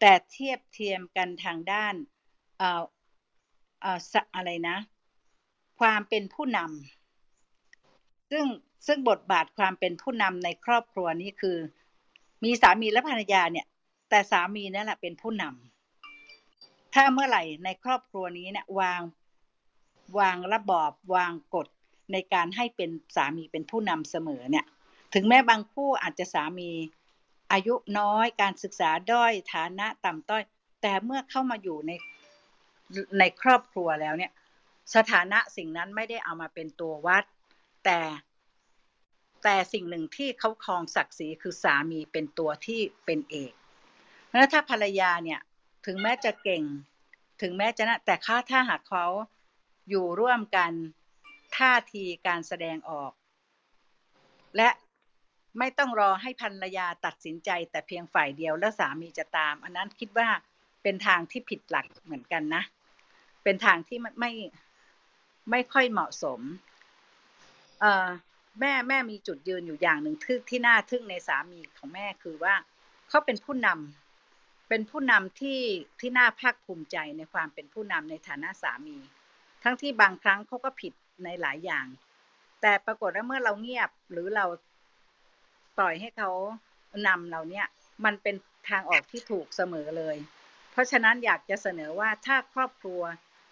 [0.01, 1.95] แต่เทียบเทียมกันทางด้าน
[2.59, 4.77] เอ่อเอ่อสะอะไรนะ
[5.81, 8.45] ความเป็นผู้นำซึ่ง
[8.87, 11.57] ซึ่งบทบาทความเป็นผู้นำในครอบครัวนี้คือ
[12.45, 13.67] มีสามีและภรรยาเนี่ย
[14.11, 19.01] แต่สามีนั่นแหละเป็นผู้นำถ้าเมื่อไหร่ในครอบครัวนี้เนี่ยวาง
[20.19, 21.67] วางระบอบวางกฎ
[22.13, 24.65] ในการให้เป็นสามีเป็นผู้นำเสมอเนี่ย
[25.15, 26.71] ถึงแม้บางคู่อาจจะสามี
[27.53, 30.43] อายุน้อยการศึกษาด้อยฐานะต่ำต้อย
[30.83, 31.93] แต่เมื่อเข้ามาอยู่ใน
[33.19, 34.33] ในครอบครัวแล้วเนี่ย
[34.95, 37.25] สถานะสิ่งนั้นไม่ได้เอามาเป็นตัววัด
[37.85, 38.01] แต่
[39.45, 43.53] แต่สิ่งหนึ่งที่เขาครองศักดิ์ศรีคือสามีเป็นตัวที่เป็นเอก
[44.27, 45.41] เพราะถ้าภรรยาเนี่ย
[45.87, 46.63] ถึงแม้จะเก่ง
[47.43, 49.07] ถึงแม้จะนะแต่ค่าถ้าหากเขา
[49.89, 50.73] อยู่ร่วมกัน
[51.57, 53.13] ท่าทีการแสดงออก
[54.57, 54.69] และ
[55.59, 60.29] ไม่ต้องรอให้ภรรยาตัดสินใจ แต่เพียงฝ่ายเดียวแล้วสามีจะตาม อันนั้นคิดว่า
[60.83, 62.63] เป็นทางที่ผิดหลักเหมือนกันนะ
[63.49, 64.33] เป็นทางที่ไม่
[65.51, 66.41] ไม่ค่อยเหมาะสม
[67.81, 68.09] เอ่อ
[68.61, 72.55] แม่แม่มีจุดยืนอยู่อย่างหนึ่งทึ่ที่น่าทึ่งในสามีของแม่คือว่า
[73.09, 75.61] เขาเป็นผู้นำเป็นผู้นำที่
[76.01, 78.97] ที่น่าภาคภูมิใจในความเป็นผู้นำในฐานะสามี
[79.63, 80.93] ทั้งที่บางครั้งเขาก็ผิด
[81.25, 81.87] ในหลายอย่าง
[82.61, 84.45] แต่ปรากฏว่าเมื่อเราเงียบหรือเรา
[85.79, 86.31] ปล่อยให้เขา
[87.07, 87.67] นำเราเนี่ย
[88.05, 88.37] มันเป็น
[88.69, 90.17] ทางออกที่ถูกเสมอเลย
[90.73, 93.03] เพราะฉะนั้นอยากจะเสนอว่าถ้าครอบครัว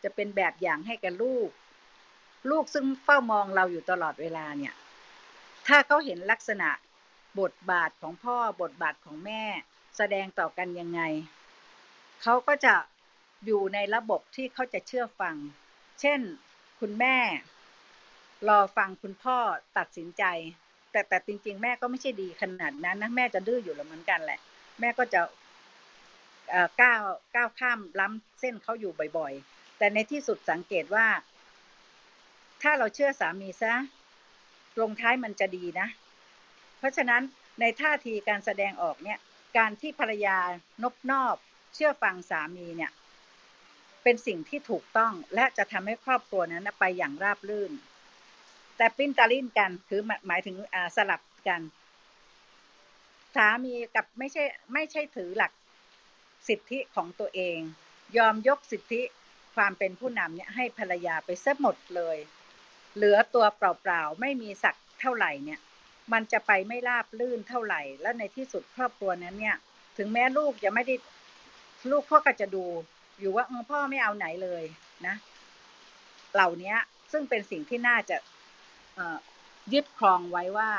[0.04, 1.48] จะเป็นแบบอย่างให้กับลูก
[2.50, 4.74] ลูกซึ่งเฝ้ามองเราอยู่ตลอดเวลาเนี่ย
[5.66, 6.68] ถ้าเขาเห็นลักษณะ
[7.40, 9.42] บทบาทของพ่อบทบาทของแม่
[9.96, 11.00] แสดงต่อกันยังไง
[12.22, 12.74] เขาก็จะ
[13.46, 15.36] อยู่ในระบบที่เขาจะเชื่อฟัง
[16.00, 16.20] เช่น
[16.80, 17.16] คุณแม่
[18.48, 19.38] รอฟังคุณพ่อ
[19.78, 20.24] ตัดสินใจ
[20.90, 24.38] แต่แต่จริง ๆ แม่ก็ไม่ใช่ดีขนาดนั้นนะแม่จะดื้ออยู่แล้วเหมือนกันแหละ
[24.80, 25.20] แม่ก็จะ
[26.80, 27.02] ก้าว
[27.34, 29.32] ก้าวข้ามล้ำเส้นเขาอยู่บ่อย
[29.78, 31.06] แต่ในที่สุดสังเกตว่า
[32.62, 33.74] ถ้าเราเชื่อสามีซะ
[34.80, 35.88] ลงท้ายมันจะดีนะ
[36.78, 37.22] เพราะฉะนั้น
[37.60, 39.18] ในท่าทีการแสดงออกเนี่ย
[39.58, 40.38] การที่ภรรยา
[40.82, 41.36] นบนอบ
[41.74, 42.90] เชื่อฟังสามีเนี่ย
[44.02, 47.72] เป็นสิ่งที่ถูกต้องและจะทำให้ครอบครัวนั้นไปอย่างราบรื่น
[48.76, 50.56] แต่ปิ้นตาลินกันคือหมายถึง
[50.96, 51.60] สลับกัน
[53.36, 55.52] สามีกับไม่ใช่ไม่ใช่ถือหลัก
[56.48, 57.58] สิทธิของตัวเอง
[58.16, 59.02] ยอมยกสิทธิ
[59.56, 62.16] ความเป็นผู้นำเนี่ยให้ภรรยาไปซะหมดเลย
[62.96, 65.60] เหลือตัวเปล่าๆไม่มีสักเท่าไหร่เนี่ย
[66.12, 69.56] มันจะไปไม่ราบลื่นเท่าไหร่ แล้วในที่สุดครอบครัวนั้นเนี่ย
[69.98, 70.94] ถึงแม้ลูกจะไม่ได้
[71.90, 72.64] ลูกพ่อก็จะดู
[73.18, 74.64] อยู่ว่าพ่อไม่เอาไหนเลย
[75.06, 75.14] นะ
[76.34, 76.74] เหล่านี้
[77.12, 78.16] ซึ่งเป็นสิ่งที่น่าจะ
[79.72, 80.70] ยึดครองไว้ว่า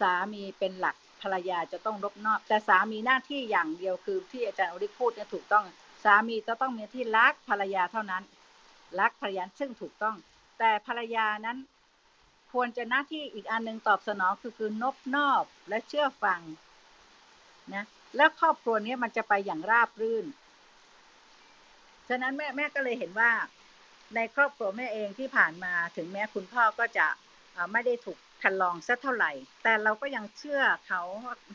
[0.00, 5.64] สามีเป็นหลักภรรยาจะต้องรบนอบ แต่สามีหน้าที่อย่างเดียวคือที่อาจารย์อริพูดเนี่ยถูกต้อง
[6.04, 8.22] สามีจะต้องมีที่รักภรรยาเท่านั้น
[9.00, 10.16] รักภรรยาซึ่งถูกต้อง
[10.58, 11.58] แต่ภรรยานั้น
[12.52, 16.40] ควรจะหน้าที่อีกอันหนึ่งตอบสนองคือคือนบนอบและเชื่อฟัง
[17.74, 17.84] นะ
[18.16, 20.26] แล้วครอบครัวนี้มันจะไปอย่างราบรื่น
[22.08, 23.30] ฉะนั้นแม่แม่ก็เลยเห็นว่า
[24.14, 27.06] ในครอบครัวแม่เองที่ผ่านมาถึงแม้คุณพ่อก็จะ
[27.72, 29.32] ไม่ได้ถูกคันลองสักเท่าไหร่
[29.62, 31.02] แต่เราก็ยังเชื่อเขา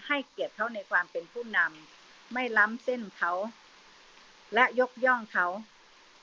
[0.08, 3.32] ให้เกียรติเขาในความเป็นผู้นำไม่ล้ำเส้นเขา
[4.54, 5.48] และยกย่องเขา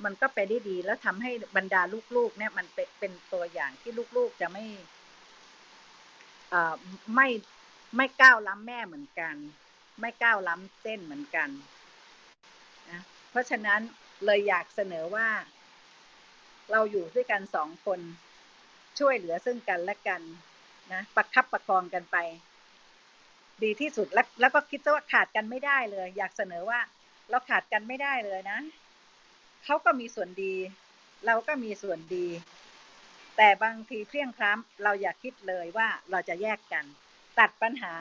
[0.04, 1.82] มันก็ไปได้ดี แล้วทำให้บรรดา
[2.16, 2.66] ลูกๆ เนี่ยมัน
[2.98, 4.64] เป็นตัวอย่างที่ลูกๆจะไม่
[7.14, 7.28] ไม่
[7.96, 9.34] ไม่ก้าวล้ำแม่เหมือนกัน
[10.00, 11.48] ไม่ก้าวล้ำเส้นเหมือนกัน
[12.90, 13.00] นะ
[13.30, 13.80] เพราะฉะนั้น
[14.24, 15.28] เลยอยากเสนอว่า
[16.72, 18.00] เราอยู่ด้วยกันสองคน
[18.98, 20.20] ช่วยเหลือซึ่งกันและกัน
[20.92, 22.16] นะประคับประคองกันไป
[23.62, 26.80] ดีที่สุดแล้วแล้วก็คิดว่าขาดกันไม่ได้เลย อยากเสนอว่า
[27.32, 28.58] เราขาดกันไม่ได้เลยนะ
[29.64, 30.54] เขาก็มีส่วนดี
[31.26, 32.26] เราก็มีส่วนดี
[33.36, 36.84] แต่บางทีเพลี่ยงคล้ำเราอย่าคิดเลยว่าเราจะแยกกัน
[37.38, 37.94] ตัดปัญหา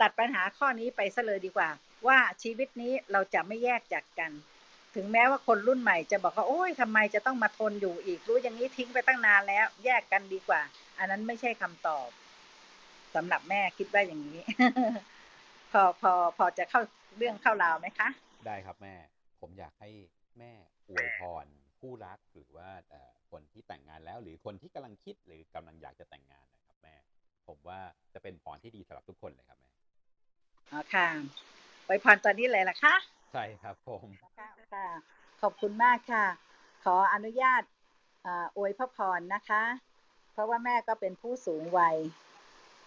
[0.00, 1.70] ตัดปัญหาข้อนี้ไปซะเลยดีกว่า
[2.06, 4.32] ว่าชีวิตนี้เราจะไม่แยกจากกัน
[4.94, 10.60] ถึงแม้ว่าคนรุ่นใหม่จะบอกว่าโอ้ยทำไมจะต้องมาทนอยู่อีกรู้อย่างนี้ทิ้งไปตั้งนานแล้ว แยกกันดีกว่า
[10.98, 12.08] อันนั้นไม่ใช่คำตอบ
[13.14, 14.40] สำหรับแม่คิดว่าอย่างนี้
[15.72, 16.80] พอพอพอจะเข้า
[17.16, 18.08] เรื่องเข้าราวไหมคะ
[18.48, 18.94] ได้ครับแม่
[19.40, 19.90] ผมอยากให้
[20.38, 20.52] แม่
[20.88, 21.46] อวยพร
[21.78, 22.68] คู่รักหรือว่า
[23.30, 26.94] คนที่แต่งงานแล้ว หรือคนที่กำลังคิดหรือกำลังอยากจะแต่งงานนะครับแม่
[27.48, 27.80] ผมว่า
[28.14, 29.72] จะเป็นพรที่ดีสำหรับทุกคนเลยครับแม่
[30.72, 31.08] อ๋อค่ะ
[31.86, 32.94] อวยพรตอนนี้เลยล่ะคะ
[33.32, 34.06] ใช่ครับผม
[34.74, 34.88] ค่ะ
[35.42, 36.26] ขอบคุณมากค่ะ
[36.84, 37.62] ขออนุญาต
[38.56, 39.62] อวยพระพรนะคะ
[40.32, 41.96] เพราะว่าแม่ก็เป็นผู้สูงวัย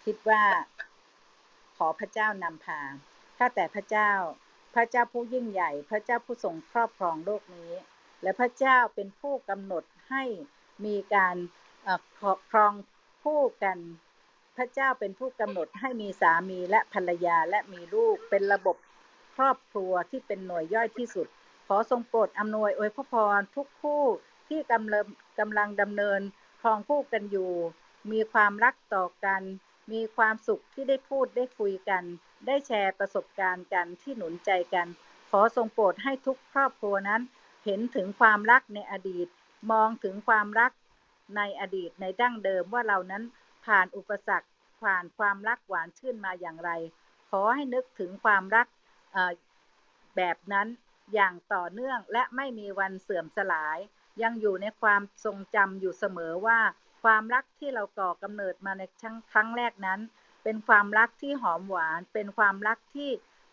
[0.04, 0.42] คิดว่า
[1.76, 2.80] ขอพระเจ้านำพา
[3.38, 4.10] ถ้าแต่พระเจ้า
[4.74, 7.72] พระเจ้าผู้ยิ่งใหญ่ พระเจ้าผู้ทรงครอบครองโลกนี้
[8.22, 10.24] และพระเจ้าเป็นผู้กำหนดให้
[10.84, 11.36] มีการ
[12.50, 12.72] ครอง
[13.22, 13.78] คู่กัน
[14.56, 18.76] พระเจ้าเป็นผู้กำหนดให้มีสามีและภรรยาและมีลูกเป็นระบบ
[19.36, 21.26] ครอบครัวที่เป็นหน่วยย่อยที่สุด
[21.66, 24.04] ขอทรงโปรดอำนวยอวยพระพรทุกคู่
[24.48, 25.04] ที่กำลัง
[25.38, 26.20] กำลังดำเนิน
[26.60, 27.52] ครองคู่กันอยู่
[28.12, 29.42] มีความรักต่อกัน
[29.92, 32.02] มีความสุขที่ได้พูดได้คุยกัน
[32.46, 34.86] ได้แชร์ประสบการณ์กันที่หนุนใจกัน
[35.30, 37.22] ขอทรงโปรดให้ทุกครอบครัวนั้น
[37.64, 39.26] เห็นถึงความรักในอดีต
[39.72, 40.72] มองถึงความรัก
[41.36, 43.22] ในอดีตในดั้งเดิมว่าเรานั้น
[43.64, 44.48] ผ่านอุปสรรค
[44.82, 46.70] ผ่านความรักหวานชื่นมาอย่างไร
[47.30, 48.66] ขอให้นึกถึงความรัก
[50.16, 50.68] แบบนั้น
[51.14, 53.78] อย่างต่อเนื่องและไม่มีวันเสื่อมสลาย
[54.22, 56.60] ยังอยู่ในความทรงจำอยู่เสมอว่า
[57.02, 58.82] ความรักที่เราก่อกำเนิดมาใน
[59.32, 60.00] ครั้งแรกนั้น
[60.42, 63.10] เป็นความรักที่หอมหวาน เป็นความรักที่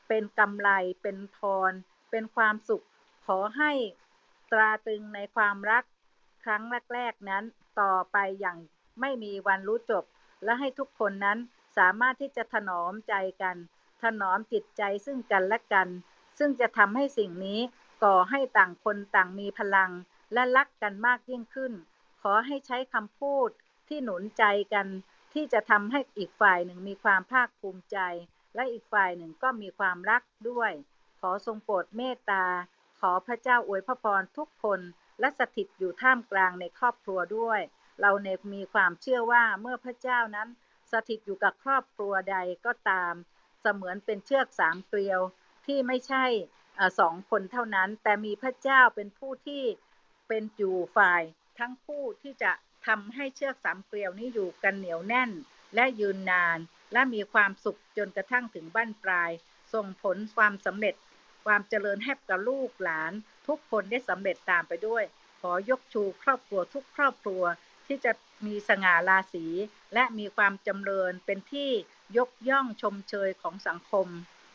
[0.08, 0.70] เป็นกำไร
[1.02, 1.38] เป็นพ
[1.72, 1.74] ร
[2.12, 2.86] เป็นความสุข
[3.26, 3.72] ขอให้
[4.52, 5.84] ตราตึงในความรัก
[6.44, 6.64] ครั้ง
[6.94, 7.44] แรกๆนั้น
[7.80, 8.58] ต่อไปอย่าง
[9.00, 10.04] ไม่มีวันรู้จบ
[10.44, 11.38] และให้ทุกคนนั้น
[11.78, 13.56] สามารถที่จะถนอมใจกัน
[14.04, 15.88] ถนอมจิตใจซึ่งกันและกัน
[16.38, 17.60] ซึ่งจะทำให้สิ่งนี้
[18.04, 19.92] ก่อให้ต่างคนต่างมีพลัง
[20.34, 21.74] และรักกันมากยิ่งขึ้น
[22.22, 23.50] ขอให้ใช้คำพูด
[23.88, 24.88] ที่หนุนใจกัน
[25.34, 27.98] ที่จะทำให้อีกฝ่ายหนึ่งมีความภาคภูมิใจ
[28.56, 30.72] และอีกฝ่ายหนึ่งก็มีความรักด้วย
[31.20, 32.46] ขอทรงโปรดเมตตา
[33.00, 34.80] ขอพระเจ้าอวยพระพรทุกคน
[35.20, 37.60] และสถิตอยู่ท่ามกลางในครอบครัวด้วย
[38.02, 40.48] เราในมีความเชื่อว่าเมื่อพระเจ้านั้น
[40.92, 43.14] สถิตอยู่กับครอบครัวใดก็ตาม
[43.62, 45.22] เสมือนเป็นเชือกสามเกลียว
[45.66, 46.26] ที่ไม่ใช่
[47.00, 49.64] สองคนเท่านั้น แต่มีพระเจ้าเป็นผู้ที่
[50.28, 51.22] เป็นอยู่ฝ่าย
[51.60, 52.52] ทั้งผู้ที่จะ
[52.88, 55.32] ทำให้เชือกสามเกลียวนี้อยู่กันเหนียวแน่น
[55.76, 56.60] และยืนนาน
[56.94, 59.32] และมีความสุขจนกระทั่งถึงบ้านปลาย
[59.74, 60.96] ส่งผลความสำเร็จ
[61.46, 63.12] ความเจริญให้กับลูกหลาน
[63.48, 65.04] ทุกคนได้สำเร็จตามไปด้วย
[65.42, 67.44] ขอยกชูครอบครัวทุกครอบครัว
[67.88, 68.12] ที่จะ
[68.46, 69.46] มีสง่าราศี
[69.94, 71.72] และมีความจำเริญเป็นที่
[72.18, 74.08] ยกย่องชมเชยของสังคม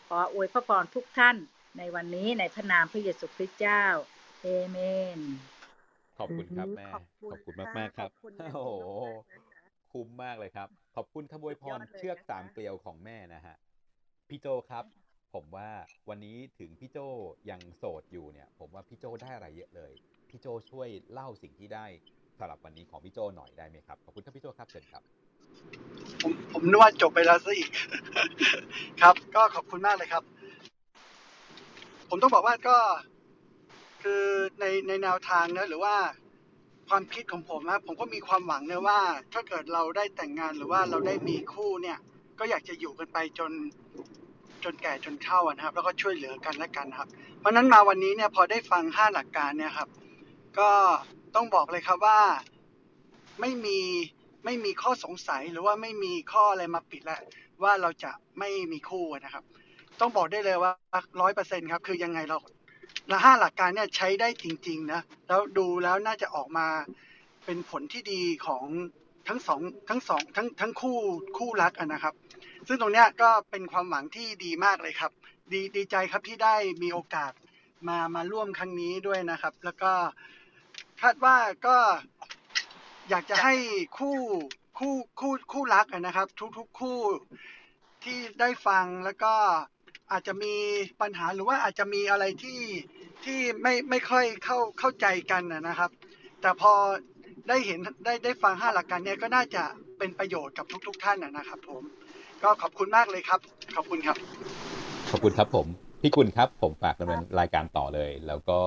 [0.08, 1.36] ขออวยพระพรทุกท่าน
[1.78, 3.84] ในวันนี้ในพระนามพระเยซูคริสต์เจ้า
[4.42, 4.78] เอเม
[5.16, 5.18] น
[6.18, 6.86] ขอบคุณครับแม่
[7.32, 8.60] ขอบคุณมากมากครับโอ้โห
[9.92, 13.56] คุ้มมากเลยครับ ขอบคุณขบวยพรเชือกสามเกลียวของแม่นะฮะ
[14.28, 14.84] พี่โจครับ
[15.34, 15.68] ผมว่า
[16.08, 16.98] วันนี้ถึงพี่โจ
[17.50, 19.92] ยังโสดอยู่เนี่ย ผมว่าพี่โจได้อะไรเยอะเลย
[20.28, 21.86] พี่โจช่วยเล่าสิ่งที่ได้
[22.38, 25.02] สำหรับวันนี้ของพี่โจหน่อยได้ไหมครับขอบคุณครับพี่โจครับเชิญครับ
[26.22, 27.70] ผมผมนึกว่าจบไปแล้วซะอีก
[29.00, 30.22] ครับ ก็ขอบคุณมากเลยครับ
[32.08, 32.76] ผมต้องบอกว่าก็
[34.04, 34.26] คือ
[34.60, 35.96] ในในแนวทางนะหรือว่า
[36.88, 39.00] ความคิดของผมนะผมก็มีความหวังนะว่า
[39.32, 41.98] ถ้าเกิดเราได้แต่งงานหรือว่าเราได้มีคู่เนี่ย
[42.38, 43.52] ก็อยากจะอยู่กันไปจน
[44.64, 47.08] จนแก่จนเฒ่านะครับ แล้วก็ช่วยเหลือกันและกันครับ
[47.40, 49.88] เพราะนั้นมาวันนี้เนี่ยพอได้ฟังห้าหลักการเนี่ยครับ
[50.58, 50.70] ก็
[51.34, 52.20] ต้องบอกเลยครับว่า
[53.40, 53.78] ไม่มี
[54.44, 57.20] ไม่มีข้อสงสัยหรือว่าไม่มีข้ออะไรมาปิดแล้ว
[57.62, 59.44] ว่าเราจะไม่มีคู่นะครับ
[60.00, 60.72] ต้องบอกได้เลยว่า
[61.20, 62.36] ร้อยเปอร์เซ็นครับ คือยังไงเรา
[63.10, 66.66] ละห้าหลักการเนี่ยใช้ได้จริงๆนะแล้วดูแล้วน่าจะออกมา
[67.44, 68.64] เป็นผลที่ดีของ
[69.28, 70.98] ทั้งสองทั้งสองทั้งทั้งคู่
[71.38, 72.14] คู่รักนะครับ
[72.68, 75.12] ซึ่งตรงเนี้ยก็เป็นความหวังที่ดีมากเลยครับ
[75.52, 77.32] ดีดีใจครับที่ได้มีโอกาส
[77.88, 79.92] มามาร่วมครั้งนี้ด้วยนะครับ แล้วก็
[81.02, 81.36] คาดว่า
[81.66, 81.76] ก็
[83.10, 83.54] อยากจะให้
[83.98, 84.18] คู่
[84.78, 86.28] คู่คู่คู่รักนะครับ
[86.58, 87.00] ทุกๆคู่
[88.04, 89.34] ที่ได้ฟังแล้วก็
[90.14, 90.54] อาจจะมี
[91.02, 92.60] ปัญหาหรือว่าอาจจะมีอะไรที่
[93.24, 95.90] ที่ไม่ไม่ค่อยเข้าเข้าใจกันนะครับ
[96.40, 96.72] แต่พอ
[97.48, 99.62] ได้เห็นได้ได้ฟังห้าหลักการเนี้ยก็น่าจะ
[99.98, 101.82] เป็นประโยชน์กับทุกๆท่านนะครับ ผม
[102.42, 103.40] ก็ขอบคุณมากเลยครับ
[103.76, 104.16] ขอบคุณครับ
[105.10, 105.66] ขอบคุณครับผม
[106.02, 108.58] พี่กุลครับ ผมฝากดำเนินรายการต่อเลย แล้วก็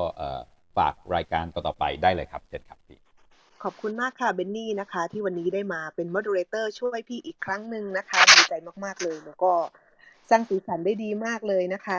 [0.78, 2.98] ฝากรายการต่อๆไปได้เลยครับเชิญครับพี่
[3.64, 8.54] ขอบคุณมากค่ะเบนนี่นะคะ ที่วันนี้ได้มาเป็นมอดเรเตอร์ช่วยพี่อีกครั้งหนึ่งนะคะดีใจ
[8.86, 9.52] มากๆเลยแล้วก็
[10.30, 11.98] สร้างสีสันได้ดีมากเลยนะคะ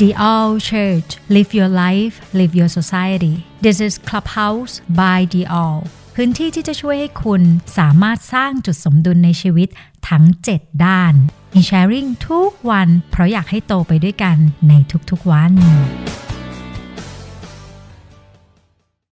[0.00, 3.34] The All Church Live Your Life Live Your Society
[3.64, 5.80] This is Clubhouse by The All
[6.14, 7.42] พื้นที่ที่จะช่วยให้คุณ
[7.78, 9.68] สามารถสร้างจุดสมดุลในชีวิต
[10.08, 11.14] ทั้ง 7 ด้าน
[11.54, 14.36] มีแชร์ริ่งทุกวัน เพราะอยากให้โตไปด้วยกัน
[14.68, 14.72] ใน
[15.10, 15.52] ทุกๆวัน